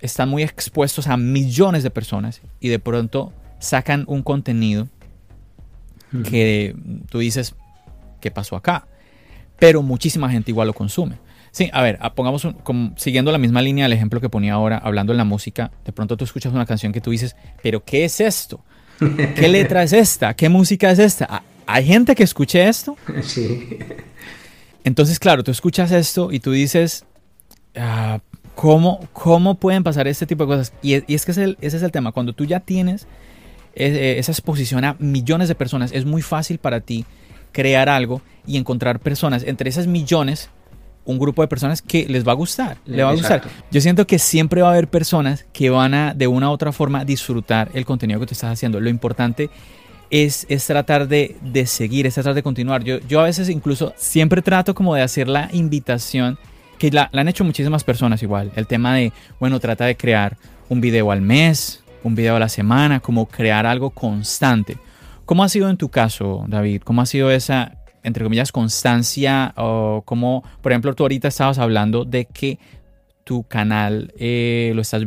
[0.00, 4.88] están muy expuestos a millones de personas y de pronto sacan un contenido
[6.30, 6.76] que
[7.10, 7.56] tú dices,
[8.20, 8.86] ¿qué pasó acá?
[9.58, 11.16] Pero muchísima gente igual lo consume.
[11.54, 15.12] Sí, a ver, pongamos como, siguiendo la misma línea del ejemplo que ponía ahora, hablando
[15.12, 18.20] en la música, de pronto tú escuchas una canción que tú dices, pero ¿qué es
[18.20, 18.60] esto?
[18.98, 20.34] ¿Qué letra es esta?
[20.34, 21.44] ¿Qué música es esta?
[21.64, 22.96] ¿Hay gente que escuche esto?
[23.22, 23.78] Sí.
[24.82, 27.04] Entonces, claro, tú escuchas esto y tú dices,
[27.76, 28.18] ah,
[28.56, 30.72] ¿cómo, ¿cómo pueden pasar este tipo de cosas?
[30.82, 33.06] Y, es que ese es el tema, cuando tú ya tienes
[33.76, 37.06] eh, esa exposición a millones de personas, es muy fácil para ti
[37.52, 40.50] crear algo y encontrar personas entre esas millones
[41.04, 43.42] un grupo de personas que les va a gustar, le va a gustar.
[43.70, 46.72] Yo siento que siempre va a haber personas que van a de una u otra
[46.72, 48.80] forma disfrutar el contenido que tú estás haciendo.
[48.80, 49.50] Lo importante
[50.10, 52.84] es, es tratar de, de, seguir, es tratar de continuar.
[52.84, 56.38] Yo, yo a veces incluso siempre trato como de hacer la invitación,
[56.78, 60.36] que la, la han hecho muchísimas personas igual, el tema de, bueno, trata de crear
[60.68, 64.76] un video al mes, un video a la semana, como crear algo constante.
[65.24, 66.82] ¿Cómo ha sido en tu caso, David?
[66.84, 69.52] ¿Cómo ha sido esa, entre comillas, constancia?
[69.56, 72.58] O cómo, por ejemplo, tú ahorita estabas hablando de que
[73.24, 75.06] tu canal eh, lo estás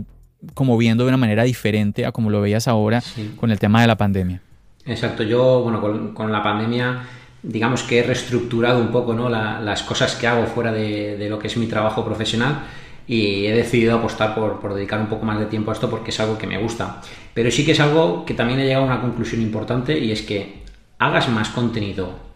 [0.54, 3.02] como viendo de una manera diferente a como lo veías ahora
[3.38, 4.42] con el tema de la pandemia.
[4.86, 7.04] Exacto, yo, bueno, con, la pandemia,
[7.44, 9.30] digamos que he reestructurado un poco ¿no?
[9.30, 12.62] las cosas que hago fuera de, de, lo que es mi trabajo profesional
[13.06, 16.12] y he decidido apostar por, por, dedicar un poco más de tiempo a esto porque
[16.12, 17.02] es algo que me gusta.
[17.34, 20.22] Pero sí que es algo que también he llegado a una conclusión importante y es
[20.22, 20.62] que
[21.00, 22.27] hagas más contenido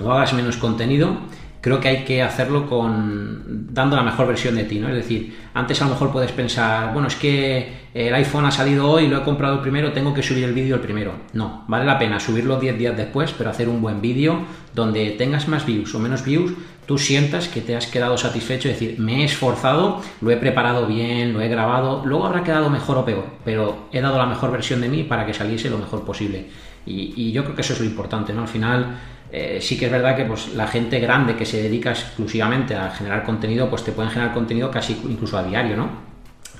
[0.00, 1.18] o hagas menos contenido,
[1.60, 4.88] creo que hay que hacerlo con dando la mejor versión de ti, ¿no?
[4.88, 8.88] Es decir, antes a lo mejor puedes pensar, bueno, es que el iPhone ha salido
[8.88, 11.12] hoy, lo he comprado el primero, tengo que subir el vídeo el primero.
[11.32, 14.40] No, vale la pena subirlo 10 días después, pero hacer un buen vídeo
[14.74, 16.52] donde tengas más views o menos views,
[16.86, 20.86] tú sientas que te has quedado satisfecho, es decir, me he esforzado, lo he preparado
[20.86, 24.50] bien, lo he grabado, luego habrá quedado mejor o peor, pero he dado la mejor
[24.50, 26.46] versión de mí para que saliese lo mejor posible.
[26.86, 28.42] Y, y yo creo que eso es lo importante, ¿no?
[28.42, 28.96] Al final
[29.32, 32.90] eh, sí que es verdad que pues, la gente grande que se dedica exclusivamente a
[32.90, 36.10] generar contenido, pues te pueden generar contenido casi incluso a diario, ¿no?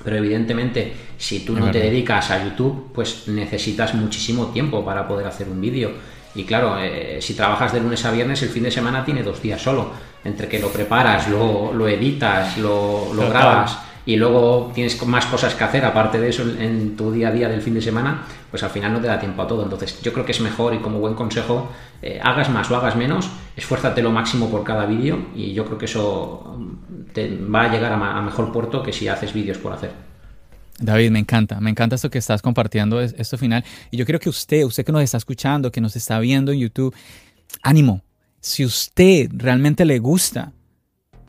[0.03, 5.27] Pero evidentemente, si tú no te dedicas a YouTube, pues necesitas muchísimo tiempo para poder
[5.27, 5.91] hacer un vídeo.
[6.33, 9.41] Y claro, eh, si trabajas de lunes a viernes, el fin de semana tiene dos
[9.41, 9.91] días solo.
[10.23, 15.53] Entre que lo preparas, lo, lo editas, lo, lo grabas y luego tienes más cosas
[15.53, 18.63] que hacer aparte de eso en, tu día a día del fin de semana, pues
[18.63, 19.63] al final no te da tiempo a todo.
[19.63, 21.69] Entonces yo creo que es mejor y como buen consejo,
[22.01, 25.77] eh, hagas más o hagas menos, esfuérzate lo máximo por cada vídeo y yo creo
[25.77, 26.57] que eso
[27.13, 29.91] te va a llegar a, mejor puerto que si haces vídeos por hacer.
[30.79, 33.63] David, me encanta, me encanta esto que estás compartiendo, esto final.
[33.91, 36.59] Y yo quiero que usted, usted que nos está escuchando, que nos está viendo en
[36.59, 36.95] YouTube,
[37.61, 38.01] ánimo.
[38.39, 40.53] Si usted realmente le gusta,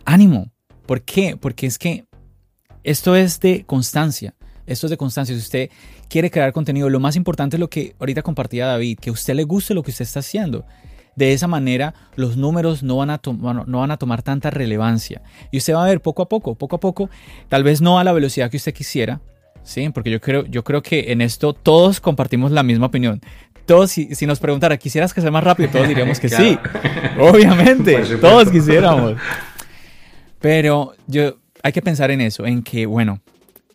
[0.07, 0.51] ánimo.
[0.87, 1.37] ¿Por qué?
[1.39, 2.07] Porque es que
[2.85, 4.35] esto es de constancia.
[4.67, 5.35] Esto es de constancia.
[5.35, 5.71] Si usted
[6.09, 9.35] quiere crear contenido, lo más importante es lo que ahorita compartía David, que a usted
[9.35, 10.65] le guste lo que usted está haciendo.
[11.15, 13.21] De esa manera, los números no van, a
[13.67, 15.23] no van a tomar tanta relevancia.
[15.51, 17.11] Y usted va a ver poco a poco, poco a poco,
[17.49, 19.21] tal vez no a la velocidad que usted quisiera,
[19.63, 19.91] ¿sí?
[19.91, 23.21] Porque yo creo, yo creo que en esto todos compartimos la misma opinión.
[23.67, 25.69] Todos, si, si nos preguntara, ¿quisieras que sea más rápido?
[25.71, 26.59] Todos diríamos que sí.
[27.19, 29.17] Obviamente, todos quisiéramos.
[30.41, 33.21] Pero yo, hay que pensar en eso, en que, bueno,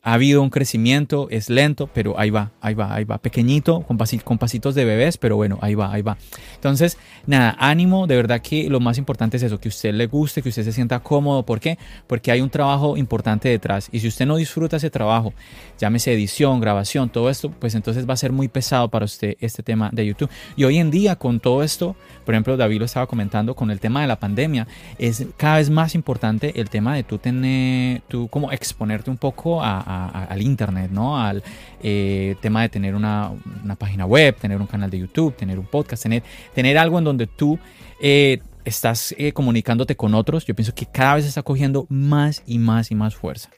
[0.07, 3.97] ha habido un crecimiento, es lento, pero ahí va, ahí va, ahí va, pequeñito, con,
[4.37, 6.17] pasitos de bebés, pero bueno, ahí va, ahí va.
[6.55, 10.07] Entonces, nada, ánimo, de verdad que lo más importante es eso, que a usted le
[10.07, 11.43] guste, que usted se sienta cómodo.
[11.43, 11.77] ¿Por qué?
[12.07, 13.89] Porque hay un trabajo importante detrás.
[13.91, 15.33] Y si usted no disfruta ese trabajo,
[15.77, 19.61] llámese edición, grabación, todo esto, pues entonces va a ser muy pesado para usted este
[19.61, 20.29] tema de YouTube.
[20.55, 23.81] Y hoy en día, con todo esto, por ejemplo, David lo estaba comentando con el
[23.81, 28.29] tema de la pandemia, es cada vez más importante el tema de tú tener, tú
[28.29, 31.19] como exponerte un poco a al Internet, ¿no?
[31.19, 31.43] Al
[31.81, 33.31] eh, tema de tener una,
[33.77, 36.23] página web, tener un canal de YouTube, tener un podcast, tener,
[36.53, 37.59] tener algo en donde tú
[37.99, 40.45] eh, estás eh, comunicándote con otros.
[40.45, 43.49] Yo pienso que cada vez está cogiendo más y más y más fuerza.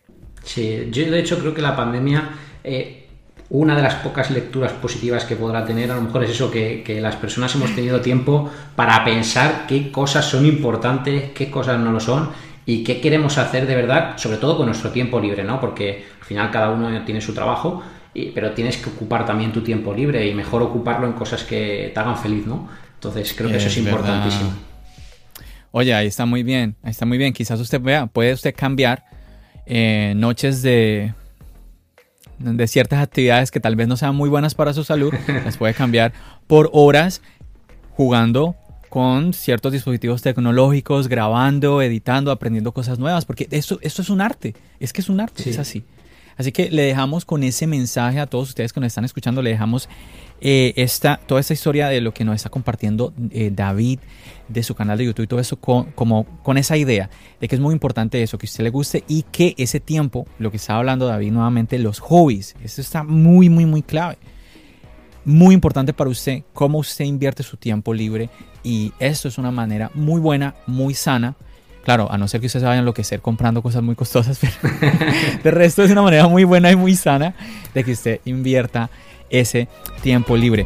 [0.44, 2.30] Sí, yo de hecho creo que la pandemia
[3.52, 6.84] una de las pocas lecturas positivas que podrá tener a lo mejor es eso, que,
[6.84, 11.92] que, las personas hemos tenido tiempo para pensar qué cosas son importantes, qué cosas no
[11.92, 12.30] lo son
[12.70, 15.60] y qué queremos hacer de verdad, sobre todo con nuestro tiempo libre, ¿no?
[15.60, 17.82] Porque al final cada uno tiene su trabajo,
[18.36, 22.00] pero tienes que ocupar también tu tiempo libre y mejor ocuparlo en cosas que te
[22.00, 22.70] hagan feliz, ¿no?
[22.94, 24.54] Entonces creo que eso es importantísimo.
[25.72, 27.34] Oye, ahí está muy bien, ahí está muy bien.
[27.34, 29.04] Quizás usted vea, puede usted cambiar
[29.66, 31.16] eh, noches de,
[32.38, 35.12] de ciertas actividades que tal vez no sean muy buenas para su salud,
[35.44, 36.14] las puede cambiar
[36.46, 37.24] por horas
[37.96, 38.56] jugando
[38.90, 44.56] con ciertos dispositivos tecnológicos, grabando, editando, aprendiendo cosas nuevas, porque esto, esto es un arte,
[44.80, 45.84] es que es un arte, es así.
[46.38, 49.50] Así que le dejamos con ese mensaje a todos ustedes que nos están escuchando, le
[49.50, 49.90] dejamos
[50.40, 54.00] eh, esta, toda esta historia de lo que nos está compartiendo eh, David
[54.48, 57.10] de su canal de YouTube y todo eso con, como, con esa idea
[57.42, 60.28] de que es muy importante eso, que a usted le guste y que ese tiempo,
[60.40, 64.18] lo que estaba hablando David nuevamente, los hobbies, eso está muy, muy, muy clave
[65.30, 68.30] muy importante para usted cómo usted invierte su tiempo libre
[68.64, 71.36] y esto es una manera muy buena, muy sana.
[71.84, 74.54] Claro, a no ser que usted se vaya a enloquecer comprando cosas muy costosas, pero
[75.44, 77.36] de resto es una manera muy buena y muy sana
[77.74, 78.90] de que usted invierta
[79.30, 79.68] ese
[80.02, 80.66] tiempo libre.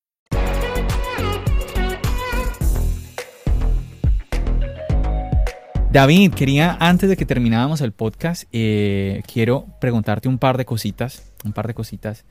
[5.91, 11.33] David, quería, antes de que termináramos el podcast, eh, quiero preguntarte un par de cositas,
[11.43, 12.23] un par de cositas.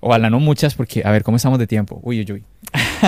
[0.00, 2.00] Ojalá no muchas, porque a ver cómo estamos de tiempo.
[2.02, 2.44] Uy, uy, uy.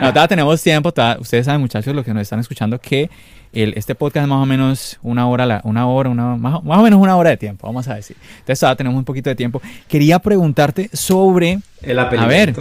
[0.00, 0.94] no, todavía tenemos tiempo.
[1.18, 3.10] ustedes saben, muchachos, los que nos están escuchando, que
[3.52, 6.82] el, este podcast es más o menos una hora, una hora, una, más, más, o
[6.82, 8.16] menos una hora de tiempo, vamos a decir.
[8.38, 9.60] Entonces todavía tenemos un poquito de tiempo.
[9.88, 11.58] Quería preguntarte sobre...
[11.82, 12.54] El a ver,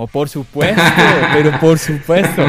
[0.00, 0.80] o por supuesto,
[1.34, 2.42] pero por supuesto.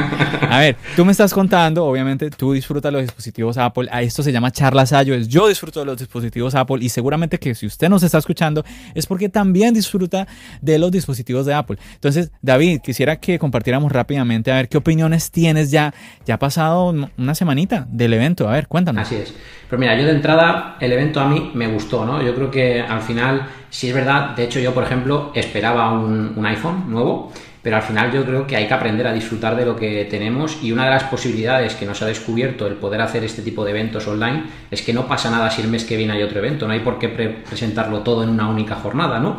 [0.49, 3.89] A ver, tú me estás contando, obviamente tú disfrutas los dispositivos Apple.
[3.91, 7.53] A esto se llama charlas es Yo disfruto de los dispositivos Apple y seguramente que
[7.53, 8.63] si usted nos está escuchando
[8.95, 10.27] es porque también disfruta
[10.61, 11.77] de los dispositivos de Apple.
[11.93, 15.93] Entonces, David, quisiera que compartiéramos rápidamente a ver qué opiniones tienes ya.
[16.25, 18.47] Ya ha pasado una semanita del evento.
[18.47, 19.05] A ver, cuéntanos.
[19.05, 19.33] Así es.
[19.69, 22.21] Pero mira, yo de entrada, el evento a mí me gustó, ¿no?
[22.21, 26.45] Yo creo que al final si es verdad, de hecho yo, por ejemplo, esperaba un,
[26.45, 27.31] iPhone nuevo,
[27.63, 30.61] pero al final yo creo que hay que aprender a disfrutar de lo que tenemos
[30.61, 33.71] y una de las posibilidades que nos ha descubierto el poder hacer este tipo de
[33.71, 36.67] eventos online es que no pasa nada si el mes que viene hay otro evento,
[36.67, 39.37] no hay por qué presentarlo todo en una única jornada, ¿no?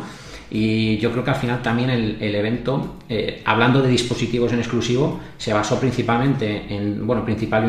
[0.53, 5.19] Y yo creo que al final también el, evento, eh, hablando de dispositivos en exclusivo,
[5.35, 7.63] se basó principalmente en, bueno, principal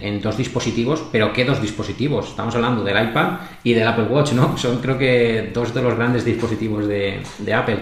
[0.00, 2.30] en dos dispositivos, pero ¿qué dos dispositivos?
[2.30, 4.58] Estamos hablando del iPad y del Apple Watch, ¿no?
[4.58, 7.22] Son creo que dos de los grandes dispositivos de,
[7.54, 7.78] Apple.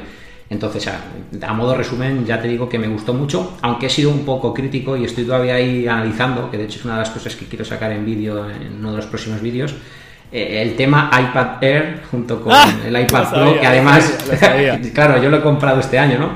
[0.50, 1.00] Entonces, a,
[1.48, 4.53] a, modo resumen, ya te digo que me gustó mucho, aunque he sido un poco
[4.53, 7.46] crítico y estoy todavía ahí analizando, que de hecho es una de las cosas que
[7.46, 9.74] quiero sacar en vídeo en uno de los próximos vídeos,
[10.33, 14.18] el tema iPad Air junto con ah, el iPad Pro, que además,
[14.95, 16.30] claro, yo lo he comprado este año, ¿no?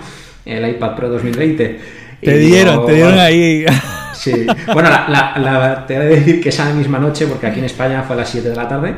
[0.44, 1.80] El iPad Pro 2020.
[2.20, 3.64] Te dieron, te dieron ahí.
[4.16, 4.46] Sí.
[4.72, 8.16] Bueno, la, te voy a decir que esa misma noche, porque aquí en España fue
[8.16, 8.94] a las 7 de la tarde,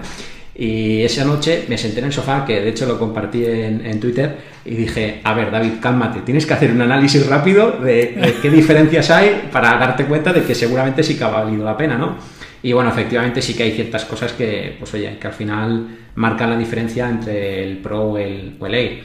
[0.55, 4.37] y esa noche me senté en el sofá, que de hecho lo compartí en, Twitter,
[4.65, 8.49] y dije, a ver, David, cálmate, tienes que hacer un análisis rápido de, de qué
[8.49, 12.17] diferencias hay para darte cuenta de que seguramente sí que ha valido la pena, ¿no?
[12.63, 15.87] Y bueno, efectivamente sí que hay ciertas cosas que, pues oye, que al final
[16.17, 19.05] marcan la diferencia entre el Pro o el, o Air.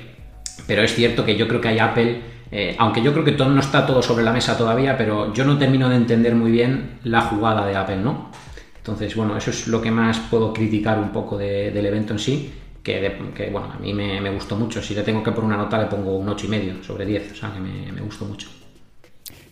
[0.66, 3.49] Pero es cierto que yo creo que hay Apple, eh, aunque yo creo que todo,
[3.49, 6.99] no está todo sobre la mesa todavía, pero yo no termino de entender muy bien
[7.04, 8.32] la jugada de Apple, ¿no?
[8.78, 12.54] Entonces, bueno, eso es lo que más puedo criticar un poco del evento en sí,
[12.84, 14.82] que, que bueno, a mí me, gustó mucho.
[14.82, 17.54] Si le tengo que poner una nota, le pongo un 8,5 sobre 10, o sea,
[17.54, 18.49] que me gustó mucho.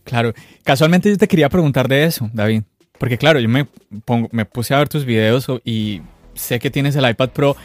[0.04, 0.34] Claro,
[0.64, 2.64] casualmente yo te quería preguntar de eso, David.
[3.02, 3.68] Porque claro, yo me,
[4.32, 6.02] me puse a ver tus videos y
[6.36, 7.58] sé que tienes el iPad Pro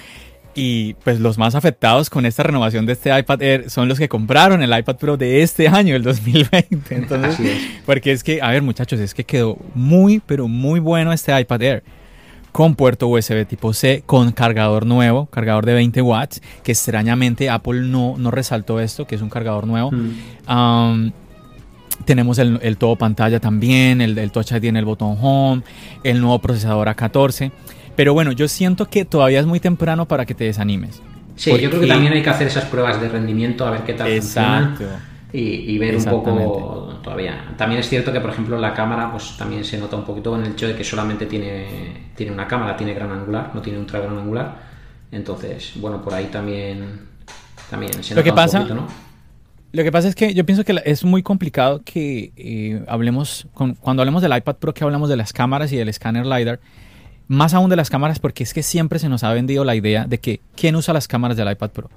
[0.54, 4.08] y pues los más afectados con esta renovación de este iPad Air son los que
[4.08, 6.94] compraron el iPad Pro de este año, el 2020.
[6.94, 11.38] Entonces, porque es que, a ver muchachos, es que quedó muy, pero muy bueno este
[11.38, 11.84] iPad Air.
[12.50, 17.82] Con puerto USB tipo C, con cargador nuevo, cargador de 20 watts, que extrañamente Apple
[17.82, 19.90] no, no resaltó esto, que es un cargador nuevo.
[19.92, 21.12] Mm.
[22.04, 25.62] Tenemos el, todo pantalla también, el, el Touch ID en el botón Home,
[26.04, 27.50] el nuevo procesador A14.
[27.96, 31.00] Pero bueno, yo siento que todavía es muy temprano para que te desanimes.
[31.36, 33.94] Sí, yo creo que también hay que hacer esas pruebas de rendimiento a ver qué
[33.94, 34.84] tal Exacto.
[35.32, 37.52] Y, y, ver un poco todavía.
[37.58, 40.42] También es cierto que, por ejemplo, la cámara, pues también se nota un poquito con
[40.42, 44.00] el hecho de que solamente tiene, tiene una cámara, tiene gran angular, no tiene ultra
[44.00, 44.56] gran angular.
[45.12, 47.08] Entonces, bueno, por ahí también,
[47.68, 49.05] también se nota Lo que pasa, un poquito, ¿no?
[49.76, 54.00] Lo que pasa es que yo pienso que es muy complicado que eh, hablemos, cuando
[54.00, 56.60] hablemos del iPad Pro, que hablemos de las cámaras y del escáner LiDAR,
[57.28, 60.06] más aún de las cámaras, porque es que siempre se nos ha vendido la idea
[60.06, 61.90] de que quién usa las cámaras del iPad Pro.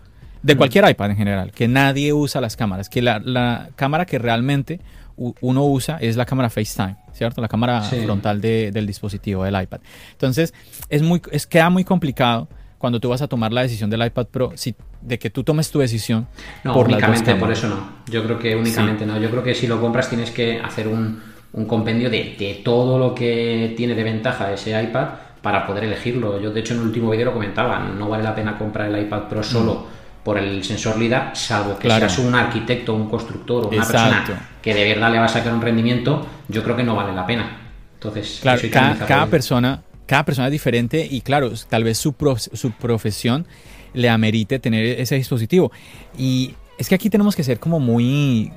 [0.43, 4.81] De cualquier iPad en general, que nadie usa las cámaras, que la, cámara que realmente
[5.15, 7.39] uno usa es la cámara FaceTime, ¿cierto?
[7.39, 9.79] La cámara frontal del dispositivo, del iPad.
[10.11, 10.53] Entonces,
[10.89, 12.49] es muy, es, queda muy complicado
[12.79, 15.69] cuando tú vas a tomar la decisión del iPad Pro, si, de que tú tomes
[15.69, 16.27] tu decisión.
[16.63, 17.99] No, únicamente por eso no.
[18.07, 19.19] Yo creo que únicamente no.
[19.19, 21.21] Yo creo que si lo compras tienes que hacer un,
[21.67, 25.09] compendio de, todo lo que tiene de ventaja ese iPad
[25.41, 26.39] para poder elegirlo.
[26.41, 29.03] Yo de hecho en el último vídeo lo comentaba, no vale la pena comprar el
[29.03, 29.73] iPad Pro solo.
[29.73, 29.99] Mm.
[30.23, 34.25] por el sensor LIDAR, salvo que seas un arquitecto, un constructor o una persona
[34.61, 37.25] que de verdad le va a sacar un rendimiento, yo creo que no vale la
[37.25, 37.57] pena.
[37.95, 38.61] Entonces, claro,
[39.07, 42.15] cada persona cada persona es diferente y claro, tal vez su,
[42.51, 43.45] su profesión
[43.93, 45.71] le amerite tener ese dispositivo.
[46.17, 48.51] Y es que aquí tenemos que ser como muy,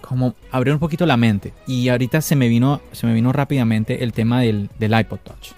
[0.00, 1.52] como abrir un poquito la mente.
[1.66, 5.54] Y ahorita se me vino, se me vino rápidamente el tema del, del iPod Touch.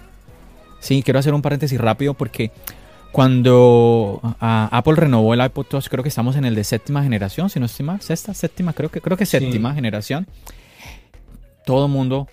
[0.79, 2.49] Sí, quiero hacer un paréntesis rápido porque
[3.11, 7.51] cuando ah, Apple renovó el iPod Touch, creo que estamos en el de séptima generación,
[7.51, 10.25] si no estoy mal, sexta, séptima, creo que, creo que séptima generación.
[11.67, 12.27] Todo mundo,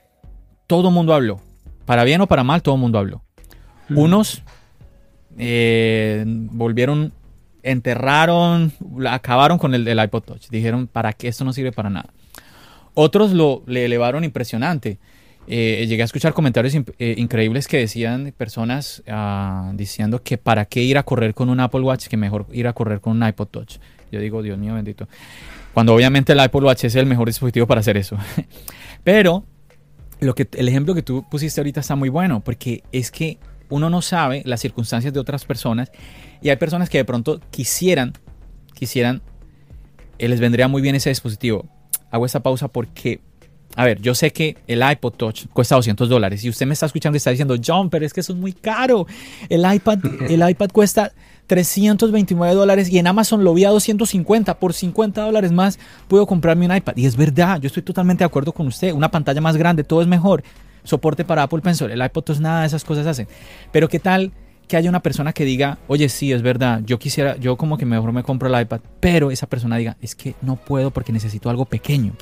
[0.67, 1.43] todo mundo habló.
[1.87, 3.23] Para bien o para mal, todo el mundo habló.
[3.89, 4.43] Unos
[5.39, 7.13] eh, volvieron,
[7.63, 8.73] enterraron,
[9.09, 10.49] acabaron con el, el iPod Touch.
[10.51, 12.11] Dijeron, ¿para qué esto no sirve para nada?
[12.95, 14.99] Otros lo le elevaron impresionante.
[15.49, 20.83] Eh, llegué a escuchar comentarios eh, increíbles que decían personas ah, diciendo que para qué
[20.83, 23.47] ir a correr con un Apple Watch, que mejor ir a correr con un iPod
[23.49, 23.77] Touch.
[24.11, 25.09] Yo digo, Dios mío bendito.
[25.73, 28.17] Cuando obviamente el Apple Watch es el mejor dispositivo para hacer eso.
[29.05, 29.45] Pero
[30.21, 33.39] lo que, el ejemplo que tú pusiste ahorita está muy bueno, porque es que
[33.69, 35.91] uno no sabe las circunstancias de otras personas
[36.41, 38.13] y hay personas que de pronto quisieran,
[38.75, 39.23] quisieran,
[40.19, 41.69] eh, les vendría muy bien ese dispositivo.
[42.11, 43.21] Hago esta pausa porque,
[43.75, 46.87] a ver, yo sé que el iPod Touch cuesta 200 dólares y usted me está
[46.87, 49.07] escuchando y está diciendo, John, pero es que eso es muy caro.
[49.49, 49.99] El iPad,
[50.29, 51.13] el iPad cuesta
[51.47, 54.59] 329 dólares y en Amazon lo vi a 250.
[54.59, 55.79] Por 50 dólares más
[56.09, 56.97] puedo comprarme un iPad.
[56.97, 58.93] Y es verdad, yo estoy totalmente de acuerdo con usted.
[58.93, 60.43] Una pantalla más grande, todo es mejor.
[60.85, 63.27] Soporte para Apple Pencil, el iPod Touch, nada de esas cosas hacen.
[63.73, 64.33] Pero qué tal
[64.69, 67.87] que haya una persona que diga, oye, sí, es verdad, yo quisiera, yo como que
[67.87, 71.51] mejor me compro el iPad, pero esa persona diga, es que no puedo porque necesito
[71.51, 72.13] algo pequeño.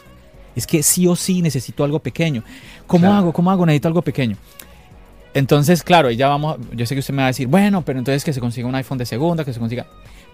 [0.54, 2.44] Es que sí o sí necesito algo pequeño.
[2.86, 3.32] ¿Cómo hago?
[3.32, 3.66] ¿Cómo hago?
[3.66, 4.36] Necesito algo pequeño.
[5.35, 8.24] Entonces, claro, ya vamos, yo sé que usted me va a decir, bueno, pero entonces
[8.24, 9.87] que se consiga un iPhone de segunda, que se consiga...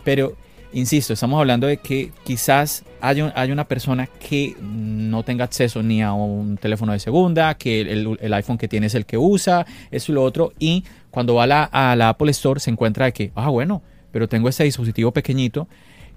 [0.05, 0.37] Pero,
[0.75, 6.13] insisto, estamos hablando de que quizás hay, una persona que no tenga acceso ni a
[6.13, 10.15] un teléfono de segunda, que el, iPhone que tiene es el que usa, eso y
[10.15, 13.83] lo otro, y cuando va a la, Apple Store se encuentra de que, ah, bueno,
[14.13, 15.67] pero tengo este dispositivo pequeñito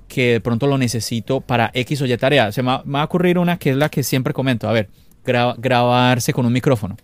[0.10, 2.52] que de pronto lo necesito para X o Y tarea.
[2.52, 4.90] Se me va, a ocurrir una que es la que siempre comento, a ver,
[5.24, 6.98] grabarse con un micrófono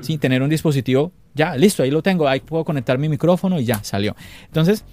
[0.00, 3.64] sin tener un dispositivo, ya, listo, ahí lo tengo, ahí puedo conectar mi micrófono y
[3.64, 4.16] ya, salió.
[4.46, 4.84] Entonces,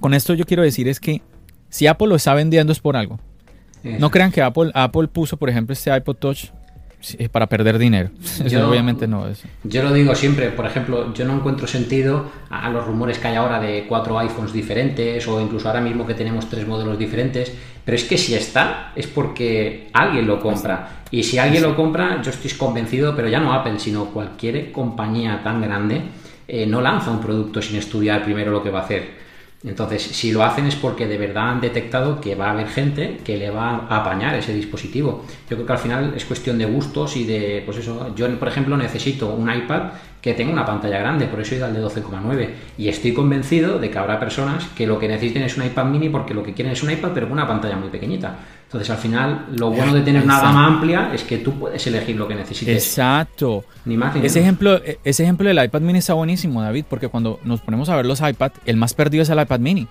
[0.00, 1.22] con esto yo quiero decir es que
[1.68, 3.20] si Apple lo está vendiendo es por algo.
[3.82, 6.46] No crean que Apple, Apple puso, por ejemplo, este iPod Touch
[7.30, 8.10] para perder dinero.
[8.46, 9.26] Yo, obviamente no.
[9.26, 13.28] es Yo lo digo siempre, por ejemplo, yo no encuentro sentido a los rumores que
[13.28, 17.52] hay ahora de cuatro iPhones diferentes o incluso ahora mismo que tenemos tres modelos diferentes,
[17.84, 21.02] pero es que si está es porque alguien lo compra.
[21.10, 25.40] Y si alguien lo compra, yo estoy convencido, pero ya no Apple, sino cualquier compañía
[25.42, 26.02] tan grande,
[26.46, 29.27] eh, no lanza un producto sin estudiar primero lo que va a hacer.
[29.64, 33.18] Entonces, si lo hacen es porque de verdad han detectado que va a haber gente
[33.24, 35.24] que le va a apañar ese dispositivo.
[35.50, 38.46] Yo creo que al final es cuestión de gustos y de, pues eso, yo por
[38.46, 39.90] ejemplo necesito un iPad
[40.22, 43.78] que tenga una pantalla grande, por eso he ido al de 12,9 y estoy convencido
[43.78, 46.54] de que habrá personas que lo que necesiten es un iPad mini porque lo que
[46.54, 48.38] quieren es un iPad pero con una pantalla muy pequeñita.
[48.68, 52.16] Entonces, al final, lo bueno de tener una gama amplia es que tú puedes elegir
[52.16, 52.84] lo que necesites.
[52.84, 53.64] Exacto.
[53.86, 57.62] Ni más ese ejemplo, ese ejemplo del iPad mini está buenísimo, David, porque cuando nos
[57.62, 59.88] ponemos a ver los iPad, el más perdido es el iPad mini.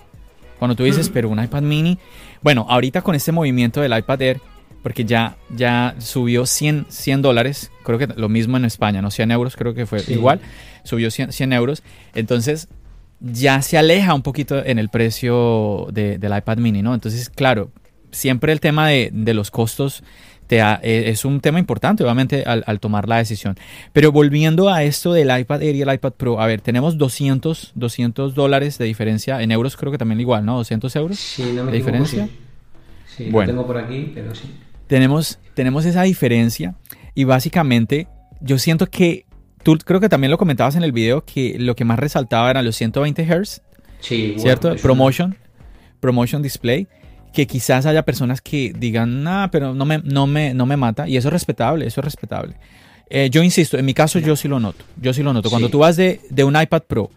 [0.60, 1.98] Cuando tú dices, pero un iPad mini,
[2.44, 4.42] bueno, ahorita con este movimiento del iPad Air,
[4.84, 9.10] porque ya, ya subió 100, 100 dólares, creo que lo mismo en España, ¿no?
[9.10, 10.40] 100 euros, creo que fue igual,
[10.84, 11.82] subió 100, 100, euros,
[12.14, 12.68] entonces
[13.20, 16.94] ya se aleja un poquito en el precio del iPad mini, ¿no?
[16.94, 17.72] Entonces, claro,
[18.12, 20.04] siempre el tema de, los costos
[20.48, 23.56] te e, es un tema importante, obviamente, al, tomar la decisión.
[23.94, 27.74] Pero volviendo a esto del iPad Air y el iPad Pro, a ver, tenemos 200,
[27.76, 30.58] 200 dólares de diferencia, en euros creo que también igual, ¿no?
[30.58, 32.30] 200 euros sí, no me de diferencia.
[33.06, 34.54] Sí, lo tengo por aquí, pero sí.
[34.88, 36.76] Tenemos, tenemos esa diferencia
[37.14, 38.08] y básicamente
[38.40, 39.26] yo siento que,
[39.64, 42.64] tú creo que también lo comentabas en el video, que lo que más resaltaba eran
[42.64, 43.62] los 120 Hz,
[44.00, 44.76] sí, ¿cierto?
[44.78, 45.36] Promotion,
[46.00, 46.88] Promotion Display
[47.34, 51.08] que quizás haya personas que digan, nah, pero no me, no me, no me mata.
[51.08, 52.56] Y eso es respetable, eso es respetable.
[53.10, 54.84] Eh, yo insisto, en mi caso yo sí lo noto.
[55.02, 55.50] Yo sí lo noto.
[55.50, 57.10] Cuando tú vas de, de, un iPad Pro,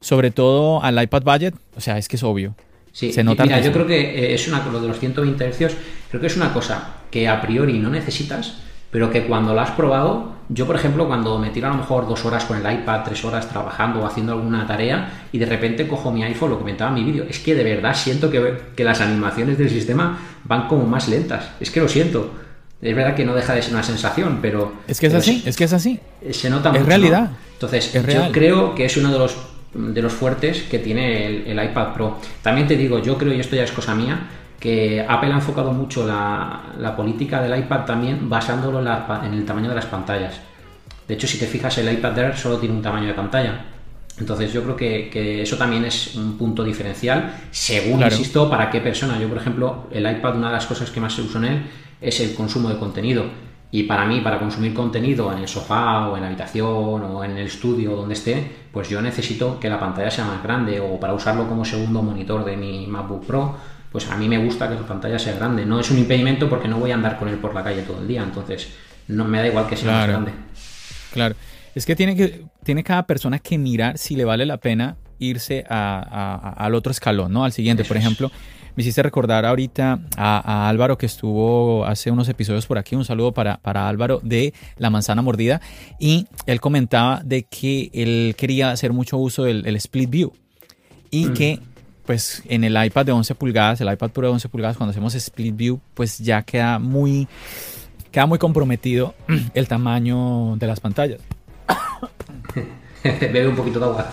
[0.00, 2.54] sobre todo al iPad Budget, o sea, es que es obvio.
[2.92, 3.44] Sí, se nota.
[3.44, 5.74] Mira, yo creo que eh, es una, lo de los 120 Hz,
[6.10, 8.58] creo que es una cosa que a priori no necesitas,
[8.90, 12.08] pero que cuando lo has probado, yo por ejemplo, cuando me tiro a lo mejor
[12.08, 15.86] dos horas con el iPad, tres horas trabajando o haciendo alguna tarea y de repente
[15.86, 18.84] cojo mi iPhone, lo comentaba en mi vídeo, es que de verdad siento que, que
[18.84, 22.30] las animaciones del sistema van como más lentas, es que lo siento.
[22.80, 24.72] Es verdad que no deja de ser una sensación, pero...
[24.86, 25.98] Es que es así, es que es así.
[26.30, 26.82] Se nota mucho.
[26.82, 27.30] Es realidad.
[27.54, 29.36] Entonces, yo creo que es uno de los,
[29.74, 32.18] de los fuertes que tiene el, el iPad Pro.
[32.40, 34.28] También te digo, yo creo, y esto ya es cosa mía,
[34.58, 39.74] que Apple ha enfocado mucho la, política del iPad también basándolo en, el tamaño de
[39.76, 40.40] las pantallas.
[41.06, 43.64] De hecho, si te fijas, el iPad Air solo tiene un tamaño de pantalla.
[44.18, 49.18] Entonces yo creo que, eso también es un punto diferencial, según, insisto, para qué persona.
[49.18, 51.62] Yo, por ejemplo, el iPad, una de las cosas que más se uso en él
[52.00, 53.24] es el consumo de contenido.
[53.70, 56.66] Y para mí, para consumir contenido en el sofá o en la habitación
[57.04, 60.80] o en el estudio donde esté, pues yo necesito que la pantalla sea más grande
[60.80, 63.56] o para usarlo como segundo monitor de mi MacBook Pro,
[63.90, 65.64] pues a mí me gusta que la pantalla sea grande.
[65.64, 68.00] No es un impedimento porque no voy a andar con él por la calle todo
[68.00, 68.68] el día, entonces
[69.08, 70.32] no me da igual que sea más grande.
[71.12, 71.34] Claro,
[71.74, 75.64] es que tiene, que tiene cada persona que mirar si le vale la pena irse
[75.68, 77.44] al otro escalón, ¿no?
[77.44, 78.30] Al siguiente, por ejemplo.
[78.76, 82.94] Me hiciste recordar ahorita a, Álvaro que estuvo hace unos episodios por aquí.
[82.94, 85.60] Un saludo para, para Álvaro de La Manzana Mordida.
[85.98, 90.32] Y él comentaba de que él quería hacer mucho uso del split view.
[91.10, 91.34] Y mm.
[91.34, 91.60] que
[92.08, 95.14] pues en el iPad de 11 pulgadas, el iPad Pro de 11 pulgadas, cuando hacemos
[95.14, 97.28] split view, pues ya queda muy,
[98.10, 99.14] queda muy comprometido
[99.52, 101.20] el tamaño de las pantallas.
[103.04, 104.10] Bebe un poquito de agua.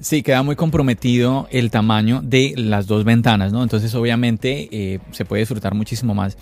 [0.00, 3.62] Sí, queda muy comprometido el tamaño de las dos ventanas, ¿no?
[3.62, 6.36] Entonces, obviamente, eh, se puede disfrutar muchísimo más,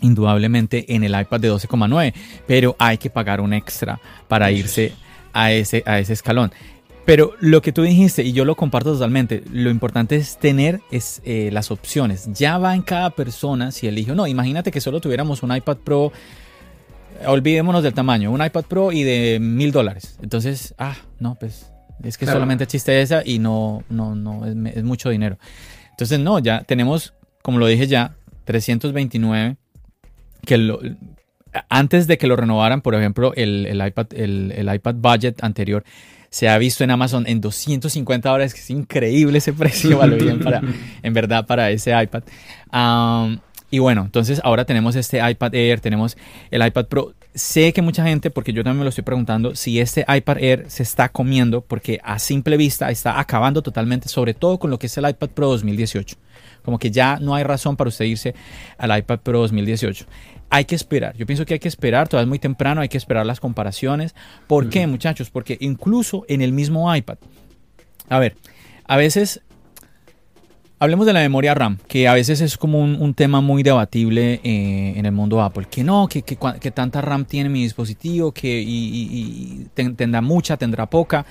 [0.00, 2.12] indudablemente, en el iPad de 12,9,
[2.44, 4.94] pero hay que pagar un extra para irse
[5.32, 6.50] a ese, a ese escalón.
[7.08, 11.22] Pero lo que tú dijiste, y yo lo comparto totalmente, lo importante es tener es,
[11.24, 12.28] eh, las opciones.
[12.34, 14.26] Ya va en cada persona si elige no.
[14.26, 16.12] Imagínate que solo tuviéramos un iPad Pro,
[17.24, 20.18] olvidémonos del tamaño, un iPad Pro y de mil dólares.
[20.20, 21.72] Entonces, ah, no, pues
[22.04, 25.38] es que solamente chiste esa y no, no, no, es, mucho dinero.
[25.92, 29.56] Entonces, no, ya tenemos, como lo dije ya, 329,
[30.44, 30.78] que lo,
[31.70, 35.84] antes de que lo renovaran, por ejemplo, el, iPad, el, iPad Budget anterior,
[36.30, 40.40] se ha visto en Amazon en 250 dólares, que es increíble ese precio, vale bien
[40.40, 40.60] para,
[41.02, 42.22] en verdad, para ese iPad.
[43.70, 46.16] y bueno, entonces ahora tenemos este iPad Air, tenemos
[46.50, 49.80] el iPad Pro sé que mucha gente, porque yo también me lo estoy preguntando, si
[49.80, 54.58] este iPad Air se está comiendo, porque a simple vista está acabando totalmente, sobre todo
[54.58, 56.16] con lo que es el iPad Pro 2018.
[56.68, 58.34] Como que ya no hay razón para usted irse
[58.76, 60.04] al iPad Pro 2018.
[60.50, 61.16] Hay que esperar.
[61.16, 64.14] Yo pienso que hay que esperar, todavía es muy temprano, hay que esperar las comparaciones.
[64.46, 65.30] ¿Por qué, muchachos?
[65.30, 67.16] Porque incluso en el mismo iPad,
[68.10, 68.34] a ver,
[68.84, 69.40] a veces
[70.80, 74.92] Hablemos de la memoria RAM, que a veces es como un, tema muy debatible eh,
[74.94, 75.66] en el mundo Apple.
[75.68, 76.22] Que no, que,
[76.70, 81.26] tanta RAM tiene mi dispositivo, que y, tendrá mucha, tendrá poca.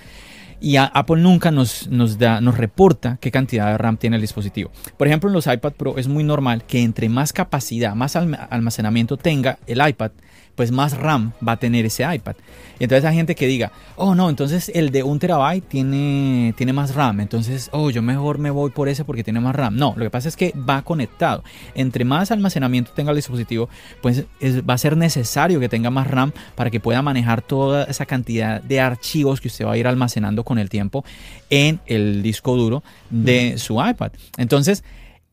[0.60, 4.72] Y Apple nunca nos, nos, da, nos reporta qué cantidad de RAM tiene el dispositivo.
[4.98, 9.18] Por ejemplo, en los iPad Pro es muy normal que entre más capacidad, más almacenamiento
[9.18, 10.12] tenga el iPad,
[10.58, 12.36] pues más RAM va a tener ese iPad.
[12.80, 16.74] Y entonces hay gente que diga, oh no, entonces el de un terabyte tiene, tiene
[16.74, 19.76] más RAM, entonces, oh, yo mejor me voy por ese porque tiene más RAM.
[19.76, 21.44] No, lo que pasa es que va conectado.
[21.76, 23.70] Entre más almacenamiento tenga el dispositivo,
[24.02, 24.26] pues
[24.68, 28.60] va a ser necesario que tenga más RAM para que pueda manejar toda esa cantidad
[28.60, 31.06] de archivos que usted va a ir almacenando con el tiempo
[31.52, 34.12] en el disco duro de su iPad.
[34.38, 34.84] Entonces,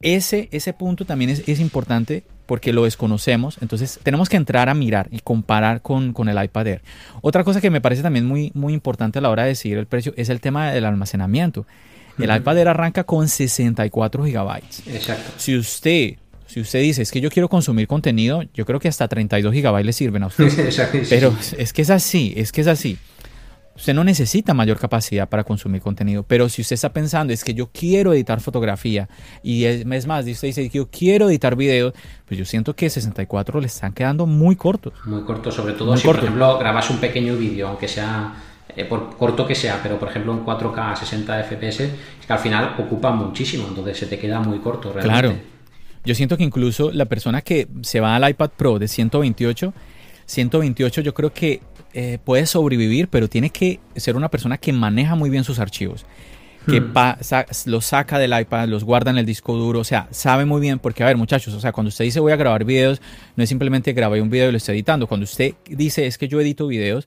[0.03, 3.59] ese, ese punto también es, es importante porque lo desconocemos.
[3.61, 6.83] Entonces tenemos que entrar a mirar y comparar con, con, el iPad Air.
[7.23, 9.87] Otra cosa que me parece también muy, muy importante a la hora de decidir el
[9.87, 11.67] precio es el tema del almacenamiento.
[12.19, 14.87] El iPad Air arranca con 64 gigabytes.
[14.87, 15.33] Exacto.
[15.37, 16.15] Si usted,
[16.47, 19.87] si usted dice, es que yo quiero consumir contenido, yo creo que hasta 32 gigabytes
[19.87, 20.45] le sirven a usted.
[20.59, 22.99] Exacto, Pero es que es así, es que es así.
[23.77, 27.55] Usted no necesita mayor capacidad para consumir contenido, pero si usted está pensando es que
[27.55, 29.09] yo quiero editar fotografía
[29.43, 31.93] y es, más, usted dice que yo quiero editar videos,
[32.27, 34.93] pues yo siento que 64 le están quedando muy cortos.
[35.07, 38.35] Muy cortos, sobre todo si por ejemplo grabas un pequeño vídeo, aunque sea
[38.77, 42.39] eh, por corto que sea, pero por ejemplo en 4K 60 FPS, es que al
[42.39, 45.29] final ocupa muchísimo, entonces se te queda muy corto realmente.
[45.29, 45.55] Claro.
[46.05, 49.73] Yo siento que incluso la persona que se va al iPad Pro de 128,
[50.27, 51.61] 128 yo creo que
[51.95, 56.05] eh, puede sobrevivir, pero tiene que ser una persona que maneja muy bien sus archivos.
[56.67, 56.95] Que hmm.
[57.67, 60.79] los saca del iPad, los guarda en el disco duro, o sea, sabe muy bien,
[60.79, 63.03] porque a ver muchachos, o sea, cuando usted dice voy a grabar videos,
[63.37, 66.27] no es simplemente grabé un video y lo estoy editando, cuando usted dice es que
[66.27, 67.07] yo edito videos,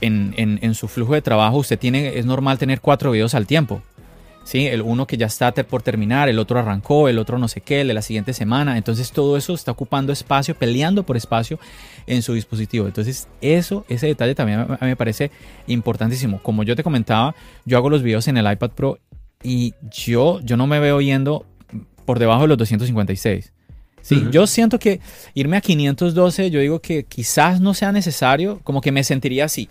[0.00, 3.46] en, en, en su flujo de trabajo usted tiene, es normal tener cuatro videos al
[3.46, 3.82] tiempo,
[4.46, 4.66] ¿sí?
[4.66, 7.82] El uno que ya está por terminar, el otro arrancó, el otro no sé qué,
[7.82, 8.78] el de la siguiente semana.
[8.78, 11.58] Entonces todo eso está ocupando espacio, peleando por espacio
[12.06, 12.86] en su dispositivo.
[12.86, 15.30] Entonces eso, ese detalle también a mí me parece
[15.66, 16.40] importantísimo.
[16.42, 17.34] Como yo te comentaba,
[17.64, 18.98] yo hago los videos en el iPad Pro
[19.42, 21.44] y yo, yo no me veo yendo
[22.04, 23.52] por debajo de los 256.
[24.00, 25.00] Sí, yo siento que
[25.34, 29.68] irme a 512, yo digo que quizás no sea necesario, como que me sentiría así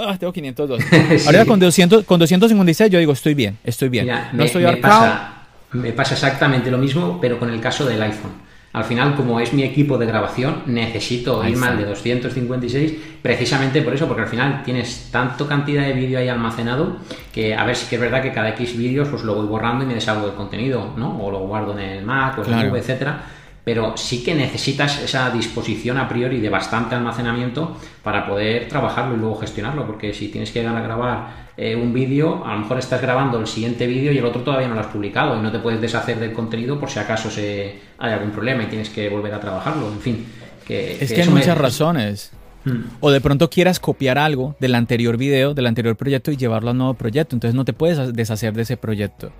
[0.00, 0.82] ah, tengo 502.
[1.26, 4.06] Ahora con, 200, con 256 yo digo, estoy bien, estoy bien.
[4.06, 5.32] no me, estoy me pasa,
[5.72, 8.32] me pasa exactamente lo mismo, pero con el caso del iPhone.
[8.72, 12.92] al final, como es mi equipo de grabación, necesito irme al de 256
[13.22, 16.96] precisamente por eso, porque al final tienes tanto cantidad de vídeo ahí almacenado
[17.32, 19.84] que a ver si que es verdad que cada X vídeos pues lo voy borrando
[19.84, 21.18] y me deshago del contenido, ¿no?
[21.22, 23.22] O lo guardo en el Mac o en la nube, etcétera
[23.64, 29.18] pero sí que necesitas esa disposición a priori de bastante almacenamiento para poder trabajarlo y
[29.18, 33.38] luego gestionarlo, porque si tienes que grabar eh, un vídeo, a lo mejor estás grabando
[33.38, 35.80] el siguiente vídeo y el otro todavía no lo has publicado y no te puedes
[35.80, 39.40] deshacer del contenido por si acaso se, hay algún problema y tienes que volver a
[39.40, 40.26] trabajarlo, en fin.
[40.66, 42.32] Que, es que, hay muchas razones.
[42.64, 42.84] Hmm.
[43.00, 46.78] O de pronto quieras copiar algo del anterior video, del anterior proyecto y llevarlo al
[46.78, 49.32] nuevo proyecto, entonces no te puedes deshacer de ese proyecto.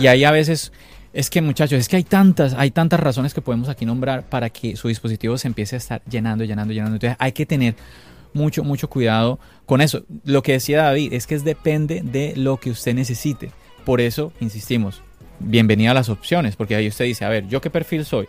[0.00, 0.72] Y ahí a veces
[1.12, 4.50] es que muchachos, es que hay tantas, hay tantas razones que podemos aquí nombrar para
[4.50, 6.96] que su dispositivo se empiece a estar llenando, llenando, llenando.
[6.96, 7.74] Entonces hay que tener
[8.32, 10.04] mucho, mucho cuidado con eso.
[10.24, 13.50] Lo que decía David es que es depende de lo que usted necesite.
[13.84, 15.02] Por eso, insistimos,
[15.38, 18.28] bienvenida a las opciones, porque ahí usted dice, a ver, ¿yo qué perfil soy?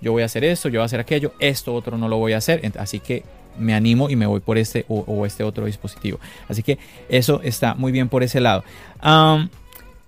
[0.00, 2.32] Yo voy a hacer esto, yo voy a hacer aquello, esto otro no lo voy
[2.32, 3.24] a hacer, así que
[3.58, 6.20] me animo y me voy por este o, este otro dispositivo.
[6.48, 6.78] Así que
[7.08, 8.62] eso está muy bien por ese lado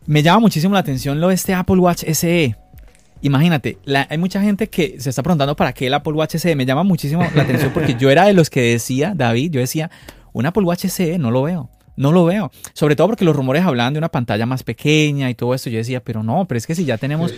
[0.07, 2.57] me llama muchísimo la atención lo de este Apple Watch SE.
[3.21, 3.79] Imagínate,
[4.09, 6.57] hay mucha gente que se está preguntando para qué el Apple Watch SE.
[6.57, 9.91] Me llama muchísimo la atención porque yo era de los que decía, David, yo decía,
[10.33, 11.71] un Apple Watch SE no lo veo.
[11.95, 12.51] No lo veo.
[12.73, 15.71] Sobre todo porque los rumores hablaban de una pantalla más pequeña y todo esto.
[15.71, 17.33] Yo decía, pero no, pero es que si ya tenemos,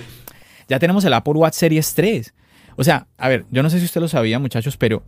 [0.68, 2.32] ya tenemos el Apple Watch Series 3.
[2.76, 5.02] O sea, a ver, yo no sé si usted lo sabía, muchachos, pero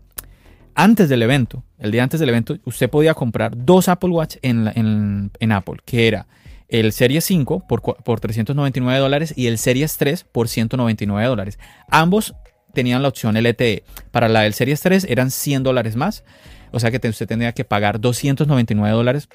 [0.74, 4.68] antes del evento, el día antes del evento, usted podía comprar dos Apple Watch en,
[4.74, 6.26] en, en Apple, que era
[6.68, 11.58] el Series 5 por, por 399 dólares y el Series 3 por 199 dólares.
[11.88, 12.34] Ambos
[12.72, 13.84] tenían la opción LTE.
[14.10, 16.24] Para la del Series 3 eran 100 dólares más.
[16.72, 19.28] O sea que usted tendría que pagar 299 dólares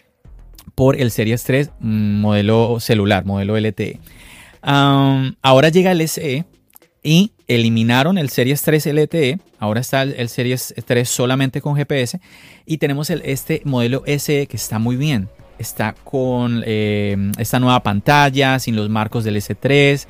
[0.76, 4.00] por el Series 3 mm, modelo celular, modelo LTE.
[4.62, 6.46] ahora llega el SE
[7.04, 9.40] y eliminaron el Series 3 LTE.
[9.58, 12.20] Ahora está el, Series 3 solamente con GPS.
[12.66, 15.30] Y tenemos el, este modelo SE que está muy bien
[15.62, 20.06] está con eh, esta nueva pantalla, sin los marcos del S3.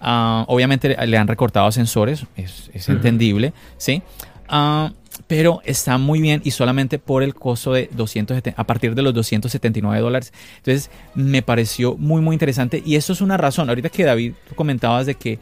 [0.00, 4.02] Ah, obviamente le han recortado sensores, es, entendible, ¿sí?
[4.48, 4.92] Ah,
[5.26, 9.12] pero está muy bien y solamente por el costo de 270, a partir de los
[9.12, 10.32] 279 dólares.
[10.58, 13.68] Entonces me pareció muy, muy interesante y eso es una razón.
[13.68, 15.38] Ahorita que David comentabas de que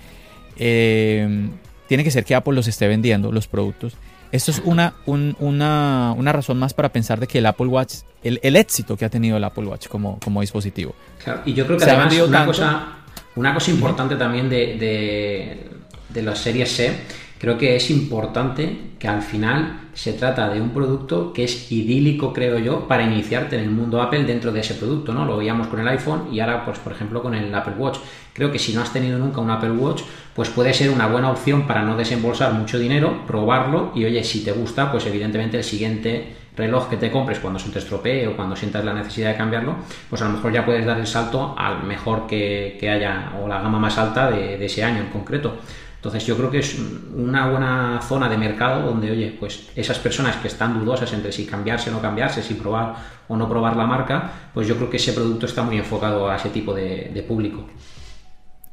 [0.57, 1.49] eh,
[1.87, 3.95] tiene que ser que Apple los esté vendiendo, los productos.
[4.31, 8.39] Esto es una, una, una, razón más para pensar de que el Apple Watch, el,
[8.43, 10.95] el, éxito que ha tenido el Apple Watch como, como dispositivo.
[11.23, 12.89] Claro, y yo creo que además una cosa,
[13.37, 15.71] una cosa importante también de, de,
[16.11, 16.97] de las series C
[17.39, 22.33] Creo que es importante que al final se trata de un producto que es idílico,
[22.33, 25.25] creo yo, para iniciarte en el mundo Apple dentro de ese producto, ¿no?
[25.25, 27.99] Lo veíamos con el iPhone y ahora, pues, por ejemplo, con el Apple Watch.
[28.39, 31.31] Creo que si no has tenido nunca un Apple Watch, pues puede ser una buena
[31.31, 35.65] opción para no desembolsar mucho dinero, probarlo y, oye, si te gusta, pues evidentemente el
[35.65, 39.37] siguiente reloj que te compres cuando se te estropee o cuando sientas la necesidad de
[39.37, 39.75] cambiarlo,
[40.09, 43.61] pues a lo mejor ya puedes dar el salto al mejor que, haya o la
[43.61, 45.59] gama más alta de ese año en concreto.
[45.99, 46.79] Entonces yo creo que es
[47.13, 51.45] una buena zona de mercado donde, oye, pues esas personas que están dudosas entre si
[51.45, 52.95] cambiarse o no cambiarse, si probar
[53.27, 56.37] o no probar la marca, pues yo creo que ese producto está muy enfocado a
[56.37, 57.65] ese tipo de, público.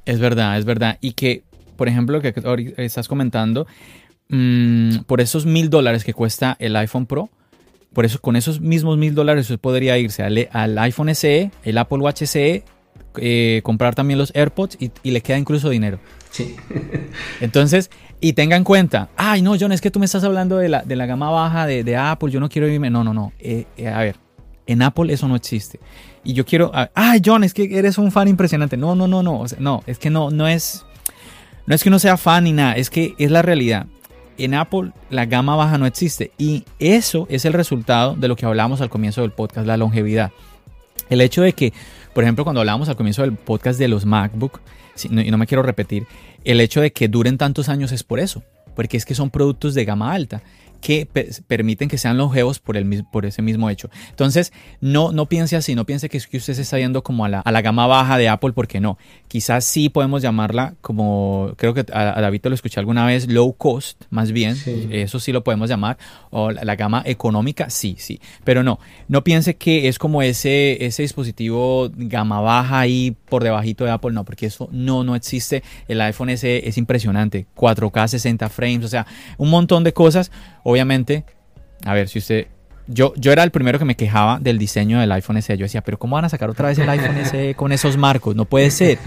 [0.05, 0.97] Es verdad, es verdad.
[1.01, 1.43] Y que,
[1.75, 2.33] por ejemplo, que
[2.77, 3.67] estás comentando,
[4.29, 7.29] mm, por esos mil dólares que cuesta el iPhone Pro,
[7.93, 11.99] por eso, con esos mismos mil dólares usted podría irse al, iPhone SE, el Apple
[11.99, 12.63] Watch SE,
[13.17, 15.99] eh, comprar también los AirPods y, y le queda incluso dinero.
[16.29, 16.55] Sí.
[17.39, 17.89] Entonces,
[18.19, 20.81] y tenga en cuenta, ay, no, John, es que tú me estás hablando de la,
[20.83, 22.89] de la gama baja de, Apple, yo no quiero irme.
[22.89, 23.33] No, no, no.
[23.39, 24.15] Eh, eh, a ver,
[24.65, 25.79] en Apple eso no existe.
[26.25, 28.75] Y yo quiero, ay, John, es que eres un fan impresionante.
[28.77, 29.45] No, no, no, no.
[29.59, 30.83] no, es que no, no es,
[31.67, 33.85] no es que uno sea fan ni nada, es que es la realidad.
[34.37, 38.45] En Apple la gama baja no existe y eso es el resultado de lo que
[38.45, 40.31] hablamos al comienzo del podcast, la longevidad.
[41.09, 41.71] El hecho de que,
[42.13, 44.59] por ejemplo, cuando hablábamos al comienzo del podcast de los MacBook,
[45.03, 46.07] y no me quiero repetir,
[46.43, 48.43] el hecho de que duren tantos años es por eso,
[48.75, 50.41] porque es que son productos de gama alta
[50.85, 51.07] que
[51.47, 53.89] permiten que sean longevos por, el, por ese mismo hecho.
[54.11, 57.29] Entonces, no, no piense así, no piense que, que usted se está yendo como a
[57.29, 58.99] la, a la, gama baja de Apple, porque no.
[59.27, 64.03] Quizás sí podemos llamarla como, creo que a, David lo escuché alguna vez, low cost,
[64.11, 64.55] más bien,
[64.91, 65.97] eso sí lo podemos llamar,
[66.29, 68.21] o la, gama económica, sí, sí.
[68.43, 68.77] Pero no,
[69.07, 74.11] no piense que es como ese, ese dispositivo gama baja ahí por debajito de Apple,
[74.11, 75.63] no, porque eso no, no existe.
[75.87, 79.07] El iPhone S es impresionante, 4K 60 frames, o sea,
[79.39, 80.29] un montón de cosas
[80.67, 81.25] Obviamente,
[81.85, 82.47] a ver, si usted
[82.87, 85.55] yo, yo era el primero que me quejaba del diseño del iPhone SE.
[85.57, 88.35] Yo decía, pero ¿cómo van a sacar otra vez el iPhone SE con esos marcos?
[88.35, 88.97] No puede ser.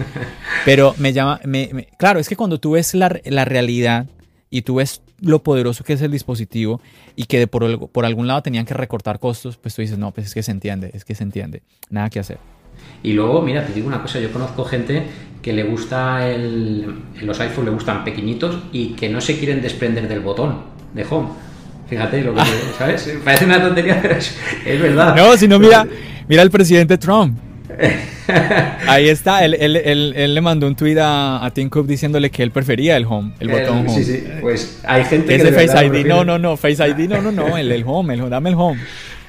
[0.63, 4.07] Pero me llama, me, claro, es que cuando tú ves la, la, realidad
[4.49, 6.79] y tú ves lo poderoso que es el dispositivo
[7.17, 10.11] y que de por, por algún lado tenían que recortar costos, pues tú dices, no,
[10.11, 11.61] pues es que se entiende, es que se entiende.
[11.89, 12.37] Nada que hacer.
[13.03, 15.03] Y luego, mira, te digo una cosa, yo conozco gente
[15.41, 20.07] que le gusta el, los iPhones le gustan pequeñitos y que no se quieren desprender
[20.07, 21.48] del botón de home.
[21.89, 22.41] Fíjate lo que,
[22.77, 23.17] ¿sabes?
[23.23, 24.35] Parece una tontería, pero es,
[24.65, 25.15] verdad.
[25.15, 25.87] No, si no, mira,
[26.27, 27.37] mira el presidente Trump.
[28.87, 29.75] Ahí está, él, él,
[30.15, 33.31] él, le mandó un tweet a, a Tim Cook diciéndole que él prefería el home,
[33.39, 33.89] el botón home.
[33.89, 35.43] Sí, sí, pues hay gente que.
[35.43, 38.29] de Face ID, no, no, no, Face ID, no, no, no, el, el home, el,
[38.29, 38.79] dame el home.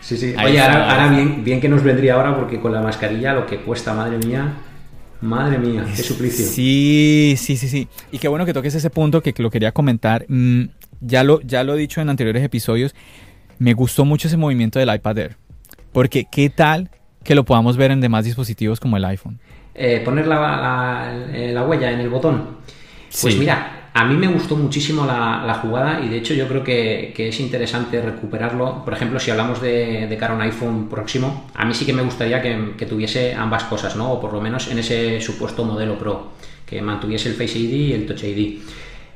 [0.00, 0.34] Sí, sí.
[0.44, 3.94] Oye, ahora, bien, bien que nos vendría ahora porque con la mascarilla lo que cuesta,
[3.94, 4.52] madre mía.
[5.20, 6.46] Madre mía, qué suplicio.
[6.46, 7.88] Sí, sí, sí, sí.
[8.10, 10.24] Y qué bueno que toques ese punto que lo quería comentar.
[10.28, 10.64] Mm,
[11.00, 12.94] ya, lo, ya lo he dicho en anteriores episodios.
[13.58, 15.36] Me gustó mucho ese movimiento del iPad Air.
[15.92, 16.90] Porque qué tal
[17.24, 19.38] que lo podamos ver en demás dispositivos como el iPhone.
[19.74, 21.12] Eh, poner la,
[21.52, 22.58] la, huella en el botón.
[23.20, 27.12] Pues mira, a mí me gustó muchísimo la, jugada y de hecho yo creo que,
[27.16, 28.84] es interesante recuperarlo.
[28.84, 32.02] Por ejemplo, si hablamos de, cara a un iPhone próximo, a mí sí que me
[32.02, 34.12] gustaría que, tuviese ambas cosas, ¿no?
[34.12, 36.32] O por lo menos en ese supuesto modelo Pro,
[36.64, 38.60] que mantuviese el Face ID y el Touch ID.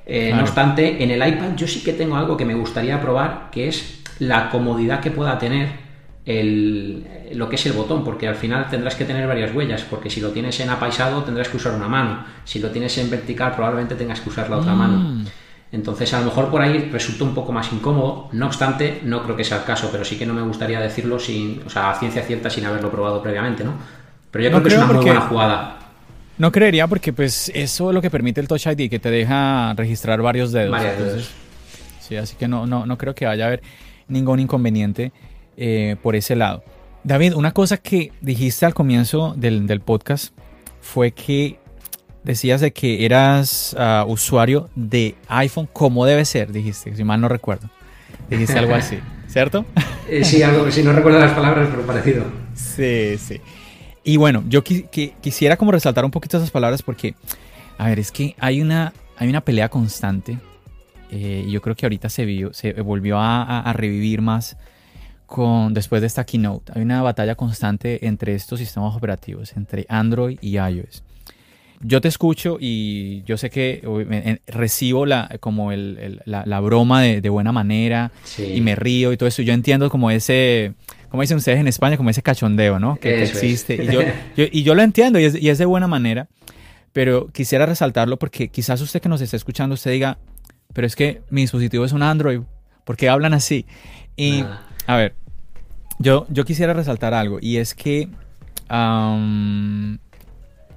[0.06, 3.48] Eh, no obstante, en el iPad yo sí que tengo algo que me gustaría probar,
[3.50, 5.84] que es la comodidad que pueda tener
[6.26, 10.10] el, lo que es el botón, porque al final tendrás que tener varias huellas, porque
[10.10, 13.52] si lo tienes en apaisado tendrás que usar una mano, si lo tienes en vertical
[13.54, 14.98] probablemente tengas que usar la otra mano.
[14.98, 15.24] Mm.
[15.72, 19.36] Entonces a lo mejor por ahí resulta un poco más incómodo, no obstante no creo
[19.36, 21.98] que sea el caso, pero sí que no me gustaría decirlo sin, o sea, a
[21.98, 23.72] ciencia cierta sin haberlo probado previamente, ¿no?
[24.30, 25.78] Pero yo creo que es una muy buena jugada.
[26.38, 29.72] No creería porque pues eso es lo que permite el Touch ID, que te deja
[29.74, 31.30] registrar varios dedos.
[32.00, 33.62] Sí, así que no, no, no creo que vaya a haber
[34.08, 35.12] ningún inconveniente.
[35.56, 36.64] Eh, por ese lado.
[37.04, 40.34] David, una cosa que dijiste al comienzo del, podcast
[40.80, 41.58] fue que
[42.24, 47.28] decías de que eras ah, usuario de iPhone como debe ser, dijiste, si mal no
[47.28, 47.70] recuerdo.
[48.28, 49.64] Dijiste algo así, ¿cierto?
[50.08, 52.24] Eh, sí, algo, si no recuerdo las palabras, pero parecido.
[52.54, 53.40] Sí, sí.
[54.04, 57.14] Y bueno, yo quisiera como resaltar un poquito esas palabras porque,
[57.78, 60.38] a ver, es que hay una, hay una pelea constante.
[61.10, 64.56] Eh, y yo creo que ahorita se, vio, se volvió a revivir más
[65.70, 66.72] después de esta keynote.
[66.74, 71.02] Hay una batalla constante entre estos sistemas operativos, entre Android y iOS.
[71.80, 73.82] Yo te escucho y yo sé que
[74.46, 79.42] recibo la, como la, broma de, buena manera y me río y todo eso.
[79.42, 80.72] Yo entiendo como ese,
[81.14, 82.96] como dicen ustedes en España, como ese cachondeo, ¿no?
[82.96, 83.76] Que, existe.
[83.76, 84.02] Y, yo,
[84.50, 86.26] y yo lo entiendo y es, y es de buena manera,
[86.92, 90.18] pero quisiera resaltarlo porque quizás usted que nos está escuchando, usted diga,
[90.72, 92.40] pero es que mi dispositivo es un Android,
[92.82, 93.64] porque hablan así?
[94.16, 94.44] Y
[94.88, 95.14] a ver,
[96.00, 98.08] yo, yo quisiera resaltar algo y es que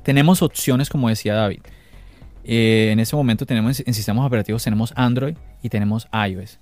[0.04, 1.62] tenemos opciones, como decía David.
[2.44, 6.60] Eh, en este momento tenemos en sistemas operativos tenemos Android y tenemos iOS.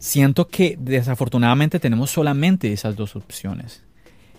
[0.00, 3.84] Siento que desafortunadamente tenemos solamente esas dos opciones.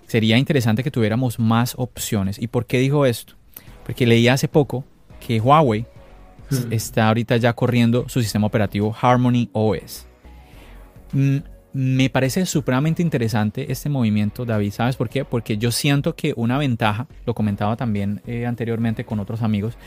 [0.07, 2.39] Sería interesante que tuviéramos más opciones.
[2.39, 3.36] ¿Y por qué digo esto?
[3.86, 4.84] Porque leí hace poco
[5.26, 5.86] que Huawei
[6.49, 6.74] hmm.
[6.74, 10.07] está ahorita ya corriendo su sistema operativo Harmony OS.
[11.14, 11.38] Mm,
[11.74, 14.72] me parece supremamente interesante este movimiento, David.
[14.72, 15.26] ¿Sabes por qué?
[15.26, 19.78] Porque yo siento que una ventaja, lo comentaba también eh, anteriormente con otros amigos,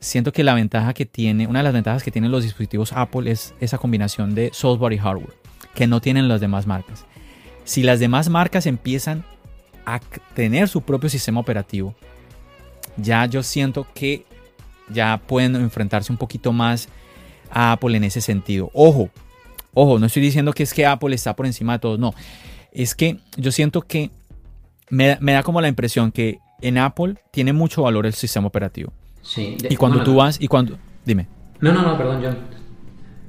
[0.00, 3.30] siento que la ventaja que tiene, una de las ventajas que tienen los dispositivos Apple
[3.30, 5.36] es esa combinación de software y hardware,
[5.74, 7.04] que no tienen las demás marcas.
[7.64, 9.24] Si las demás marcas empiezan
[9.84, 10.00] a
[10.34, 11.94] tener su propio sistema operativo,
[12.96, 14.24] ya yo siento que
[14.88, 16.88] ya pueden enfrentarse un poquito más
[17.50, 18.70] a Apple en ese sentido.
[18.74, 19.10] Ojo,
[19.74, 22.12] Ojo, no estoy diciendo que es que Apple está por encima de todos, no.
[22.72, 24.10] Es que yo siento que
[24.88, 28.92] me, da como la impresión que en Apple tiene mucho valor el sistema operativo.
[29.22, 29.56] Sí.
[29.68, 30.78] y cuando tú vas, y cuando...
[31.04, 31.28] Dime.
[31.60, 32.38] No, no, no, perdón, John.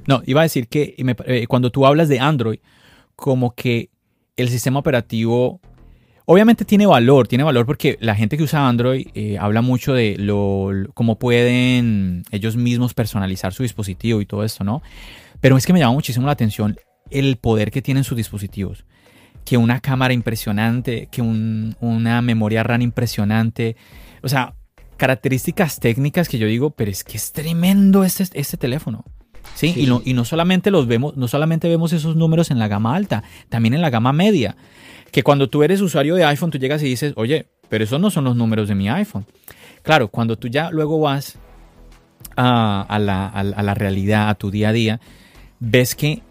[0.06, 0.94] No, iba a decir que
[1.26, 2.58] eh, cuando tú hablas de Android,
[3.14, 3.90] como que
[4.36, 5.60] el sistema operativo
[6.24, 10.16] obviamente tiene valor, tiene valor porque la gente que usa Android eh, habla mucho de
[10.18, 14.82] lo, cómo pueden ellos mismos personalizar su dispositivo y todo esto, ¿no?
[15.40, 16.76] Pero es que me llama muchísimo la atención
[17.10, 18.84] el poder que tienen sus dispositivos.
[19.44, 23.76] Que una cámara impresionante, que una memoria RAM impresionante.
[24.22, 24.54] O sea,
[25.02, 29.04] características técnicas que yo digo, pero es que es tremendo este, este teléfono.
[29.56, 29.74] ¿sí?
[29.76, 32.94] Y, no, y, no, solamente los vemos, no solamente vemos esos números en la gama
[32.94, 34.54] alta, también en la gama media.
[35.10, 38.12] Que cuando tú eres usuario de iPhone, tú llegas y dices, oye, pero esos no
[38.12, 39.26] son los números de mi iPhone.
[39.82, 41.36] Claro, cuando tú ya luego vas
[42.36, 45.00] a, la, a la realidad, a tu día a día,
[45.58, 46.22] ves que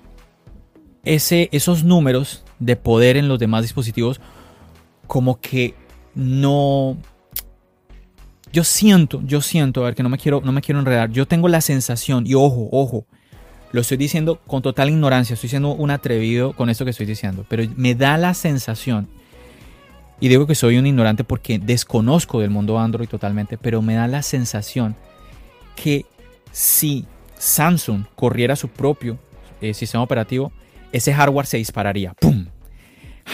[1.03, 4.22] ese, esos números de poder en los demás dispositivos
[5.07, 5.76] como que
[6.15, 6.95] no...
[8.53, 11.26] Yo siento, yo siento, a ver que no me quiero, no me quiero enredar, yo
[11.26, 13.06] tengo la sensación, y ojo, ojo,
[13.72, 17.45] lo estoy diciendo con total ignorancia, estoy siendo un atrevido con esto que estoy diciendo,
[17.48, 19.07] pero me da la sensación,
[20.19, 24.07] y digo que soy un ignorante porque desconozco del mundo Android totalmente, pero me da
[24.07, 24.95] la sensación
[25.76, 26.06] que
[26.52, 27.06] si
[27.40, 29.18] Samsung corriera su propio
[29.61, 30.52] eh, sistema operativo,
[30.91, 32.14] ese hardware se dispararía.
[32.14, 32.45] ¡Pum!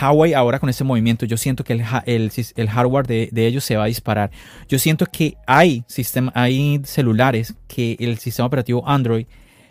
[0.02, 1.84] Huawei ahora con este movimiento, yo siento que el,
[2.56, 4.32] el, hardware de, de, ellos se va a disparar.
[4.68, 9.26] Yo siento que hay, sistema, hay celulares que el sistema operativo Android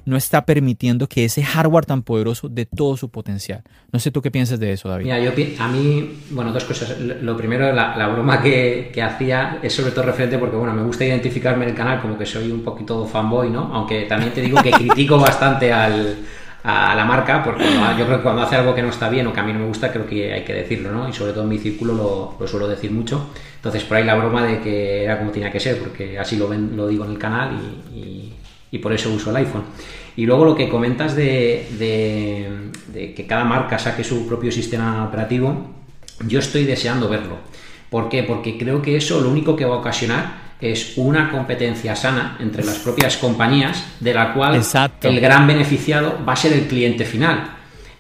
[0.07, 3.63] no está permitiendo que ese hardware tan poderoso dé todo su potencial.
[3.93, 5.05] No sé tú qué piensas de eso, David.
[5.05, 6.97] Mira, yo, a mí, bueno, dos cosas.
[7.01, 10.85] Lo primero, la, la broma que, que, hacía es sobre todo referente porque, bueno, me
[10.85, 13.75] gusta identificarme en el canal como que soy un poquito fanboy, ¿no?
[13.75, 16.19] Aunque también te digo que critico bastante al
[16.69, 17.63] a la marca, porque
[17.97, 19.61] yo creo que cuando hace algo que no está bien o que a mí no
[19.61, 21.09] me gusta, creo que hay que decirlo, ¿no?
[21.09, 23.31] Y sobre todo en mi círculo lo, lo suelo decir mucho.
[23.55, 26.49] Entonces, por ahí la broma de que era como tenía que ser, porque así lo,
[26.49, 27.53] ven, lo digo en el canal
[27.95, 28.33] y,
[28.73, 29.63] y, por eso uso el iPhone.
[30.17, 35.05] Y luego lo que comentas de, de, de, que cada marca saque su propio sistema
[35.05, 35.71] operativo,
[36.27, 37.37] yo estoy deseando verlo.
[37.91, 38.25] ¿Por qué?
[38.25, 42.65] Porque creo que eso lo único que va a ocasionar es una competencia sana entre
[42.65, 44.63] las propias compañías, de la cual
[45.03, 47.51] el gran beneficiado va a ser el cliente final.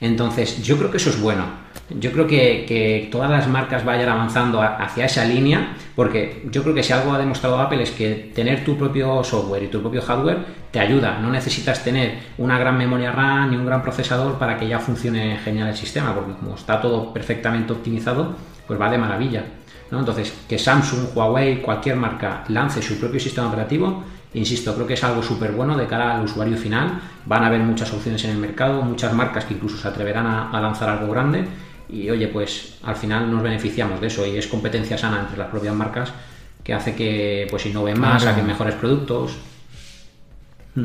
[0.00, 1.66] Entonces, yo creo que eso es bueno.
[1.88, 6.82] Yo creo que, todas las marcas vayan avanzando hacia esa línea, porque yo creo que
[6.82, 10.38] si algo ha demostrado Apple es que tener tu propio software y tu propio hardware
[10.72, 11.18] te ayuda.
[11.20, 15.38] No necesitas tener una gran memoria RAM ni un gran procesador para que ya funcione
[15.38, 18.34] genial el sistema, porque como está todo perfectamente optimizado,
[18.66, 19.44] pues va de maravilla.
[19.90, 24.02] Entonces, que Samsung, Huawei, cualquier marca lance su propio sistema operativo,
[24.34, 27.00] insisto, creo que es algo súper bueno de cara al usuario final.
[27.24, 30.60] Van a haber muchas opciones en el mercado, muchas marcas que incluso se atreverán a,
[30.60, 31.44] lanzar algo grande.
[31.88, 35.48] Y oye, pues al final nos beneficiamos de eso y es competencia sana entre las
[35.48, 36.12] propias marcas
[36.64, 39.36] que hace que pues innoven más, saquen mejores productos.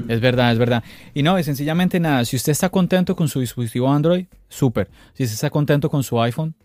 [0.07, 0.83] Es verdad, es verdad.
[1.13, 2.23] Y no, es sencillamente nada.
[2.23, 4.89] Si usted está contento con su dispositivo Android, súper.
[5.13, 6.55] Si usted está contento con su iPhone,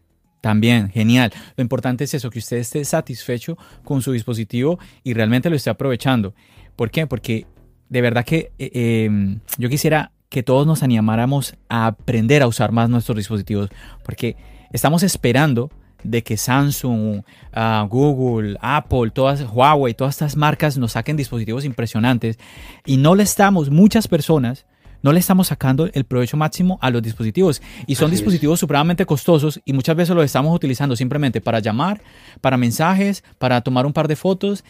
[0.46, 1.32] también, genial.
[1.56, 5.70] Lo importante es eso, que usted esté satisfecho con su dispositivo y realmente lo esté
[5.70, 6.34] aprovechando.
[6.76, 7.08] ¿Por qué?
[7.08, 7.48] Porque
[7.88, 12.70] de verdad que eh, em, yo quisiera que todos nos animáramos a aprender a usar
[12.70, 13.70] más nuestros dispositivos,
[14.04, 14.36] porque
[14.72, 15.68] estamos esperando
[16.04, 22.38] de que Samsung, ah, Google, Apple, todas Huawei, todas estas marcas nos saquen dispositivos impresionantes
[22.84, 24.64] y no le estamos, muchas personas
[25.06, 27.62] no le estamos sacando el provecho máximo a los dispositivos.
[27.86, 32.02] Y son dispositivos supremamente costosos y muchas veces los estamos utilizando simplemente para llamar,
[32.40, 34.64] para mensajes, para tomar un par de fotos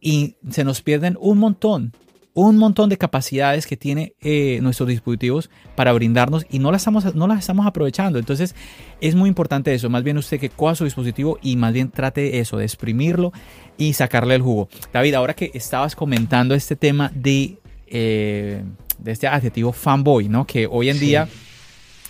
[0.00, 1.92] y se nos pierden un montón,
[2.34, 7.14] un montón de capacidades que tiene eh, nuestros dispositivos para brindarnos y no las, estamos,
[7.14, 8.18] no las estamos aprovechando.
[8.18, 8.56] Entonces
[9.00, 9.88] es muy importante eso.
[9.88, 13.32] Más bien usted que coja su dispositivo y más bien trate eso, de exprimirlo
[13.78, 14.68] y sacarle el jugo.
[14.92, 17.60] David, ahora que estabas comentando este tema de...
[17.86, 18.64] Eh,
[18.98, 20.46] de este adjetivo fanboy, ¿no?
[20.46, 21.28] Que hoy en día,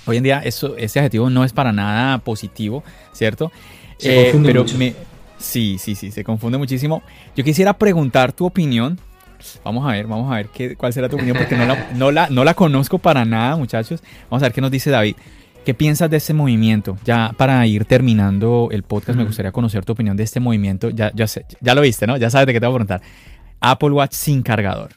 [0.06, 2.82] hoy en día eso, ese adjetivo no es para nada positivo,
[3.12, 3.52] ¿cierto?
[3.98, 4.76] Se eh, pero mucho.
[5.38, 7.02] sí, sí, sí, se confunde muchísimo.
[7.34, 8.98] Yo quisiera preguntar tu opinión.
[9.64, 12.10] Vamos a ver, vamos a ver qué, cuál será tu opinión, porque no la, no,
[12.10, 14.02] la, no la conozco para nada, muchachos.
[14.30, 15.16] Vamos a ver qué nos dice David.
[15.66, 16.96] ¿Qué piensas de este movimiento?
[17.04, 20.90] Ya para ir terminando el podcast, me gustaría conocer tu opinión de este movimiento.
[20.90, 22.16] Ya, ya, sé, ya lo viste, ¿no?
[22.16, 23.02] Ya sabes de qué te voy a preguntar.
[23.60, 24.90] Apple Watch sin cargador.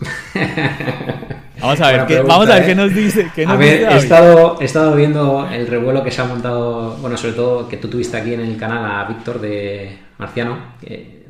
[1.60, 2.74] Vamos a ver, qué, vamos a ver qué ¿eh?
[2.74, 3.30] nos dice.
[3.46, 7.32] a ver, he, estado, he estado viendo el revuelo que se ha montado, bueno, sobre
[7.32, 10.58] todo que tú tuviste aquí en el canal a Víctor de Marciano,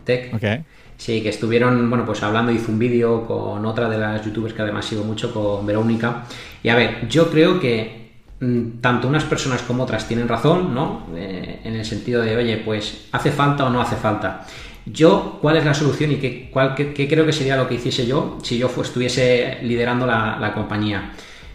[0.05, 0.35] Tech.
[0.35, 0.65] Okay.
[0.97, 4.63] Sí, que estuvieron, bueno, pues hablando, hizo un vídeo con otra de las youtubers que
[4.63, 6.25] además sigo mucho, con Verónica.
[6.63, 11.07] Y a ver, yo creo que mm, tanto unas personas como otras tienen razón, ¿no?
[11.15, 14.47] Eh, en el sentido de, oye, pues hace falta o no hace falta.
[14.87, 18.07] Yo, ¿cuál es la solución y qué, cuál, qué, creo que sería lo que hiciese
[18.07, 21.13] yo si yo estuviese liderando la, compañía?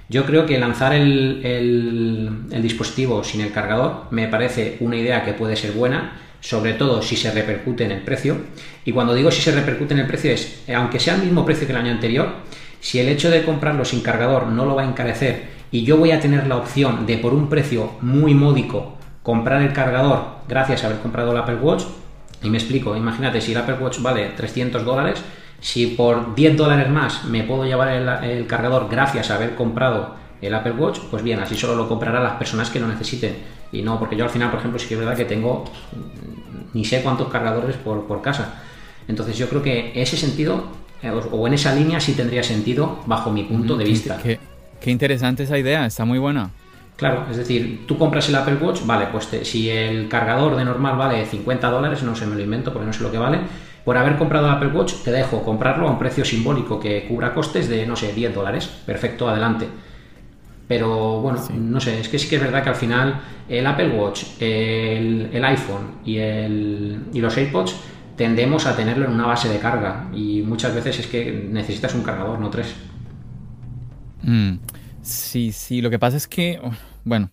[0.10, 5.34] Yo creo que lanzar el, el, dispositivo sin el cargador me parece una idea que
[5.34, 8.38] puede ser buena, sobre todo si se repercute en el precio.
[8.84, 11.68] Y cuando digo si se repercute en el precio es, aunque sea el mismo precio
[11.68, 12.34] que el año anterior,
[12.80, 16.12] si el hecho de comprarlo sin cargador no lo va a encarecer y yo voy
[16.12, 20.88] a tener la opción de por un precio muy módico comprar el cargador gracias a
[20.88, 21.84] haber comprado el Apple Watch,
[22.42, 25.22] y me explico, imagínate, si el Apple Watch vale 300 dólares,
[25.60, 27.90] si por 10 dólares más me puedo llevar
[28.24, 32.24] el, cargador gracias a haber comprado el Apple Watch, pues bien, así solo lo comprarán
[32.24, 33.36] las personas que lo necesiten.
[33.72, 36.78] Y no, porque yo al final, por ejemplo, sí que es verdad que tengo mm,
[36.78, 38.62] ni sé cuántos cargadores por, casa.
[39.08, 40.64] Entonces yo creo que ese sentido,
[41.04, 44.18] eh, o en esa línea sí tendría sentido bajo mi punto de vista.
[44.24, 46.52] Qué interesante esa idea, está muy buena.
[47.00, 50.98] Claro, es decir, tú compras el Apple Watch, vale, pues si el cargador de normal
[50.98, 53.40] vale 50 dólares, no se me lo invento porque no sé lo que vale,
[53.86, 57.34] por haber comprado el Apple Watch te dejo comprarlo a un precio simbólico que cubra
[57.34, 58.70] costes de, no sé, 10 dólares.
[58.86, 59.68] Perfecto, adelante.
[60.68, 63.90] Pero bueno, no sé, es que sí que es verdad que al final el Apple
[63.90, 67.76] Watch, el, iPhone y, el, y los AirPods
[68.16, 72.04] tendemos a tenerlo en una base de carga y muchas veces es que necesitas un
[72.04, 72.76] cargador, no tres.
[74.22, 74.58] Mm,
[75.02, 76.72] sí, sí, lo que pasa es que, oh,
[77.04, 77.32] bueno,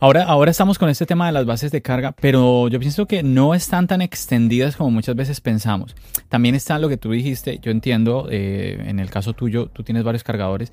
[0.00, 3.22] ahora, ahora estamos con este tema de las bases de carga, pero yo pienso que
[3.22, 5.94] no están tan extendidas como muchas veces pensamos.
[6.28, 10.04] También está lo que tú dijiste, yo entiendo, eh, en el caso tuyo, tú tienes
[10.04, 10.72] varios cargadores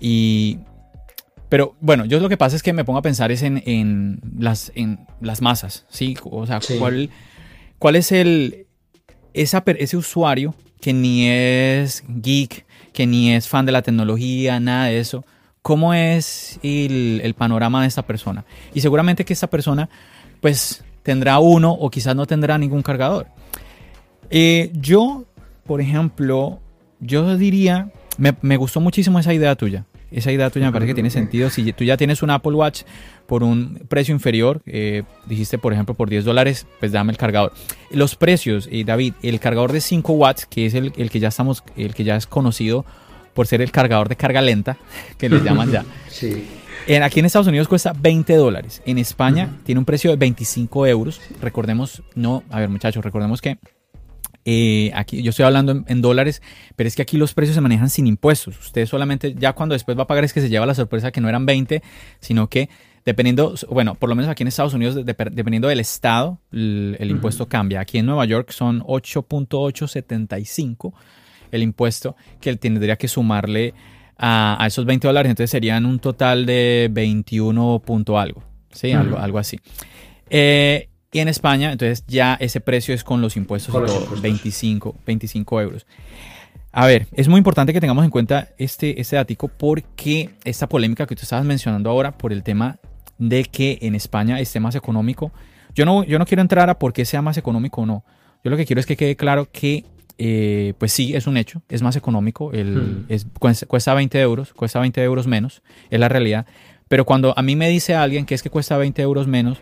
[0.00, 0.58] y
[1.52, 4.72] pero bueno, yo lo que pasa es que me pongo a pensar es en, las,
[4.74, 6.16] en las masas, ¿sí?
[6.24, 7.10] O sea, ¿cuál,
[7.78, 8.68] ¿cuál es el,
[9.34, 12.64] esa, ese usuario que ni es geek,
[12.94, 15.26] que ni es fan de la tecnología, nada de eso?
[15.62, 18.44] ¿Cómo es el, panorama de esta persona?
[18.74, 19.88] Y seguramente que esta persona,
[20.40, 23.26] pues, tendrá uno o quizás no tendrá ningún cargador.
[24.30, 25.24] Eh, yo,
[25.64, 26.60] por ejemplo,
[27.00, 30.94] yo diría, me, me gustó muchísimo esa idea tuya esa idea tuya me parece que
[30.94, 31.50] tiene sentido.
[31.50, 32.82] Si tú ya tienes un Apple Watch
[33.26, 37.52] por un precio inferior, eh, dijiste por ejemplo por 10 dólares, pues dame el cargador.
[37.90, 41.64] Los precios, y David, el cargador de 5 watts, que es el, que ya estamos,
[41.76, 42.84] el que ya es conocido
[43.34, 44.76] por ser el cargador de carga lenta,
[45.18, 45.84] que le llaman ya.
[46.08, 46.46] sí.
[46.86, 48.82] En, aquí en Estados Unidos cuesta 20 dólares.
[48.84, 51.20] En España tiene un precio de 25 euros.
[51.40, 53.58] Recordemos, no, a ver muchachos, recordemos que
[54.44, 56.42] eh, aquí yo estoy hablando en, dólares,
[56.74, 58.58] pero es que aquí los precios se manejan sin impuestos.
[58.58, 61.20] Usted solamente, ya cuando después va a pagar es que se lleva la sorpresa que
[61.20, 61.82] no eran 20,
[62.18, 62.68] sino que
[63.04, 67.80] dependiendo, bueno, por lo menos aquí en Estados Unidos, dependiendo del estado, el, impuesto cambia.
[67.80, 70.92] Aquí en Nueva York son 8.875
[71.52, 73.74] el impuesto que él tendría que sumarle
[74.18, 78.92] a, esos 20 dólares, entonces serían un total de 21 punto algo, ¿sí?
[78.92, 79.58] algo, algo así.
[80.30, 85.60] Eh, y en España, entonces ya ese precio es con los impuestos, de 25, 25
[85.60, 85.86] euros.
[86.72, 91.06] A ver, es muy importante que tengamos en cuenta este, este datico porque esta polémica
[91.06, 92.78] que tú estabas mencionando ahora por el tema
[93.18, 95.32] de que en España esté más económico.
[95.74, 98.04] Yo no, yo no quiero entrar a por qué sea más económico o no.
[98.42, 99.84] Yo lo que quiero es que quede claro que,
[100.24, 103.66] eh, pues sí, es un hecho, es más económico, el, hmm.
[103.66, 106.46] cuesta 20 euros, cuesta 20 euros menos, es la realidad.
[106.86, 109.58] Pero cuando a mí me dice alguien que es que cuesta 20 euros menos,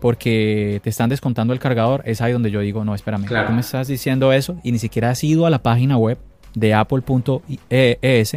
[0.00, 3.60] porque te están descontando el cargador, es ahí donde yo digo, no, espérame, tú me
[3.60, 6.18] estás diciendo eso y ni siquiera has ido a la página web
[6.54, 8.36] de apple.es,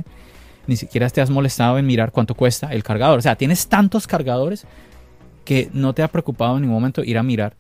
[0.68, 3.18] ni siquiera te has molestado en mirar cuánto cuesta el cargador.
[3.18, 4.68] O sea, tienes tantos cargadores
[5.44, 7.56] que no te ha preocupado en ningún momento ir a mirar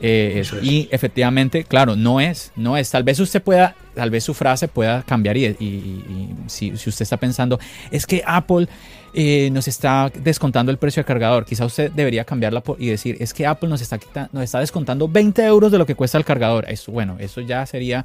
[0.00, 0.58] eh, eso.
[0.60, 2.90] Y efectivamente, claro, no es, no es.
[2.90, 7.58] Tal vez usted pueda, tal vez su frase pueda cambiar y, si, usted está pensando,
[7.90, 8.68] es que Apple
[9.14, 13.32] eh, nos está descontando el precio del cargador, quizá usted debería cambiarla y decir, es
[13.32, 13.98] que Apple nos está,
[14.32, 16.66] nos está descontando 20 euros de lo que cuesta el cargador.
[16.68, 18.04] Eso, bueno, eso ya sería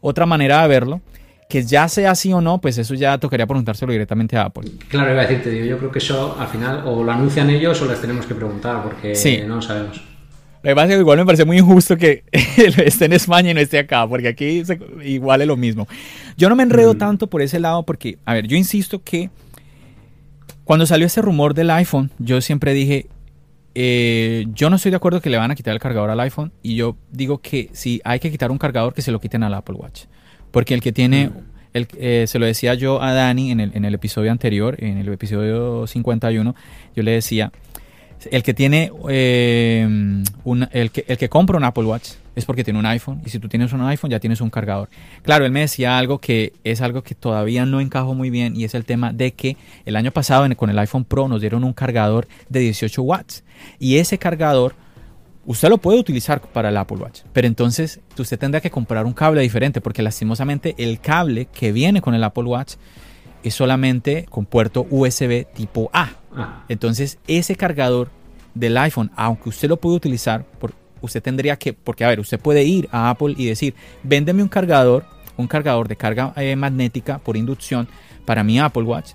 [0.00, 1.00] otra manera de verlo.
[1.48, 4.70] Que ya sea así o no, pues eso ya tocaría preguntárselo directamente a Apple.
[4.88, 7.80] Claro, iba a decirte, digo, yo creo que eso al final o lo anuncian ellos
[7.80, 9.14] o les tenemos que preguntar porque
[9.46, 10.07] no sabemos.
[10.62, 13.54] Lo que pasa es que igual me parece muy injusto que esté en España y
[13.54, 14.62] no esté acá, porque aquí
[15.04, 15.86] igual es lo mismo.
[16.36, 16.98] Yo no me enredo mm.
[16.98, 19.30] tanto por ese lado porque, a ver, yo insisto que
[20.64, 23.06] cuando salió ese rumor del iPhone, yo siempre dije,
[23.74, 26.52] eh, yo no estoy de acuerdo que le van a quitar el cargador al iPhone
[26.62, 29.54] y yo digo que si hay que quitar un cargador, que se lo quiten al
[29.54, 30.06] Apple Watch.
[30.50, 31.32] Porque el que tiene, mm.
[31.74, 34.98] el, eh, se lo decía yo a Dani en el, en el episodio anterior, en
[34.98, 36.54] el episodio 51,
[36.96, 37.52] yo le decía
[38.30, 40.22] el que tiene eh,
[40.72, 43.38] el, que, el que compra un Apple Watch es porque tiene un iPhone y si
[43.38, 44.88] tú tienes un iPhone ya tienes un cargador.
[45.22, 48.64] Claro, él me decía algo que es algo que todavía no encajo muy bien y
[48.64, 51.72] es el tema de que el año pasado con el iPhone Pro nos dieron un
[51.72, 53.44] cargador de 18 watts
[53.78, 54.74] y ese cargador
[55.46, 59.14] usted lo puede utilizar para el Apple Watch, pero entonces usted tendrá que comprar un
[59.14, 62.74] cable diferente porque lastimosamente el cable que viene con el Apple Watch
[63.42, 66.12] es solamente con puerto USB tipo A.
[66.34, 66.64] Ah.
[66.68, 68.10] Entonces, ese cargador
[68.54, 70.44] del iPhone, aunque usted lo puede utilizar,
[71.00, 74.48] usted tendría que, porque a ver, usted puede ir a Apple y decir, véndeme un
[74.48, 75.04] cargador,
[75.36, 77.88] un cargador de carga eh, magnética por inducción
[78.24, 79.12] para mi Apple Watch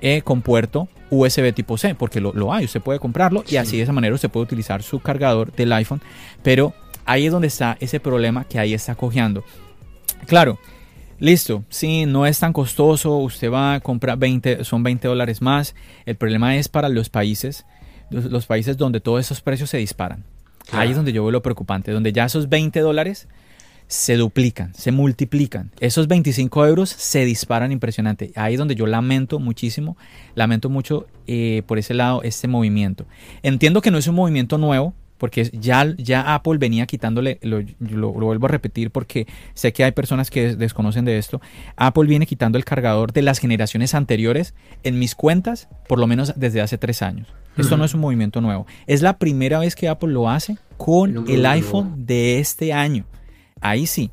[0.00, 3.84] eh, con puerto USB tipo C, porque lo, hay, usted puede comprarlo y así de
[3.84, 6.00] esa manera usted puede utilizar su cargador del iPhone,
[6.42, 6.74] pero
[7.04, 9.44] ahí es donde está ese problema que ahí está cojeando.
[10.26, 10.58] Claro,
[11.18, 15.74] Listo, sí, no es tan costoso, usted va a comprar 20, son 20 dólares más.
[16.04, 17.64] El problema es para los países,
[18.10, 20.24] los, países donde todos esos precios se disparan.
[20.72, 23.28] Ahí es donde yo veo lo preocupante, donde ya esos 20 dólares
[23.86, 25.70] se duplican, se multiplican.
[25.80, 28.32] Esos 25 euros se disparan impresionante.
[28.34, 29.96] Ahí es donde yo lamento muchísimo,
[30.34, 33.06] lamento mucho eh, por ese lado este movimiento.
[33.42, 38.12] Entiendo que no es un movimiento nuevo, porque ya, ya Apple venía quitándole, lo, lo,
[38.12, 41.40] vuelvo a repetir porque sé que hay personas que desconocen de esto,
[41.76, 46.34] Apple viene quitando el cargador de las generaciones anteriores en mis cuentas, por lo menos
[46.36, 47.28] desde hace tres años.
[47.56, 48.66] Esto no es un movimiento nuevo.
[48.86, 53.06] Es la primera vez que Apple lo hace con el iPhone de este año.
[53.62, 54.10] Ahí sí.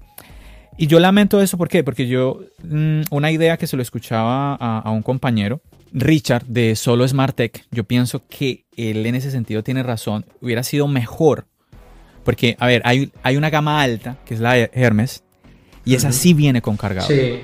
[0.77, 1.83] Y yo lamento eso, ¿por qué?
[1.83, 5.61] Porque yo, mm, una idea que se lo escuchaba a, a un compañero,
[5.93, 10.63] Richard de Solo Smart Tech, yo pienso que él en ese sentido tiene razón, hubiera
[10.63, 11.45] sido mejor.
[12.25, 15.23] Porque, a ver, hay, hay una gama alta, que es la Hermes,
[15.85, 17.11] y esa sí viene con cargador.
[17.11, 17.39] Sí.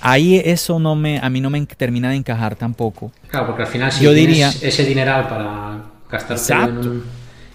[0.00, 3.12] Ahí eso no me, a mí no me termina de encajar tampoco.
[3.28, 7.04] Claro, porque al final si yo diría, ese dineral para gastarse en un...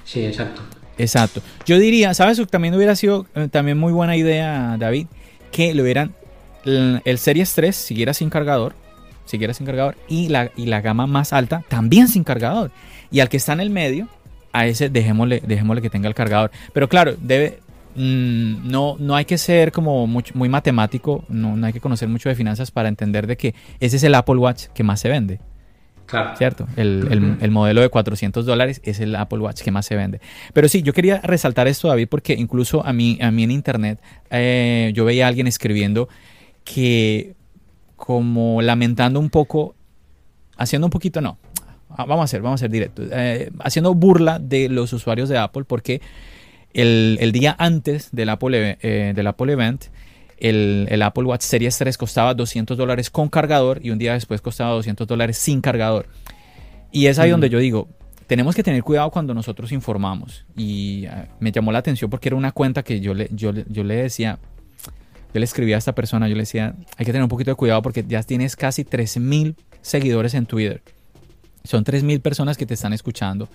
[0.03, 0.61] Sí, exacto.
[0.97, 1.41] Exacto.
[1.65, 2.41] Yo diría, ¿sabes?
[2.49, 5.07] También hubiera sido eh, también muy buena idea, David,
[5.51, 6.13] que lo hubieran
[6.65, 8.75] el, el Series 3 siguiera sin cargador
[9.29, 12.71] siquiera sin cargador, y la, y la gama más alta también sin cargador.
[13.11, 14.07] Y al que está en el medio,
[14.53, 16.51] a ese dejémosle, dejémosle que tenga el cargador.
[16.73, 17.59] Pero claro, debe,
[17.95, 22.29] mm, no, no hay que ser como muy, matemático, no, no, hay que conocer mucho
[22.29, 25.39] de finanzas para entender de que ese es el Apple Watch que más se vende.
[26.05, 26.35] Claro.
[26.35, 26.67] ¿Cierto?
[26.75, 30.19] El, el, modelo de 400 dólares es el Apple Watch que más se vende.
[30.53, 34.01] Pero sí, yo quería resaltar esto, David, porque incluso a mí, a mí en internet
[34.31, 36.09] eh, yo veía a alguien escribiendo
[36.63, 37.35] que
[37.99, 39.75] como lamentando un poco,
[40.57, 41.37] haciendo un poquito, no,
[41.89, 45.37] ah, vamos a hacer, vamos a ser directos, eh, haciendo burla de los usuarios de
[45.37, 46.01] Apple porque
[46.73, 49.85] el, día antes del Apple, eh, del Apple Event,
[50.37, 54.71] el, Apple Watch Series 3 costaba 200 dólares con cargador y un día después costaba
[54.71, 56.07] 200 dólares sin cargador.
[56.91, 57.89] Y es ahí donde yo digo,
[58.27, 60.45] tenemos que tener cuidado cuando nosotros informamos.
[60.55, 63.83] Y eh, me llamó la atención porque era una cuenta que yo le, yo, yo
[63.83, 64.39] le decía,
[65.33, 67.55] yo le escribí a esta persona, yo le decía, hay que tener un poquito de
[67.55, 70.81] cuidado porque ya tienes casi 3.000 seguidores en Twitter.
[71.63, 73.49] Son 3.000 personas que te están escuchando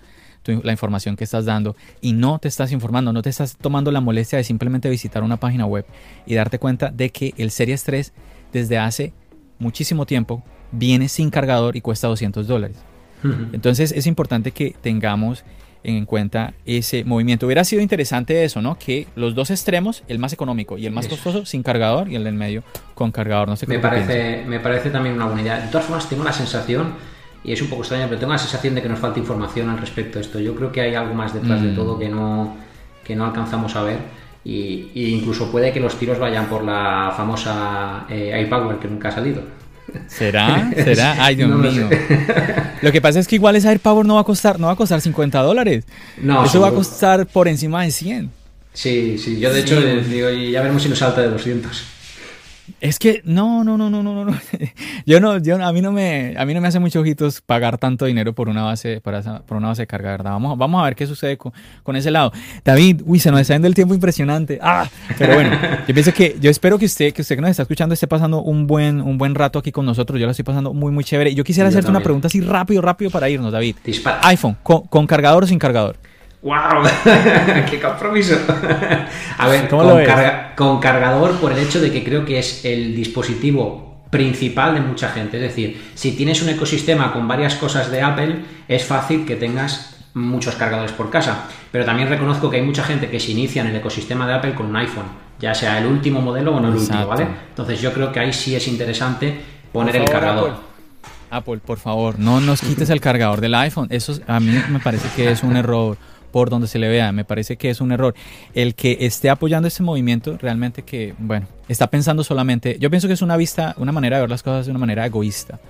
[0.46, 4.00] la información que estás dando y no te estás informando, no te estás tomando la
[4.00, 5.86] molestia de simplemente visitar una página web
[6.26, 8.12] y darte cuenta de que el Series 3
[8.52, 9.12] desde hace
[9.58, 12.76] muchísimo tiempo viene sin cargador y cuesta 200 dólares.
[13.54, 15.44] Entonces es importante que tengamos
[15.84, 17.46] en cuenta ese movimiento.
[17.46, 18.76] Hubiera sido interesante eso, ¿no?
[18.78, 22.24] Que los dos extremos, el más económico y el más costoso, sin cargador, y el
[22.24, 23.48] del medio con cargador.
[23.48, 25.60] No sé me parece, me parece también una buena idea.
[25.60, 26.94] De todas formas, tengo la sensación,
[27.44, 29.78] y es un poco extraño, pero tengo la sensación de que nos falta información al
[29.78, 30.40] respecto de esto.
[30.40, 31.76] Yo creo que hay algo más detrás de mm.
[31.76, 32.56] todo que no,
[33.04, 33.98] que no alcanzamos a ver.
[34.44, 39.12] Y, incluso puede que los tiros vayan por la famosa eh, iPower que nunca ha
[39.12, 39.42] salido.
[40.08, 40.70] ¿Será?
[40.74, 41.16] ¿Será?
[41.24, 41.88] Ay, Dios mío.
[42.82, 44.76] Lo que pasa es que igual esa AirPower no va a costar, no va a
[44.76, 45.84] costar 50 dólares.
[46.20, 48.30] No, Eso va a costar por encima de 100.
[48.72, 49.38] Sí, sí.
[49.38, 51.93] Yo de hecho digo, ya veremos si nos salta de 200.
[52.80, 54.34] Es que no, no, no, no, no, no.
[55.06, 57.76] Yo no, yo a mí no me, a mí no me hace mucho ojitos pagar
[57.76, 60.32] tanto dinero por una base, para por una base de carga, ¿verdad?
[60.32, 62.32] Vamos, vamos a ver qué sucede con, con, ese lado.
[62.64, 64.58] David, uy, se nos está yendo el tiempo impresionante.
[64.62, 64.88] Ah,
[65.18, 65.50] pero bueno,
[65.86, 68.40] yo pienso que, yo espero que usted, que usted que nos está escuchando esté pasando
[68.40, 70.18] un buen, un buen rato aquí con nosotros.
[70.18, 71.34] Yo lo estoy pasando muy, muy chévere.
[71.34, 73.76] Yo quisiera hacerte una pregunta así rápido, rápido para irnos, David.
[74.22, 75.96] iPhone, ¿con cargador o sin cargador?
[76.44, 76.84] ¡Wow!
[77.70, 78.36] ¡Qué compromiso!
[79.38, 79.66] A ver,
[80.54, 85.08] con, cargador por el hecho de que creo que es el dispositivo principal de mucha
[85.08, 85.38] gente.
[85.38, 89.96] Es decir, si tienes un ecosistema con varias cosas de Apple, es fácil que tengas
[90.12, 91.48] muchos cargadores por casa.
[91.72, 94.54] Pero también reconozco que hay mucha gente que se inicia en el ecosistema de Apple
[94.54, 95.06] con un iPhone,
[95.40, 97.26] ya sea el último modelo o no el último, ¿vale?
[97.48, 99.40] Entonces yo creo que ahí sí es interesante
[99.72, 100.50] poner el cargador.
[100.50, 100.74] Apple.
[101.30, 103.88] Apple, por favor, no nos quites el cargador del iPhone.
[103.90, 105.96] Eso a mí me parece que es un error
[106.34, 107.12] por donde se le vea.
[107.12, 108.12] Me parece que es un error.
[108.54, 113.14] El que esté apoyando este movimiento realmente que, bueno, está pensando solamente, yo pienso que
[113.14, 115.60] es una vista, una manera de ver las cosas de una manera egoísta,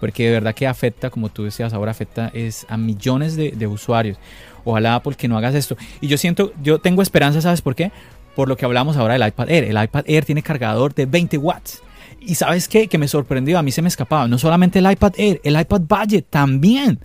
[0.00, 4.16] porque de verdad que afecta, como tú decías ahora, afecta es a millones de, usuarios.
[4.64, 5.76] Ojalá Apple que no hagas esto.
[6.00, 7.92] Y yo siento, yo tengo esperanza, ¿sabes por qué?
[8.34, 9.64] Por lo que hablamos ahora del iPad Air.
[9.64, 11.82] El iPad Air tiene cargador de 20 watts.
[12.18, 12.88] Y sabes qué?
[12.88, 14.26] Que me sorprendió, a mí se me escapaba.
[14.26, 16.98] No solamente el iPad Air, el iPad Budget también.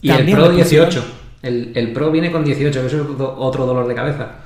[0.00, 1.21] Y el Pro 18.
[1.42, 4.36] El, Pro viene con 18, que eso es otro dolor de cabeza.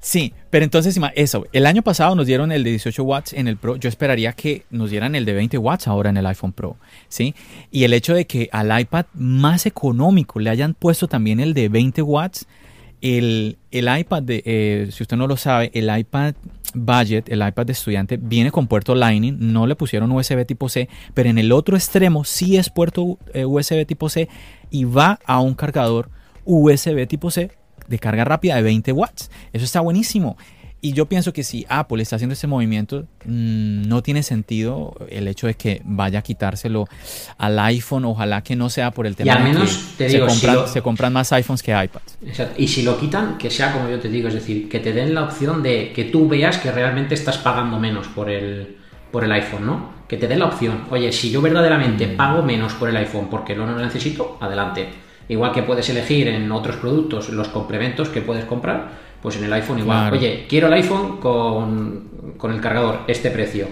[0.00, 3.58] Sí, pero entonces, eso, el año pasado nos dieron el de 18 watts en el
[3.58, 6.78] Pro, yo esperaría que nos dieran el de 20 watts ahora en el iPhone Pro,
[7.08, 7.34] ¿sí?
[7.70, 11.68] Y el hecho de que al iPad más económico le hayan puesto también el de
[11.68, 12.46] 20 watts,
[13.00, 16.34] el, iPad, de, eh, si usted no lo sabe, el iPad
[16.74, 20.88] Budget, el iPad de estudiante, viene con puerto Lightning, no le pusieron USB tipo C,
[21.14, 24.28] pero en el otro extremo sí es puerto eh, USB tipo C
[24.70, 26.10] y va a un cargador
[26.44, 27.50] USB tipo C
[27.88, 29.30] de carga rápida de 20 watts.
[29.52, 30.36] Eso está buenísimo.
[30.82, 35.28] Y yo pienso que si Apple está haciendo este movimiento, mm, no tiene sentido el
[35.28, 36.86] hecho de que vaya a quitárselo
[37.38, 38.04] al iPhone.
[38.06, 40.34] Ojalá que no sea por el tema Y al de menos, que te digo, se,
[40.34, 42.18] si compran, lo- se compran más iPhones que iPads.
[42.26, 42.54] Exacto.
[42.62, 45.14] Y si lo quitan, que sea como yo te digo, es decir, que te den
[45.14, 48.76] la opción de que tú veas que realmente estás pagando menos por el,
[49.10, 50.00] por el iPhone, ¿no?
[50.08, 50.84] Que te den la opción.
[50.90, 52.16] Oye, si yo verdaderamente Mm.
[52.16, 54.88] pago menos por el iPhone porque no lo necesito, adelante.
[55.28, 59.52] Igual que puedes elegir en otros productos los complementos que puedes comprar, pues en el
[59.52, 59.98] iPhone igual.
[59.98, 60.16] Claro.
[60.16, 63.66] Oye, quiero el iPhone con, con el cargador, este precio.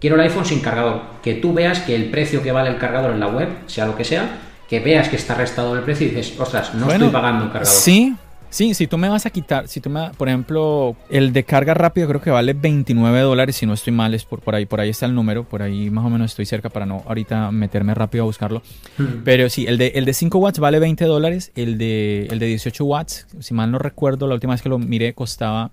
[0.00, 1.02] Quiero el iPhone sin cargador.
[1.22, 3.96] Que tú veas que el precio que vale el cargador en la web, sea lo
[3.96, 4.28] que sea,
[4.68, 7.50] que veas que está restado el precio y dices, ostras, no Bueno, estoy pagando un
[7.50, 7.74] cargador.
[7.74, 8.14] Sí,
[8.50, 11.74] sí, si tú me vas a quitar, si tú me, por ejemplo, el de carga
[11.74, 14.80] rápida creo que vale 29 dólares, si no estoy mal, es por, por ahí, por
[14.80, 17.94] ahí está el número, por ahí más o menos estoy cerca para no ahorita meterme
[17.94, 18.62] rápido a buscarlo.
[18.96, 19.22] Hmm.
[19.24, 22.46] Pero sí, el de, el de 5 watts vale 20 dólares, el de, el de
[22.46, 25.70] 18 watts, si mal no recuerdo, la última vez que lo miré costaba,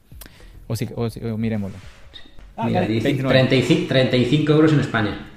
[0.67, 1.77] o sí, o sí, o miremoslo.
[2.57, 3.37] Ah, Mira, vale, dice 29.
[3.47, 5.27] 35, 35 euros en España.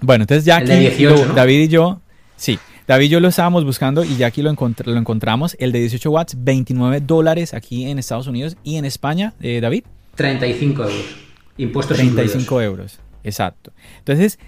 [0.00, 1.34] Bueno, entonces ya El aquí de 18, lo- ¿no?
[1.34, 2.00] David y yo,
[2.36, 5.56] sí, David y yo lo estábamos buscando y ya aquí lo, encont- lo encontramos.
[5.58, 9.84] El de 18 watts, 29 dólares aquí en Estados Unidos y en España, eh, David,
[10.16, 11.04] 35 euros.
[11.56, 12.64] Impuestos 35 incluidos.
[12.64, 12.98] euros.
[13.22, 13.72] Exacto.
[14.00, 14.38] Entonces,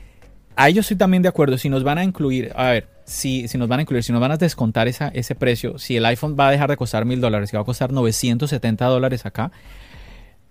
[0.54, 1.56] ahí yo estoy también de acuerdo.
[1.56, 4.20] Si nos van a incluir, a ver, si, si nos van a incluir, si nos
[4.20, 7.20] van a descontar esa, ese precio, si el iPhone va a dejar de costar mil
[7.20, 9.50] dólares, que va a costar 970 dólares acá,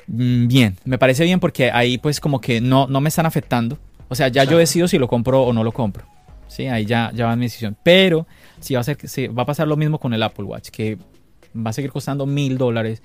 [0.08, 3.78] mm, bien, me parece bien porque ahí pues como que no, no me están afectando.
[4.08, 6.06] O sea, ya yo decido si lo compro o no lo compro.
[6.48, 7.76] Sí, ahí ya, ya va mi decisión.
[7.84, 8.28] Pero
[8.60, 10.98] si va a ser, si va a pasar lo mismo con el Apple Watch, que
[11.56, 13.02] va a seguir costando mil dólares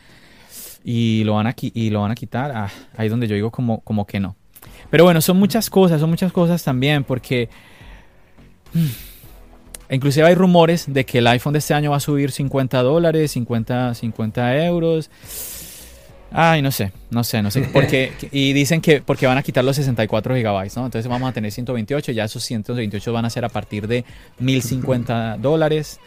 [0.85, 3.51] y lo van a, y lo van a quitar, ah, ahí es donde yo digo
[3.51, 4.37] como, como que no.
[4.91, 7.49] Pero bueno, son muchas cosas, son muchas cosas también, porque
[8.73, 12.83] mm, inclusive hay rumores de que el iPhone de este año va a subir 50
[12.83, 15.11] dólares, 50, 50 euros.
[16.33, 17.63] Ay, no sé, no sé, no sé.
[17.73, 20.85] Porque, y dicen que porque van a quitar los 64 gigabytes, ¿no?
[20.85, 24.05] Entonces vamos a tener 128, ya esos 128 van a ser a partir de
[24.39, 25.99] 1050 dólares.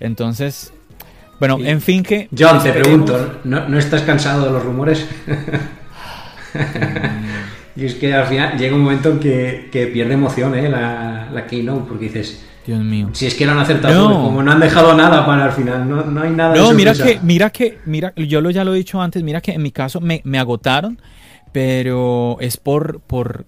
[0.00, 0.72] Entonces,
[1.38, 2.28] bueno, en fin que...
[2.36, 5.06] John, te pregunto, ¿no, no estás cansado de los rumores?
[7.76, 10.68] y es que al final llega un momento en que, que pierde emoción ¿eh?
[10.68, 13.08] la, la Keynote, porque dices, Dios mío.
[13.14, 14.22] si es que lo han acertado, No.
[14.24, 16.92] como no han dejado nada para el final, no, no hay nada de No, mira
[16.92, 19.70] que, mira que, mira, yo lo ya lo he dicho antes, mira que en mi
[19.72, 21.00] caso me, me agotaron,
[21.52, 23.44] pero es por, por,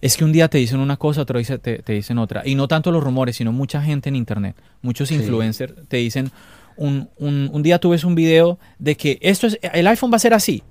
[0.00, 2.42] es que un día te dicen una cosa, otro día te, te dicen otra.
[2.44, 5.16] Y no tanto los rumores, sino mucha gente en internet, muchos Sí.
[5.16, 6.30] influencers te dicen,
[6.76, 10.16] un, un, un día tú ves un video de que esto es, el iPhone va
[10.16, 10.62] a ser así.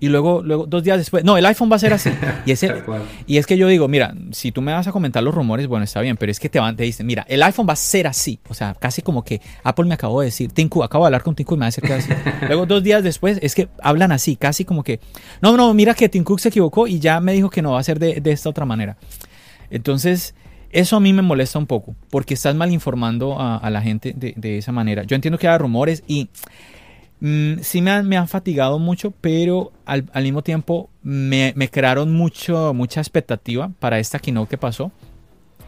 [0.00, 2.10] Y luego, luego, dos días después, no, el iPhone va a ser así.
[2.46, 3.02] Y, Tal cual.
[3.26, 5.84] y es que yo digo, mira, si tú me vas a comentar los rumores, bueno,
[5.84, 8.06] está bien, pero es que te van, te dicen, mira, el iPhone va a ser
[8.06, 8.38] así.
[8.48, 11.34] O sea, casi como que Apple me acabó de decir, Tinku, acabo de hablar con
[11.34, 12.12] Cook y me va a decir que es así.
[12.46, 15.00] Luego, dos días después, es que hablan así, casi como que,
[15.40, 17.80] no, no, mira que Tim Cook se equivocó y ya me dijo que no va
[17.80, 18.96] a ser de, de esta otra manera.
[19.70, 20.34] Entonces,
[20.70, 24.12] eso a mí me molesta un poco, porque estás mal informando a, a la gente
[24.14, 25.04] de, de esa manera.
[25.04, 26.28] Yo entiendo que hay rumores y
[27.20, 31.68] mm, sí me han, me han fatigado mucho, pero al, al mismo tiempo me, me
[31.68, 34.92] crearon mucho, mucha expectativa para esta keynote que pasó.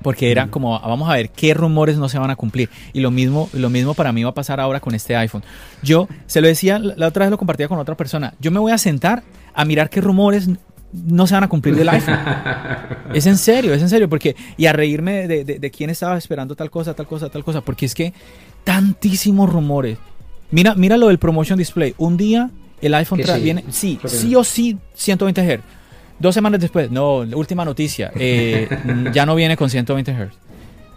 [0.02, 2.68] Porque era como, vamos a ver qué rumores no se van a cumplir.
[2.93, 5.43] Y lo mismo, lo mismo para mí va a pasar ahora con este iPhone.
[5.82, 8.35] Yo se lo decía, la la otra vez lo compartía con otra persona.
[8.39, 9.23] Yo me voy a sentar
[9.55, 10.48] a mirar qué rumores
[10.93, 12.18] no se van a cumplir del iPhone.
[13.14, 14.09] es en serio, es en serio.
[14.09, 17.43] Porque, y a reírme de, de, de quién estaba esperando tal cosa, tal cosa, tal
[17.43, 17.62] cosa.
[17.62, 18.12] Porque es que
[18.64, 19.98] tantísimos rumores.
[20.51, 21.94] Mira, mira lo del promotion display.
[21.98, 22.51] Un día
[22.81, 25.60] el iPhone sí, viene, sí, sí o sí, 120 Hz.
[26.18, 28.68] Dos semanas después, no, última noticia, eh,
[29.12, 30.32] ya no viene con 120 Hz.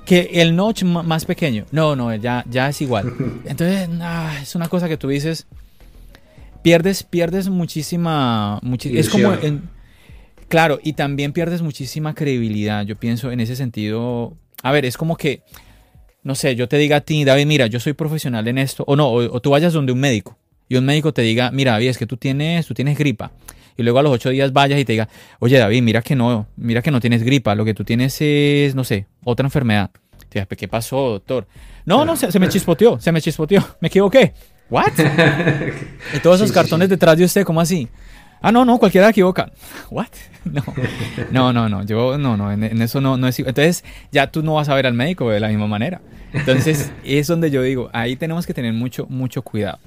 [0.05, 3.13] Que el notch más pequeño, no, no, ya, ya es igual.
[3.45, 5.45] Entonces, ah, es una cosa que tú dices,
[6.61, 9.69] pierdes, pierdes muchísima, muchi- es como, en-
[10.47, 12.85] claro, y también pierdes muchísima credibilidad.
[12.85, 15.41] Yo pienso en ese sentido, a ver, es como que,
[16.30, 18.95] no sé, yo te diga a ti, David, mira, yo soy profesional en esto, o
[18.95, 20.38] no, o, o tú vayas donde un médico
[20.68, 23.31] y un médico te diga, mira, David, es que tú tienes, tú tienes gripa.
[23.76, 26.45] Y luego a los ocho días vayas y te diga, oye, David, mira que no,
[26.56, 29.89] mira que no tienes gripa, lo que tú tienes es, no sé, otra enfermedad.
[30.30, 31.47] Te digas, ¿qué pasó, doctor?
[31.84, 34.34] No, no, se, se me chispoteó, se me chispoteó, me equivoqué.
[34.69, 34.91] ¿What?
[36.14, 36.91] y todos esos sí, cartones sí.
[36.91, 37.88] detrás de usted, ¿cómo así?
[38.41, 39.52] Ah, no, no, cualquiera se equivoca.
[39.90, 40.07] ¿What?
[41.32, 43.38] No, no, no, no, yo no, no, en, en eso no, no es.
[43.40, 46.02] Entonces, ya tú no vas a ver al médico de la misma manera.
[46.34, 49.80] Entonces, es donde yo digo, ahí tenemos que tener mucho, mucho cuidado.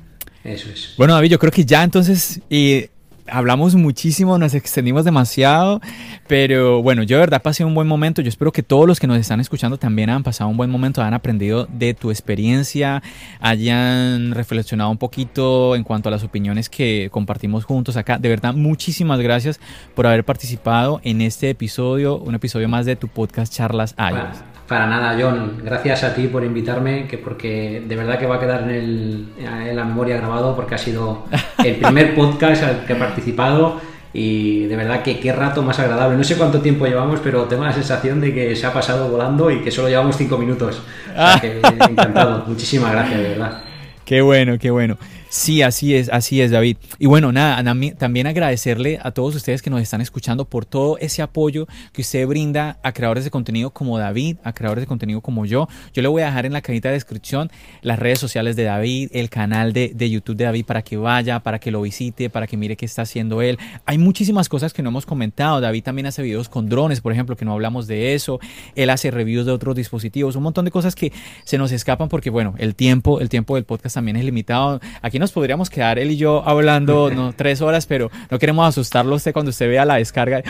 [0.44, 0.94] Eso es.
[0.96, 2.86] Bueno, David, yo creo que ya entonces, y
[3.32, 5.80] hablamos muchísimo, nos extendimos demasiado,
[6.28, 8.20] pero bueno, yo de verdad pasé un buen momento.
[8.22, 11.02] Yo espero que todos los que nos están escuchando también han pasado un buen momento,
[11.02, 13.02] han aprendido de tu experiencia,
[13.40, 18.18] hayan reflexionado un poquito en cuanto a las opiniones que compartimos juntos acá.
[18.18, 19.58] De verdad, muchísimas gracias
[19.94, 24.51] por haber participado en este episodio, un episodio más de tu podcast Charlas iOS.
[24.72, 25.60] Para nada, John.
[25.62, 29.26] Gracias a ti por invitarme, que porque de verdad que va a quedar en, el,
[29.38, 31.26] en la memoria grabado, porque ha sido
[31.62, 33.78] el primer podcast al que he participado
[34.14, 36.16] y de verdad que qué rato más agradable.
[36.16, 39.50] No sé cuánto tiempo llevamos, pero tengo la sensación de que se ha pasado volando
[39.50, 40.82] y que solo llevamos cinco minutos.
[41.42, 42.44] encantado.
[42.46, 43.62] Muchísimas gracias, de verdad.
[44.06, 44.96] Qué bueno, qué bueno.
[45.32, 46.76] Sí, así es, así es, David.
[46.98, 47.64] Y bueno, nada,
[47.96, 52.26] también agradecerle a todos ustedes que nos están escuchando por todo ese apoyo que usted
[52.26, 55.68] brinda a creadores de contenido como David, a creadores de contenido como yo.
[55.94, 57.50] Yo le voy a dejar en la cajita de descripción
[57.80, 61.40] las redes sociales de David, el canal de, de YouTube de David para que vaya,
[61.40, 63.58] para que lo visite, para que mire qué está haciendo él.
[63.86, 65.62] Hay muchísimas cosas que no hemos comentado.
[65.62, 68.38] David también hace videos con drones, por ejemplo, que no hablamos de eso.
[68.74, 71.10] Él hace reviews de otros dispositivos, un montón de cosas que
[71.44, 74.78] se nos escapan porque, bueno, el tiempo, el tiempo del podcast también es limitado.
[75.00, 79.14] Aquí nos podríamos quedar él y yo hablando no, tres horas, pero no queremos asustarlo
[79.14, 80.42] a usted cuando usted vea la descarga.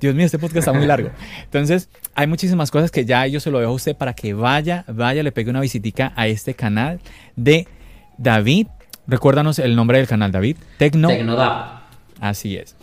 [0.00, 1.10] Dios mío, este podcast está muy largo.
[1.42, 4.84] Entonces, hay muchísimas cosas que ya yo se lo dejo a usted para que vaya,
[4.86, 7.00] vaya, le pegue una visitica a este canal
[7.36, 7.66] de
[8.18, 8.68] David.
[9.06, 10.56] Recuérdanos el nombre del canal, David.
[10.78, 11.08] Tecno.
[11.08, 11.82] Tecnodap.
[12.20, 12.76] Así es.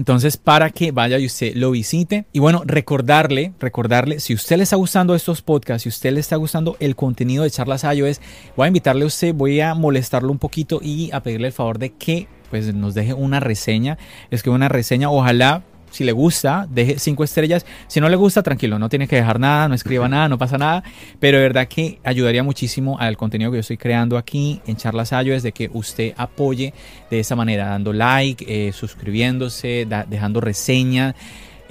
[0.00, 2.24] Entonces, para que vaya y usted lo visite.
[2.32, 6.36] Y bueno, recordarle, recordarle, si usted le está gustando estos podcasts, si usted le está
[6.36, 8.18] gustando el contenido de Charlas iOS,
[8.56, 11.78] voy a invitarle a usted, voy a molestarlo un poquito y a pedirle el favor
[11.78, 13.98] de que pues nos deje una reseña.
[14.30, 17.66] Es que una reseña, ojalá si le gusta, deje cinco estrellas.
[17.86, 20.58] Si no le gusta, tranquilo, no tiene que dejar nada, no escriba nada, no pasa
[20.58, 20.82] nada.
[21.18, 25.12] Pero de verdad que ayudaría muchísimo al contenido que yo estoy creando aquí en Charlas
[25.12, 26.72] es de que usted apoye
[27.10, 31.14] de esa manera, dando like, eh, suscribiéndose, dejando reseña.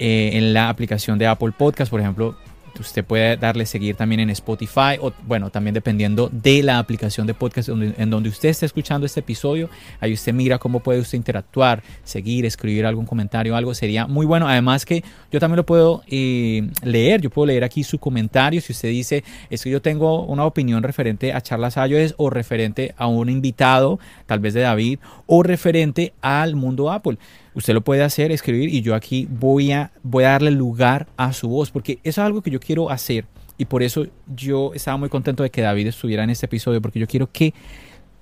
[0.02, 2.34] Eh, en la aplicación de Apple Podcast, por ejemplo,
[2.78, 7.34] Usted puede darle seguir también en Spotify o, bueno, también dependiendo de la aplicación de
[7.34, 9.68] podcast en donde usted esté escuchando este episodio.
[10.00, 13.74] Ahí usted mira cómo puede usted interactuar, seguir, escribir algún comentario, algo.
[13.74, 14.48] Sería muy bueno.
[14.48, 17.20] Además que yo también lo puedo eh, leer.
[17.20, 18.60] Yo puedo leer aquí su comentario.
[18.60, 22.94] Si usted dice, es que yo tengo una opinión referente a charlas iOS o referente
[22.96, 27.18] a un invitado, tal vez de David, o referente al mundo Apple.
[27.54, 31.32] Usted lo puede hacer, escribir y yo aquí voy a, voy a darle lugar a
[31.32, 33.24] su voz, porque eso es algo que yo quiero hacer
[33.58, 36.98] y por eso yo estaba muy contento de que David estuviera en este episodio, porque
[36.98, 37.52] yo quiero que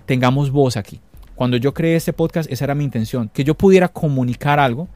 [0.05, 1.01] tengamos voz aquí.
[1.37, 4.89] Cuando yo creé este podcast, esa era mi intención, que yo pudiera comunicar algo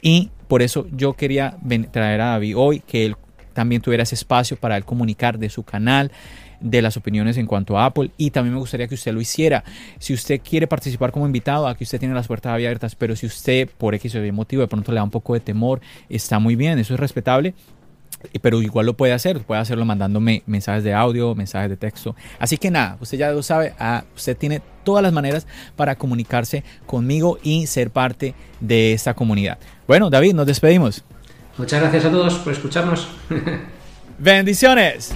[0.00, 1.58] y por eso yo quería
[1.90, 3.16] traer a David hoy, que él
[3.52, 6.10] también tuviera ese espacio para él comunicar de su canal,
[6.62, 9.64] de las opiniones en cuanto a Apple y también me gustaría que usted lo hiciera.
[9.98, 13.68] Si usted quiere participar como invitado, aquí usted tiene las puertas abiertas, pero si usted
[13.78, 16.56] por X o Y motivo de pronto le da un poco de temor, está muy
[16.56, 17.54] bien, eso es respetable
[18.40, 22.14] pero igual lo puede hacer, puede hacerlo mandándome mensajes de audio, mensajes de texto.
[22.38, 26.64] Así que nada, usted ya lo sabe, ah, usted tiene todas las maneras para comunicarse
[26.86, 29.58] conmigo y ser parte de esta comunidad.
[29.86, 31.04] Bueno, David, nos despedimos.
[31.58, 33.08] Muchas gracias a todos por escucharnos.
[34.18, 35.12] Bendiciones.